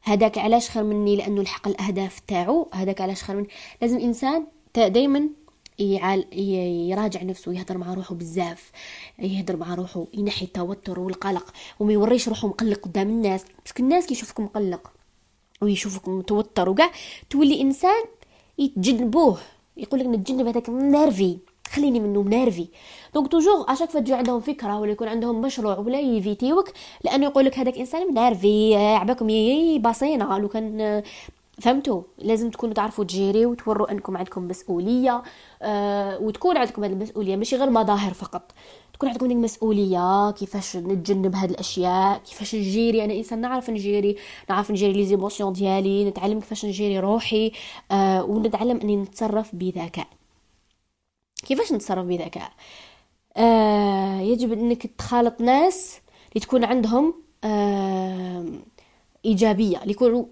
هذاك 0.04 0.38
علاش 0.38 0.70
خير 0.70 0.84
مني 0.84 1.16
لأنه 1.16 1.42
الحق 1.42 1.68
الأهداف 1.68 2.20
تاعو. 2.20 2.70
هذاك 2.74 3.02
علاش 3.02 3.24
خير 3.24 3.36
مني. 3.36 3.48
لازم 3.82 4.00
إنسان 4.00 4.46
دائما 4.76 5.30
يراجع 5.80 7.24
نفسه 7.24 7.54
يهضر 7.54 7.78
مع 7.78 7.94
روحه 7.94 8.16
بزاف 8.16 8.72
يهضر 9.20 9.58
مع 9.58 9.74
روحه 9.76 10.06
ينحي 10.14 10.46
التوتر 10.46 11.00
والقلق 11.00 11.54
وما 11.80 11.94
يوريش 11.94 12.28
روحه 12.28 12.48
مقلق 12.48 12.80
قدام 12.80 13.10
الناس 13.10 13.46
بس 13.66 13.72
الناس 13.80 14.06
كيشوفك 14.08 14.40
مقلق 14.40 14.92
ويشوفك 15.62 16.08
متوتر 16.08 16.70
وكاع 16.70 16.92
تولي 17.30 17.62
إنسان 17.62 18.04
يتجنبوه 18.58 19.38
يقول 19.78 20.00
لك 20.00 20.06
نتجنب 20.06 20.48
هذاك 20.48 20.70
نيرفي 20.70 21.38
خليني 21.72 22.00
منه 22.00 22.22
منيرفي 22.22 22.68
دونك 23.14 23.32
توجور 23.32 23.66
اشاك 23.68 23.90
فوا 23.90 24.00
تجي 24.00 24.14
عندهم 24.14 24.42
فكرة 24.42 24.80
ولا 24.80 24.92
يكون 24.92 25.08
عندهم 25.08 25.42
مشروع 25.42 25.78
ولا 25.78 26.00
يفيتيوك 26.00 26.72
لأنه 27.04 27.26
يقول 27.26 27.46
لك 27.46 27.60
هذاك 27.60 27.78
إنسان 27.78 28.08
منيرفي 28.08 28.76
عباكم 28.76 29.30
يي 29.30 29.80
باصينا 29.80 30.24
لو 30.24 30.48
كان 30.48 31.04
فهمتوا؟ 31.62 32.02
لازم 32.18 32.50
تكونوا 32.50 32.74
تعرفوا 32.74 33.04
تجيريو 33.04 33.52
وتوروا 33.52 33.92
أنكم 33.92 34.18
عندكم 34.18 34.48
مسؤولية 34.48 35.24
آه 35.62 36.18
وتكون 36.20 36.58
عندكم 36.58 36.84
هذه 36.84 36.92
المسؤولية 36.92 37.36
ماشي 37.36 37.56
غير 37.56 37.70
مظاهر 37.70 38.14
فقط. 38.14 38.52
تكون 38.94 39.10
عندكم 39.10 39.42
مسؤوليه 39.42 40.32
كيفاش 40.32 40.78
نتجنب 40.78 41.36
هاد 41.36 41.50
الأشياء 41.50 42.18
كيفاش 42.18 42.56
نجيري 42.56 43.04
أنا 43.06 43.14
إنسان 43.14 43.42
نعرف 43.42 43.70
نجيري 43.70 44.16
نعرف 44.50 44.72
نجيري 44.72 44.94
لي 44.94 45.06
زيموسيون 45.06 45.54
ديالي 45.54 46.06
نتعلم 46.06 46.40
كيفاش 46.40 46.66
نجيري 46.66 47.00
روحي 47.00 47.52
آه 47.92 48.24
ونتعلم 48.24 48.80
أني 48.82 48.96
نتصرف 48.96 49.56
بذكاء. 49.56 50.08
كيفاش 51.46 51.74
نتصرف 51.74 52.06
بذكاء؟ 52.06 52.52
آه 53.38 54.20
يجب 54.22 54.54
أنك 54.54 54.88
تخالط 54.88 55.42
ناس 55.42 56.00
اللي 56.30 56.42
تكون 56.46 56.64
عندهم 56.64 57.14
آه 57.44 58.46
إيجابية 59.26 59.82
اللي 59.82 59.92
يكونوا 59.92 60.26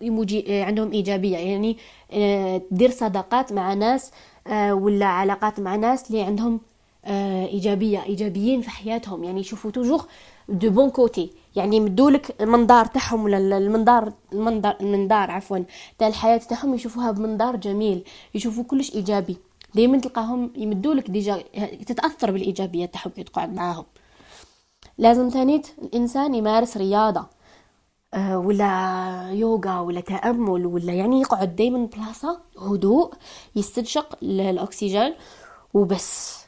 عندهم 0.50 0.92
إيجابية. 0.92 1.38
يعني 1.38 1.78
آه 2.12 2.62
دير 2.72 2.92
صداقات 2.92 3.54
مع 3.54 3.74
ناس 3.74 4.12
آه 4.48 4.74
ولا 4.74 5.06
علاقات 5.06 5.60
مع 5.60 5.76
ناس 5.76 6.10
اللي 6.10 6.22
عندهم 6.22 6.60
آه 7.06 7.46
إيجابية 7.48 8.04
إيجابيين 8.04 8.62
في 8.62 8.70
حياتهم. 8.70 9.24
يعني 9.24 9.40
يشوفوا 9.40 9.72
توجور 9.72 10.06
du 10.50 10.70
bon 10.70 10.90
côté. 10.90 11.32
يعني 11.56 11.76
يمدولك 11.78 12.36
المنظار 12.42 12.86
تاعهم 12.86 13.24
ولا 13.24 13.58
المنظار 13.58 14.14
المنظار 14.34 14.78
المنظار 14.82 15.32
عفوا 15.32 15.60
تاع 15.98 16.08
الحياة 16.08 16.38
تاعهم 16.38 16.74
يشوفوها 16.74 17.12
بمنظار 17.12 17.56
جميل. 17.56 18.04
يشوفوا 18.36 18.64
كلش 18.64 18.96
إيجابي. 18.96 19.38
دائما 19.76 19.98
تلقاهم 19.98 20.52
يمدولك 20.56 21.10
déjà 21.10 21.44
تتأثر 21.86 22.32
بالإيجابية 22.32 22.86
تاعهم 22.86 23.12
كي 23.12 23.24
تقعد 23.24 23.56
معاهم. 23.56 23.86
لازم 24.98 25.30
تانيت 25.30 25.68
الإنسان 25.82 26.36
يمارس 26.36 26.78
رياضة. 26.78 27.20
أه 27.20 27.28
ولا 28.18 29.30
يوغا 29.32 29.80
ولا 29.80 30.02
تأمل 30.02 30.66
ولا 30.66 30.94
يعني 30.94 31.22
يقعد 31.22 31.56
دائما 31.56 31.86
بلاصة 31.86 32.40
هدوء 32.60 33.14
يستنشق 33.56 34.18
الأكسجين 34.24 35.14
وبس. 35.74 36.40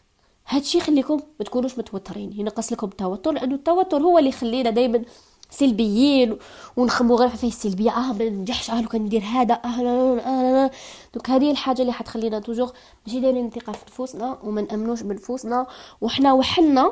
هادشي 0.48 0.78
يخليكم 0.78 1.20
ما 1.40 1.46
تكونوش 1.46 1.78
متوترين. 1.78 2.40
ينقص 2.40 2.72
لكم 2.72 2.88
التوتر 2.88 3.32
لأنه 3.32 3.56
التوتر 3.56 4.02
هو 4.02 4.18
اللي 4.18 4.30
يخلينا 4.30 4.70
دائما 4.70 5.02
سلبيين 5.50 6.38
ونخمو 6.78 7.16
غير 7.16 7.30
في 7.30 7.48
السلبية. 7.48 7.92
آه 7.92 8.14
ما 8.14 8.30
ننجحش. 8.30 8.70
آه 8.70 8.82
لو 8.82 8.88
كان 8.88 9.02
ندير 9.02 9.22
هذا. 9.22 9.54
آه 9.66 9.82
لا 9.82 10.16
لا 10.16 10.66
لا 10.66 10.72
donc 11.14 11.30
هذه 11.30 11.52
الحاجة 11.52 11.82
اللي 11.82 11.94
حتخلينا 11.94 12.40
toujours 12.40 12.72
ماشي 13.08 13.20
دايرين 13.20 13.50
ثقه 13.50 13.74
في 13.74 13.86
نفوسنا 13.88 14.38
وما 14.44 14.62
نأمنوش 14.62 15.02
بنفوسنا. 15.02 15.68
وحنا 16.02 16.34
وحنا 16.34 16.92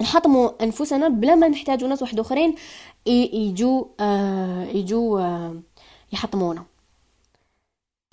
نحطموا 0.00 0.64
أنفسنا 0.64 1.08
بلا 1.08 1.34
ما 1.34 1.48
نحتاجوا 1.48 1.88
ناس 1.88 2.02
واحد 2.02 2.20
أخرين. 2.20 2.54
يجوا 3.06 3.84
آه 4.00 4.64
يجوا 4.64 5.20
آه 5.20 5.56
يحطمونا. 6.12 6.64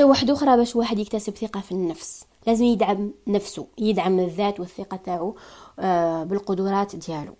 واحد 0.02 0.30
أخرى 0.30 0.58
باش 0.58 0.76
واحد 0.76 1.00
يكتسب 1.00 1.36
ثقة 1.36 1.62
في 1.62 1.72
النفس. 1.72 2.26
لازم 2.48 2.66
يدعم 2.66 3.12
نفسه 3.28 3.68
يدعم 3.78 4.20
الذات 4.20 4.60
والثقة 4.60 4.98
تاعو 4.98 5.36
آه 5.80 6.24
بالقدرات 6.24 6.96
ديالو. 6.96 7.34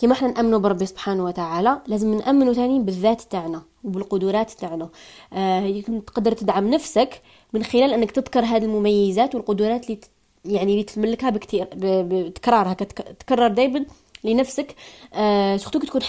كيما 0.00 0.14
حنا 0.14 0.30
نامنوا 0.30 0.58
بربي 0.58 0.86
سبحانه 0.86 1.24
وتعالى 1.24 1.80
لازم 1.86 2.14
نامنوا 2.14 2.52
ثاني 2.52 2.80
بالذات 2.80 3.22
تاعنا 3.22 3.62
وبالقدرات 3.84 4.50
تاعنا. 4.50 4.88
آه 5.32 5.80
تقدر 5.80 6.32
تدعم 6.32 6.70
نفسك 6.70 7.22
من 7.52 7.64
خلال 7.64 7.92
أنك 7.92 8.10
تذكر 8.10 8.44
هذه 8.44 8.64
المميزات 8.64 9.34
والقدرات 9.34 9.84
اللي 9.84 10.00
يعني 10.44 10.72
اللي 10.72 10.82
تملكها 10.82 11.30
بكثير 11.30 11.68
بتكرار 11.76 12.72
هكا 12.72 12.84
تكرر 13.12 13.48
دائما 13.48 13.86
لنفسك 14.24 14.74
آه 15.14 15.56
سورتو 15.56 15.78
تكون 15.78 16.00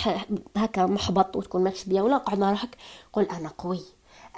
هكا 0.57 0.85
محبط 0.85 1.35
وتكون 1.35 1.63
ماكش 1.63 1.83
بيا 1.83 2.01
ولا 2.01 2.17
قعد 2.17 2.39
مع 2.39 2.49
روحك 2.51 2.77
قول 3.13 3.23
أنا 3.23 3.51
قوي 3.57 3.81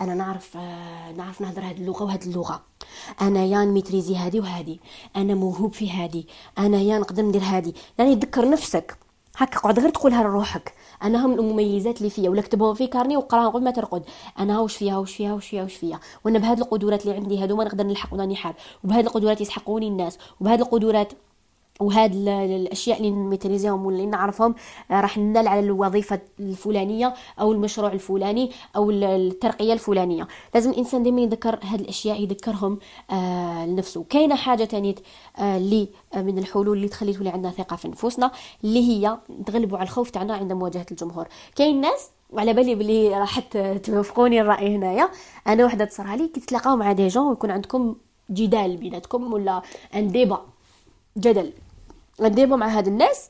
أنا 0.02 0.14
نعرف 0.14 0.58
آه 0.58 1.12
نعرف 1.12 1.42
نهضر 1.42 1.62
هذه 1.62 1.78
اللغة 1.78 2.04
وهذه 2.04 2.24
اللغة. 2.26 2.64
أنا 3.22 3.46
يا 3.46 3.66
ميتريزي 3.66 4.16
هذه 4.16 4.40
وهذه 4.40 4.78
أنا 5.16 5.36
موهوب 5.36 5.74
في 5.74 5.92
هذه 5.92 6.24
أنا 6.58 6.78
يا 6.78 7.00
نقدر 7.00 7.24
ندير 7.24 7.42
هذه 7.42 7.74
يعني 8.00 8.16
تذكر 8.16 8.50
نفسك. 8.50 8.98
هكا 9.38 9.60
قعد 9.60 9.80
غير 9.80 9.90
تقولها 9.90 10.24
لروحك. 10.24 10.74
أنا 11.04 11.26
هم 11.26 11.34
المميزات 11.34 11.98
اللي 11.98 12.10
فيا 12.10 12.30
ولا 12.30 12.42
كتبهم 12.42 12.74
في 12.74 12.88
كارني 12.88 13.18
وقراهم 13.18 13.52
قبل 13.52 13.64
ما 13.64 13.72
ترقد. 13.72 14.04
أنا 14.40 14.60
واش 14.60 14.78
فيها 14.78 14.98
واش 14.98 15.16
فيها 15.16 15.34
واش 15.34 15.48
فيها 15.48 15.64
واش 15.64 15.76
فيها. 15.76 16.00
وأنا 16.26 16.40
بهاد 16.40 16.60
القدرات 16.60 17.06
اللي 17.06 17.16
عندي 17.16 17.44
هادو 17.44 17.56
ما 17.56 17.64
نقدر 17.64 17.84
نلحق 17.84 18.14
وناني 18.14 18.36
حال 18.36 18.54
وبهاد 18.84 19.06
القدرات 19.06 19.42
يسحقوني 19.42 19.88
الناس. 19.88 20.18
وبهاد 20.42 20.62
القدرات 20.62 21.14
وهاد 21.80 22.16
الأشياء 22.16 22.98
اللي 22.98 23.10
نميتريزيهم 23.10 23.86
واللي 23.86 24.06
نعرفهم 24.06 24.56
آه، 24.92 25.02
راح 25.02 25.18
ننال 25.18 25.48
على 25.48 25.60
الوظيفة 25.60 26.20
الفلانية 26.40 27.14
أو 27.40 27.52
المشروع 27.52 27.92
الفلاني 27.92 28.52
أو 28.76 28.92
الترقية 28.92 29.74
الفلانية. 29.74 30.28
لازم 30.54 30.70
الإنسان 30.72 31.04
دائما 31.04 31.22
يذكر 31.22 31.60
هاد 31.64 31.80
الأشياء 31.80 32.22
يذكرهم 32.22 32.80
آه 33.12 33.66
لنفسه. 33.66 34.06
كاينة 34.10 34.36
حاجة 34.36 34.68
آه 35.38 35.58
اللي 35.58 35.88
آه 36.14 36.22
من 36.22 36.38
الحلول 36.38 36.78
اللي 36.78 36.88
تخلي 36.88 37.14
تولي 37.14 37.30
عندنا 37.30 37.52
ثقة 37.52 37.76
في 37.76 37.88
نفوسنا 37.88 38.32
اللي 38.64 38.80
هي 38.80 39.18
نتغلبوا 39.40 39.78
على 39.78 39.86
الخوف 39.86 40.10
تاعنا 40.10 40.34
عند 40.34 40.54
مواجهة 40.54 40.86
الجمهور. 40.92 41.28
كاين 41.56 41.82
ناس 41.82 42.10
وعلى 42.30 42.54
بالي 42.54 42.76
بلي 42.76 43.10
راح 43.20 43.40
توافقوني 43.84 44.42
الرأي 44.42 44.76
هنايا. 44.76 45.10
أنا 45.48 45.66
وحدة 45.66 45.86
تصرى 45.86 46.18
لي 46.18 46.28
كي 46.28 46.40
تتلاقاو 46.40 46.76
مع 46.76 46.92
دي 46.92 47.08
جون 47.08 47.28
ويكون 47.28 47.52
عندكم 47.52 47.96
جدال 48.32 48.78
بيناتكم 48.78 49.34
ولا 49.34 49.62
ان 49.96 50.12
ديبا 50.12 50.42
جدل. 51.18 51.52
غديروا 52.22 52.58
مع 52.58 52.68
هاد 52.68 52.88
الناس. 52.88 53.30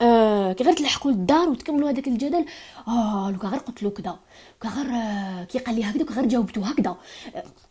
آه 0.00 0.52
كي 0.52 0.64
غير 0.64 0.72
تلحقوا 0.76 1.10
للدار 1.10 1.48
وتكملوا 1.48 1.90
هذاك 1.90 2.08
الجدل 2.08 2.44
آه 2.88 3.30
لو 3.30 3.48
غير 3.48 3.60
قلت 3.60 3.82
له 3.82 3.90
كذا 3.90 4.18
غير 4.64 4.86
آه 4.94 5.44
كي 5.44 5.58
قال 5.58 5.74
لي 5.74 5.84
هكذا 5.84 6.14
غير 6.14 6.26
جاوبته 6.26 6.66
هكذا 6.66 6.96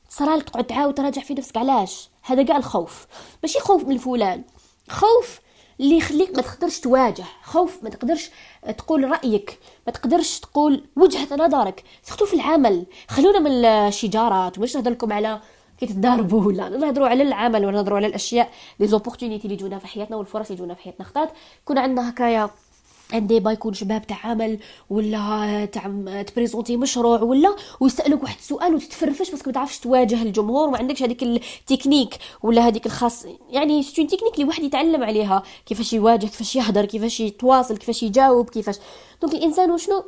صرا 0.09 0.39
تقعد 0.39 0.63
تعاود 0.63 0.93
تراجع 0.93 1.21
في 1.21 1.33
نفسك 1.33 1.57
علاش؟ 1.57 2.09
هذا 2.23 2.43
كاع 2.43 2.57
الخوف. 2.57 3.07
ماشي 3.43 3.59
خوف 3.59 3.83
من 3.83 3.97
فلان. 3.97 4.43
خوف 4.89 5.39
اللي 5.79 5.97
يخليك 5.97 6.35
ما 6.35 6.41
تقدرش 6.41 6.79
تواجه. 6.79 7.25
خوف 7.43 7.83
ما 7.83 7.89
تقدرش 7.89 8.29
تقول 8.77 9.11
رأيك. 9.11 9.59
ما 9.87 9.93
تقدرش 9.93 10.39
تقول 10.39 10.83
وجهة 10.95 11.35
نظرك. 11.35 11.83
سختو 12.03 12.25
في 12.25 12.33
العمل. 12.33 12.85
خلونا 13.07 13.39
من 13.39 13.65
الشجارات. 13.65 14.59
واش 14.59 14.75
نهضر 14.75 14.91
لكم 14.91 15.13
على 15.13 15.41
كي 15.79 15.85
تضاربوا 15.85 16.43
ولا 16.43 16.69
نهضروا 16.69 17.07
على 17.07 17.23
العمل 17.23 17.65
ولا 17.65 17.75
نهضروا 17.77 17.97
على 17.97 18.07
الأشياء 18.07 18.49
لي 18.79 18.87
زوبورتونيتي 18.87 19.43
اللي 19.43 19.53
يجونا 19.55 19.79
في 19.79 19.87
حياتنا 19.87 20.17
والفرص 20.17 20.45
اللي 20.45 20.57
يجونا 20.57 20.73
في 20.73 20.81
حياتنا. 20.81 21.05
خطات 21.05 21.29
يكون 21.63 21.77
عندنا 21.77 22.09
هكايا 22.09 22.49
عندي 23.13 23.39
با 23.39 23.51
يكون 23.51 23.73
شباب 23.73 24.07
تاع 24.07 24.17
عمل 24.23 24.59
ولا 24.89 25.65
تاع 25.65 25.91
تبريزونتي 26.21 26.77
مشروع 26.77 27.21
ولا 27.21 27.55
ويسألوك 27.79 28.23
واحد 28.23 28.37
السؤال 28.37 28.75
وتتفرفش 28.75 29.31
باسكو 29.31 29.49
ما 29.49 29.53
تعرفش 29.53 29.79
تواجه 29.79 30.21
الجمهور 30.21 30.67
وما 30.67 30.77
عندكش 30.77 31.03
هذيك 31.03 31.23
التكنيك 31.23 32.17
ولا 32.43 32.67
هذيك 32.67 32.85
الخاص. 32.85 33.25
يعني 33.49 33.83
ستون 33.83 34.07
تكنيك 34.07 34.33
اللي 34.33 34.45
واحد 34.45 34.63
يتعلم 34.63 35.03
عليها 35.03 35.43
كيفاش 35.65 35.93
يواجه 35.93 36.25
كيفاش 36.25 36.55
يهضر 36.55 36.85
كيفاش 36.85 37.19
يتواصل 37.19 37.77
كيفاش 37.77 38.03
يجاوب 38.03 38.49
كيفاش. 38.49 38.75
دونك 39.21 39.33
الإنسان 39.33 39.71
وشنو؟ 39.71 40.03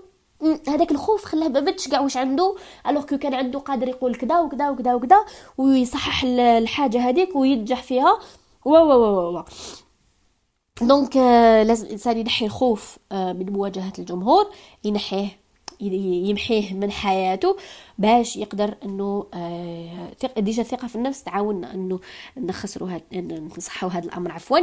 هذاك 0.67 0.91
الخوف 0.91 1.25
خلاه 1.25 1.47
ما 1.47 1.59
بدش 1.59 1.87
كاع 1.87 1.99
واش 1.99 2.17
عنده؟ 2.17 2.55
alors 2.87 3.05
que 3.05 3.17
كان 3.17 3.33
عنده 3.33 3.59
قادر 3.59 3.87
يقول 3.87 4.15
كذا 4.15 4.39
وكذا 4.39 4.69
وكذا 4.69 4.93
وكذا 4.93 5.25
ويصحح 5.57 6.23
الحاجة 6.23 7.09
هذيك 7.09 7.35
وينجح 7.35 7.83
فيها. 7.83 8.19
و 8.65 8.69
و 8.69 8.91
و 8.91 9.37
و 9.37 9.43
donc 10.81 11.17
لازم 11.67 11.85
الإنسان 11.85 12.17
ينحي 12.17 12.45
الخوف 12.45 12.97
من 13.11 13.53
مواجهة 13.53 13.93
الجمهور 13.99 14.49
ينحيه 14.83 15.27
يمحيه 15.81 16.73
من 16.73 16.91
حياته 16.91 17.57
باش 17.97 18.37
يقدر 18.37 18.75
إنه 18.85 19.25
déjà 20.37 20.61
الثقه 20.61 20.87
في 20.87 20.95
النفس 20.95 21.23
تعاوننا 21.23 21.73
إنه 21.73 21.99
نخسروا 22.37 22.89
هاد 22.89 23.03
نصحوا 23.57 23.89
هذا 23.89 24.05
الأمر. 24.05 24.31
عفوا. 24.31 24.59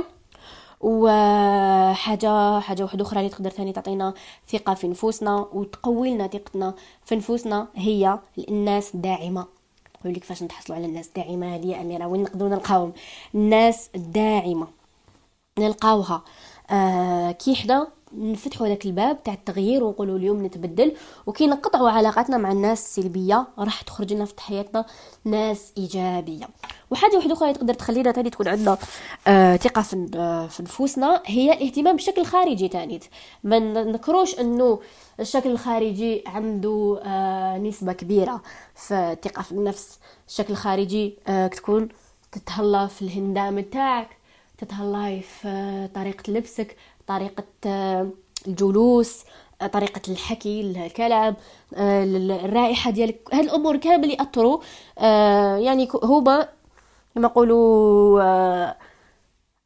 وحاجة 0.85 2.61
حاجة 2.61 2.82
واحدة 2.82 3.03
أخرى 3.05 3.18
اللي 3.20 3.30
تقدر 3.30 3.51
ثاني 3.51 3.72
تعطينا 3.72 4.14
ثقة 4.49 4.74
في 4.74 4.89
نفوسنا 4.89 5.47
وتقوي 5.53 6.11
لنا 6.14 6.26
ثقتنا 6.26 6.74
في 7.05 7.16
نفوسنا 7.16 7.68
هي 7.74 8.18
الناس 8.49 8.95
الداعمه 8.95 9.47
نقول 10.01 10.16
لك 10.16 10.24
فاش 10.24 10.43
نتحصلوا 10.43 10.78
على 10.78 10.87
الناس 10.87 11.09
الداعمه 11.09 11.55
هذه 11.55 11.80
أميرة 11.80 12.07
وين 12.07 12.22
نقدروا 12.22 12.51
نلقاوهم 12.51 12.93
الناس 13.35 13.91
الداعمه 13.95 14.66
نلقاوها. 15.59 16.22
آه 16.70 17.30
كي 17.32 17.55
حدا 17.55 17.87
نفتحوا 18.18 18.66
هذاك 18.66 18.86
الباب 18.86 19.22
تاع 19.22 19.34
التغيير 19.34 19.84
ونقولوا 19.84 20.18
اليوم 20.18 20.46
نتبدل. 20.46 20.92
وكي 21.26 21.46
نقطعوا 21.46 21.90
علاقاتنا 21.90 22.36
مع 22.36 22.52
الناس 22.52 22.84
السلبية 22.84 23.46
راح 23.58 23.82
تخرج 23.82 24.12
لنا 24.12 24.24
في 24.24 24.40
حياتنا 24.42 24.84
ناس 25.24 25.72
إيجابية. 25.78 26.48
وحاجة 26.90 27.16
واحدة 27.16 27.32
أخرى 27.32 27.52
تقدر 27.52 27.74
تخلينا 27.74 28.12
تاني 28.12 28.30
تكون 28.30 28.48
عندنا 28.48 28.78
آه 29.26 29.56
ثقة 29.56 29.82
في, 29.82 29.96
في 30.50 30.62
نفوسنا 30.62 31.22
هي 31.26 31.52
الاهتمام 31.52 31.96
بالشكل 31.96 32.20
الخارجي 32.20 32.68
تاني. 32.68 33.00
ما 33.44 33.58
نكروش 33.58 34.40
إنه 34.40 34.80
الشكل 35.20 35.50
الخارجي 35.50 36.24
عنده 36.26 37.00
آه 37.04 37.58
نسبة 37.58 37.92
كبيرة 37.92 38.42
في 38.74 38.94
الثقة 39.12 39.42
في 39.42 39.52
النفس. 39.52 39.98
الشكل 40.28 40.52
الخارجي 40.52 41.18
آه 41.28 41.46
تكون 41.46 41.88
تتهلا 42.32 42.86
في 42.86 43.02
الهندام 43.02 43.60
تاعك 43.60 44.08
تتهلاي 44.58 45.20
في 45.20 45.48
آه، 45.48 45.86
طريقة 45.86 46.30
لبسك 46.32 46.76
طريقة 47.07 47.44
آه، 47.66 48.11
الجلوس 48.48 49.24
آه، 49.62 49.66
طريقة 49.66 50.02
الحكي 50.09 50.61
الكلام 50.61 51.36
آه، 51.74 52.05
الرائحة 52.44 52.90
ديالك 52.90 53.28
هاد 53.34 53.44
الأمور 53.44 53.76
كامل 53.76 54.11
يأثروا 54.11 54.61
يعني 55.59 55.88
هما 56.02 56.48
كما 57.14 57.24
نقولوا 57.24 58.74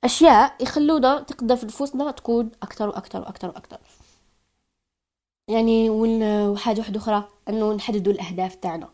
أشياء 0.04 0.54
يخلونا 0.60 1.20
تقدر 1.20 1.56
في 1.56 1.66
نفوسنا 1.66 2.10
تكون 2.10 2.50
أكثر 2.62 2.88
وأكثر 2.88 3.20
وأكثر 3.20 3.48
وأكثر. 3.48 3.78
يعني 5.48 5.90
وحاجة 5.90 6.78
واحدة 6.78 6.98
أخرى 6.98 7.24
أنه 7.48 7.72
نحددوا 7.74 8.12
الأهداف 8.12 8.54
تاعنا. 8.54 8.88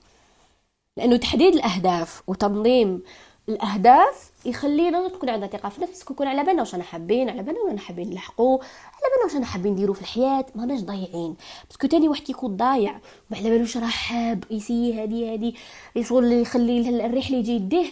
لأنه 0.96 1.16
تحديد 1.16 1.54
الأهداف 1.54 2.22
وتنظيم 2.26 3.02
الأهداف 3.48 4.30
يخلينا 4.44 5.08
تكون 5.08 5.28
عندنا 5.28 5.50
ثقة 5.50 5.68
في 5.68 5.80
نفسك 5.82 6.10
ويكون 6.10 6.26
على 6.26 6.44
بالنا 6.44 6.60
واش 6.62 6.74
أنا 6.74 6.82
حابين 6.82 7.30
على 7.30 7.42
بالنا 7.42 7.60
وأنا 7.60 7.80
حابين 7.80 8.10
نلحقوا 8.10 8.58
على 8.58 9.12
بالنا 9.12 9.24
واش 9.24 9.36
أنا 9.36 9.46
حابين 9.46 9.72
نديروا 9.72 9.94
في 9.94 10.00
الحياة 10.00 10.46
ماناش 10.54 10.80
ضايعين. 10.80 11.36
باسكو 11.68 11.86
تاني 11.86 12.08
واحد 12.08 12.22
كيكون 12.22 12.56
ضايع 12.56 12.90
وما 13.30 13.38
على 13.40 13.50
بالوش 13.50 13.76
راه 13.76 13.86
حاب 13.86 14.44
يسي 14.50 15.02
هادي 15.02 15.32
هادي 15.32 15.54
شغل 16.02 16.32
يخلي 16.32 17.06
الرحله 17.06 17.36
يجي 17.36 17.52
يديه 17.52 17.86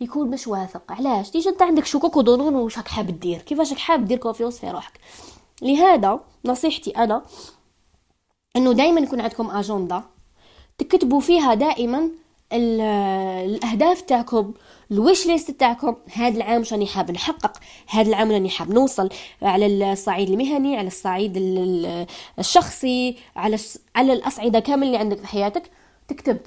يكون 0.00 0.30
مش 0.30 0.46
واثق. 0.46 0.92
علاش؟ 0.92 1.30
ديجا 1.30 1.50
أنت 1.50 1.62
عندك 1.62 1.84
شكوك 1.84 2.16
وظنون 2.16 2.54
واش 2.54 2.78
راك 2.78 2.88
حاب 2.88 3.20
دير 3.20 3.38
كيفاش 3.42 3.70
راك 3.70 3.78
حاب 3.78 4.04
دير 4.04 4.18
كونفيونس 4.18 4.58
في 4.58 4.70
روحك؟ 4.70 5.00
لهذا 5.62 6.20
نصيحتي 6.44 6.90
أنا 6.90 7.22
إنه 8.56 8.72
دائما 8.72 9.00
يكون 9.00 9.20
عندكم 9.20 9.50
اجنده 9.50 10.04
تكتبوا 10.78 11.20
فيها 11.20 11.54
دائما 11.54 12.08
الأهداف 12.52 14.00
تاعكم 14.00 14.52
الويش 14.92 15.26
ليست 15.26 15.50
تاعكم؟ 15.50 15.96
هذا 16.12 16.36
العام 16.36 16.64
شاني 16.64 16.86
حاب 16.86 17.10
نحقق؟ 17.10 17.58
هذا 17.88 18.08
العام 18.08 18.32
راني 18.32 18.50
حاب 18.50 18.70
نوصل 18.70 19.08
على 19.42 19.92
الصعيد 19.92 20.30
المهني 20.30 20.76
على 20.76 20.86
الصعيد 20.86 21.32
الشخصي 22.38 23.16
على 23.36 23.58
على 23.96 24.12
الأصعدة 24.12 24.60
كامل 24.60 24.86
اللي 24.86 24.96
عندك 24.96 25.18
في 25.18 25.26
حياتك. 25.26 25.70
تكتب. 26.08 26.38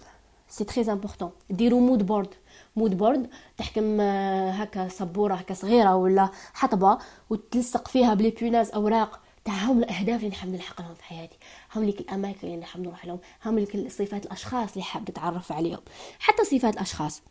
سي 0.49 0.63
تري 0.63 0.91
امبورطون 0.91 1.31
ديروا 1.49 1.79
مود 1.81 2.05
بورد 2.05 2.29
مود 2.75 2.97
بورد 2.97 3.29
تحكم 3.57 4.01
آه، 4.01 4.51
هكا 4.51 4.87
سبورة 4.87 5.33
هكا 5.33 5.53
صغيرة 5.53 5.95
ولا 5.95 6.29
حطبة 6.53 6.97
وتلصق 7.29 7.87
فيها 7.87 8.13
بلي 8.13 8.29
بيناز 8.29 8.71
أوراق. 8.71 9.19
تاع 9.45 9.53
هم 9.53 9.79
الأهداف 9.79 10.19
اللي 10.19 10.29
نحب 10.29 10.49
نلحق 10.49 10.81
لهم 10.81 10.93
في 10.93 11.03
حياتي. 11.03 11.37
هم 11.75 11.83
لك 11.83 11.99
الأماكن 11.99 12.47
اللي 12.47 12.57
نحب 12.57 12.81
نروح 12.81 13.05
لهم. 13.05 13.19
هم 13.45 13.59
لك 13.59 13.91
صفات 13.91 14.25
الأشخاص 14.25 14.71
اللي 14.71 14.83
حاب 14.83 15.09
نتعرف 15.09 15.51
عليهم. 15.51 15.81
حتى 16.19 16.43
صفات 16.43 16.73
الأشخاص. 16.73 17.21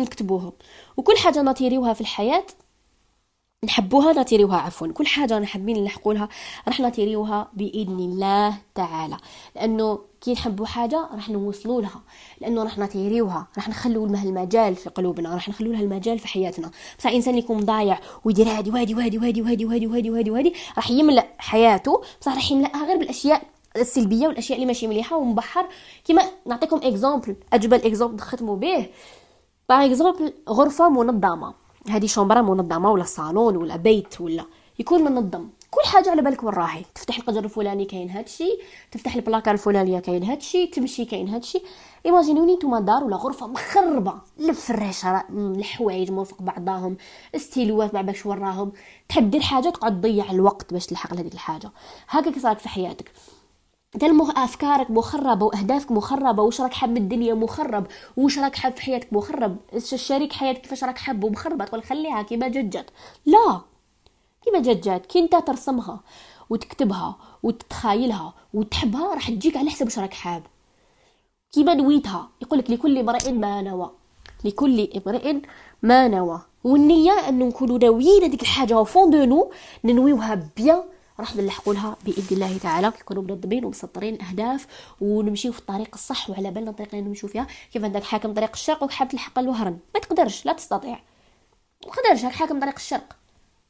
نكتبوها. 0.00 0.52
وكل 0.96 1.16
حاجة 1.16 1.42
نطيريوها 1.42 1.92
في 1.92 2.00
الحياة 2.00 2.44
نحبوها 3.64 4.12
نطيريوها 4.12 4.56
عفوا 4.56 4.88
كل 4.88 5.06
حاجة 5.06 5.34
رانا 5.34 5.46
حابين 5.46 5.82
نلحقوا 5.82 6.14
لها 6.14 6.28
راح 6.68 6.80
نطيريوها 6.80 7.50
بإذن 7.52 7.98
الله 7.98 8.54
تعالى. 8.74 9.16
لأنه 9.56 9.98
كي 10.20 10.32
نحبوا 10.32 10.66
حاجة 10.66 11.08
راح 11.14 11.28
نوصلوا 11.28 11.82
لها. 11.82 12.02
لأنه 12.40 12.62
راح 12.62 12.78
نطيريوها 12.78 13.46
راح 13.56 13.68
نخلوا 13.68 14.08
لها 14.08 14.24
المجال 14.24 14.76
في 14.76 14.90
قلوبنا 14.90 15.34
راح 15.34 15.48
نخلوا 15.48 15.72
لها 15.72 15.82
المجال 15.82 16.18
في 16.18 16.28
حياتنا. 16.28 16.70
بصح 16.98 17.10
إنسان 17.10 17.38
يكون 17.38 17.60
ضايع 17.60 18.00
ويدير 18.24 18.48
هادي 18.48 18.70
وهادي 18.70 18.94
وهادي 18.94 19.18
وهادي 19.18 19.40
وهادي 19.40 19.66
وهادي 19.66 19.86
وهادي 19.86 20.10
وهادي, 20.10 20.30
وهادي. 20.30 20.54
راح 20.76 20.90
يملأ 20.90 21.26
حياته. 21.38 22.02
بصح 22.20 22.34
راح 22.34 22.52
يملأها 22.52 22.86
غير 22.86 22.96
بالأشياء 22.96 23.42
السلبية 23.76 24.28
والأشياء 24.28 24.56
اللي 24.56 24.66
ماشي 24.66 24.86
مليحة 24.86 25.16
ومبحر. 25.16 25.66
كيما 26.04 26.22
نعطيكم 26.46 26.76
exemple 26.76 27.36
اجبل 27.52 27.76
exemple 27.76 28.16
نختموا 28.16 28.56
به. 28.56 28.86
par 29.70 29.84
exemple 29.84 30.32
غرفة 30.48 30.88
منظمة. 30.88 31.54
هذه 31.88 32.06
شومبرا 32.06 32.42
منظمة 32.42 32.90
ولا 32.90 33.04
صالون 33.04 33.56
ولا 33.56 33.76
بيت 33.76 34.20
ولا 34.20 34.44
يكون 34.78 35.02
منظم. 35.04 35.48
كل 35.70 35.88
حاجة 35.88 36.10
على 36.10 36.22
بالك 36.22 36.42
وين 36.42 36.54
راهي. 36.54 36.84
تفتح 36.94 37.18
القدر 37.18 37.44
الفلاني 37.44 37.84
كاين 37.84 38.10
هادشي 38.10 38.58
تفتح 38.92 39.14
البلاكار 39.14 39.54
الفلانية 39.54 39.98
كاين 39.98 40.24
هادشي 40.24 40.66
تمشي 40.66 41.04
كاين 41.04 41.28
هادشي. 41.28 41.62
imaginez 42.06 42.54
نتوما 42.54 42.80
دار 42.80 43.04
ولا 43.04 43.16
غرفة 43.16 43.46
مخربة. 43.46 44.14
الفراشه 44.40 45.24
الحوايج 45.30 46.10
مرفق 46.10 46.42
بعضاهم 46.42 46.96
استيلوات 47.34 47.94
ما 47.94 48.02
بالكش 48.02 48.26
وراهم. 48.26 48.72
تحب 49.08 49.30
دير 49.30 49.40
حاجة 49.40 49.68
تقعد 49.68 50.00
تضيع 50.00 50.30
الوقت 50.30 50.72
باش 50.72 50.86
تلحق 50.86 51.14
لهذيك 51.14 51.34
الحاجة. 51.34 51.70
هكا 52.08 52.30
كي 52.30 52.40
في 52.40 52.68
حياتك. 52.68 53.12
انت 53.94 54.04
أفكارك 54.36 54.90
مخربة 54.90 55.46
وأهدافك 55.46 55.92
مخربة 55.92 56.42
واش 56.42 56.60
راك 56.60 56.72
حاب 56.72 56.96
الدنيا 56.96 57.34
مخرب 57.34 57.86
واش 58.16 58.38
راك 58.38 58.56
حاب 58.56 58.72
في 58.72 58.82
حياتك 58.82 59.12
مخرب 59.12 59.56
الشريك 59.74 60.32
حياتك 60.32 60.60
كيفاش 60.60 60.84
راك 60.84 60.98
حابه 60.98 61.28
مخربة 61.28 61.64
تقول 61.64 61.82
خليها 61.82 62.22
كيما 62.22 62.48
جات 62.48 62.90
لا 63.26 63.60
كيما 64.44 64.60
جات 64.62 65.06
كي 65.06 65.18
انت 65.18 65.36
ترسمها 65.36 66.00
وتكتبها 66.50 67.16
وتتخايلها 67.42 68.34
وتحبها 68.54 69.14
راح 69.14 69.30
تجيك 69.30 69.56
على 69.56 69.70
حسب 69.70 69.84
واش 69.86 69.98
راك 69.98 70.14
حاب. 70.14 70.42
كيما 71.52 71.74
نويتها 71.74 72.28
يقول 72.42 72.58
لك 72.58 72.70
لكل 72.70 72.98
امرئ 72.98 73.32
ما 73.32 73.62
نوى 73.62 73.90
لكل 74.44 74.88
امرئ 74.96 75.36
ما 75.82 76.08
نوى. 76.08 76.40
والنية 76.64 77.28
انه 77.28 77.44
نكونوا 77.46 77.78
ناويين 77.78 78.22
هذيك 78.22 78.42
الحاجة 78.42 78.82
fond 78.82 79.10
de 79.10 79.24
nous 79.24 79.50
ننويوها 79.84 80.34
bien 80.56 80.82
راح 81.20 81.36
نلحقوا 81.36 81.74
لها 81.74 81.96
بإذن 82.04 82.26
الله 82.30 82.58
تعالى. 82.58 82.86
نكونوا 82.86 83.22
منظمين 83.22 83.64
ومسطرين 83.64 84.22
أهداف 84.22 84.66
ونمشيو 85.00 85.52
في 85.52 85.58
الطريق 85.58 85.88
الصح 85.94 86.30
وعلى 86.30 86.50
بالنا 86.50 86.70
الطريق 86.70 86.94
اللي 86.94 87.08
نمشيو 87.08 87.28
فيها. 87.28 87.46
كيف 87.72 87.84
عندك 87.84 88.04
حاكم 88.04 88.34
طريق 88.34 88.50
الشرق 88.54 88.82
وحاب 88.82 89.08
تلحق 89.08 89.38
الوهرن 89.38 89.78
ما 89.94 90.00
تقدرش 90.00 90.46
لا 90.46 90.52
تستطيع. 90.52 90.98
ما 91.86 91.92
تقدرش 91.92 92.24
حاكم 92.24 92.60
طريق 92.60 92.74
الشرق. 92.74 93.16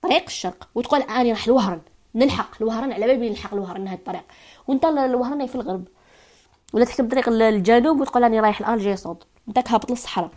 طريق 0.03 0.24
الشرق. 0.26 0.68
وتقول 0.74 1.01
اني 1.01 1.32
راح 1.32 1.46
الوهرن 1.46 1.80
نلحق 2.14 2.51
الوهرن 2.61 2.92
على 2.92 3.07
بالي 3.07 3.30
نلحق 3.30 3.55
الوهرن 3.55 3.88
هذا 3.88 3.96
الطريق؟ 3.96 4.24
وانت 4.68 4.84
الوهرن 4.84 5.46
في 5.46 5.55
الغرب. 5.55 5.84
ولا 6.72 6.84
تحكم 6.84 7.09
طريق 7.09 7.28
الجنوب 7.28 8.01
وتقول 8.01 8.22
راني 8.22 8.40
رايح 8.40 8.61
الالجي 8.61 8.96
صوت 8.96 9.26
انت 9.48 9.70
هابط 9.70 9.90
للصحراء. 9.90 10.30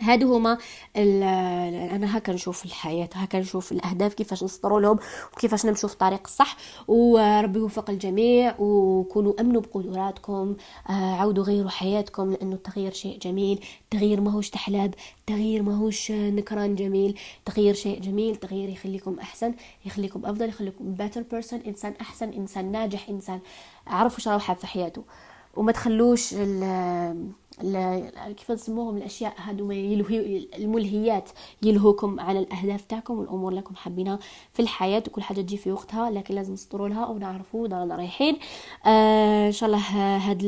هادو 0.00 0.34
هما 0.36 0.58
أنا 0.96 2.18
هكا 2.18 2.32
نشوف 2.32 2.64
الحياة 2.64 3.08
هكا 3.14 3.38
نشوف 3.40 3.72
الأهداف 3.72 4.14
كيفاش 4.14 4.44
نسطروا 4.44 4.80
لهم 4.80 4.98
وكيفاش 5.32 5.66
نمشوا 5.66 5.88
في 5.88 5.94
الطريق 5.94 6.20
الصح. 6.24 6.56
وربي 6.88 7.58
يوفق 7.58 7.90
الجميع 7.90 8.54
وكونوا 8.58 9.40
أمنوا 9.40 9.60
بقدراتكم 9.60 10.56
آه، 10.90 10.92
عودوا 10.92 11.44
غيروا 11.44 11.70
حياتكم 11.70 12.32
لأنه 12.32 12.54
التغيير 12.54 12.92
شيء 12.92 13.18
جميل. 13.18 13.64
التغيير 13.84 14.20
ماهوش 14.20 14.50
تحلاب 14.50 14.94
التغيير 15.20 15.62
ماهوش 15.62 16.10
نكران 16.10 16.74
جميل. 16.74 17.18
التغيير 17.38 17.74
شيء 17.74 18.00
جميل 18.00 18.34
التغيير 18.34 18.68
يخليكم 18.68 19.18
أحسن 19.18 19.54
يخليكم 19.86 20.26
أفضل 20.26 20.48
يخليكم 20.48 20.96
better 20.96 21.34
person 21.34 21.66
إنسان 21.66 21.94
أحسن 22.00 22.32
إنسان 22.32 22.72
ناجح 22.72 23.08
إنسان 23.08 23.40
عرف 23.86 24.18
وش 24.18 24.28
راه 24.28 24.38
حاب 24.38 24.56
في 24.56 24.66
حياته. 24.66 25.04
وما 25.56 25.72
تخلوش 25.72 26.34
كيف 28.36 28.50
نسموهم؟ 28.50 28.96
الأشياء 28.96 29.34
هادو 29.36 29.70
يلهي 29.70 30.48
الملهيات 30.58 31.30
يلهوكم 31.62 32.20
على 32.20 32.38
الأهداف 32.38 32.84
تاعكم 32.84 33.18
والأمور 33.18 33.48
اللي 33.48 33.60
راكم 33.60 33.74
حابينها 33.76 34.18
في 34.52 34.62
الحياة 34.62 35.02
وكل 35.08 35.22
حاجة 35.22 35.40
تجي 35.40 35.56
في 35.56 35.72
وقتها 35.72 36.10
لكن 36.10 36.34
لازم 36.34 36.52
نسطروا 36.52 36.88
لها 36.88 37.06
ونعرفوا 37.06 37.68
رانا 37.68 37.96
رايحين. 37.96 38.38
آه 38.86 39.46
إن 39.46 39.52
شاء 39.52 39.68
الله 39.68 39.78
هاد 40.16 40.42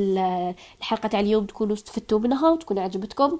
الحلقة 0.79 1.07
تاع 1.09 1.21
اليوم 1.21 1.47
تكونوا 1.47 1.75
استفدتوا 1.75 2.19
منها 2.19 2.51
وتكون 2.51 2.79
عجبتكم. 2.79 3.39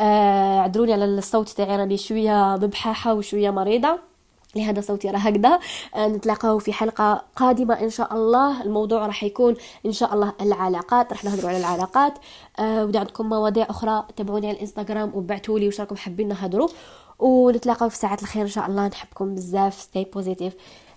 آه 0.00 0.58
عذروني 0.60 0.92
على 0.92 1.04
الصوت 1.04 1.48
تاعي 1.48 1.76
راني 1.76 1.96
شوية 1.96 2.56
مبحاحة 2.62 3.14
وشوية 3.14 3.50
مريضة. 3.50 4.15
لهذا 4.56 4.80
صوتي 4.80 5.10
راه 5.10 5.18
هكذا. 5.18 5.58
آه، 5.94 6.08
نتلاقاو 6.08 6.58
في 6.58 6.72
حلقة 6.72 7.24
قادمة 7.36 7.74
إن 7.74 7.90
شاء 7.90 8.14
الله. 8.14 8.62
الموضوع 8.62 9.06
راح 9.06 9.24
يكون 9.24 9.54
إن 9.86 9.92
شاء 9.92 10.14
الله 10.14 10.32
العلاقات. 10.40 11.12
راح 11.12 11.24
نهضروا 11.24 11.48
على 11.48 11.58
العلاقات. 11.58 12.18
آه 12.58 12.84
وإذا 12.84 12.98
عندكم 12.98 13.28
مواضيع 13.28 13.66
أخرى. 13.70 14.04
تابعوني 14.16 14.46
على 14.46 14.56
الإنستغرام 14.56 15.12
وبعتوا 15.14 15.58
لي 15.58 15.66
واش 15.66 15.80
راكم 15.80 15.96
حابين 15.96 16.28
نهضروا 16.28 16.68
ونتلاقاو 17.18 17.88
في 17.88 17.96
ساعة 17.96 18.18
الخير 18.22 18.42
إن 18.42 18.48
شاء 18.48 18.66
الله. 18.66 18.88
نحبكم 18.88 19.34
بزاف. 19.34 19.80
ستي 19.80 20.04
بوزيتيف 20.04 20.54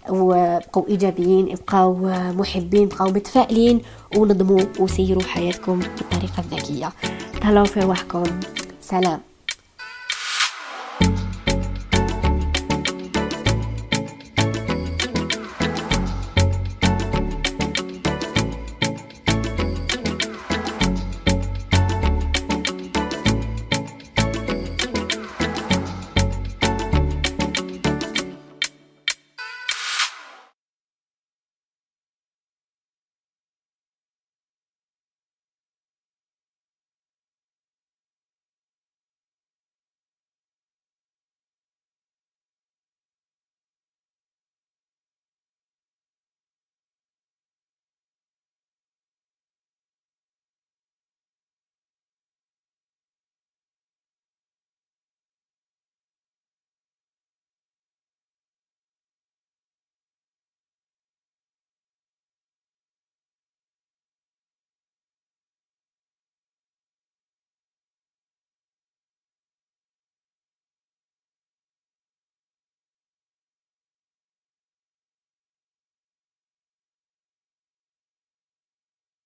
وبقوا 0.10 0.88
إيجابيين. 0.88 1.52
ابقوا 1.52 2.32
محبين. 2.32 2.88
بقوا 2.88 3.12
متفائلين. 3.12 3.82
ونظموا 4.18 4.62
وسيروا 4.80 5.24
حياتكم 5.24 5.80
بالطريقة 5.80 6.40
الذكيه 6.40 6.92
تهلاو 7.42 7.66
في 7.66 7.80
روحكم 7.80 8.24
سلام. 8.82 9.29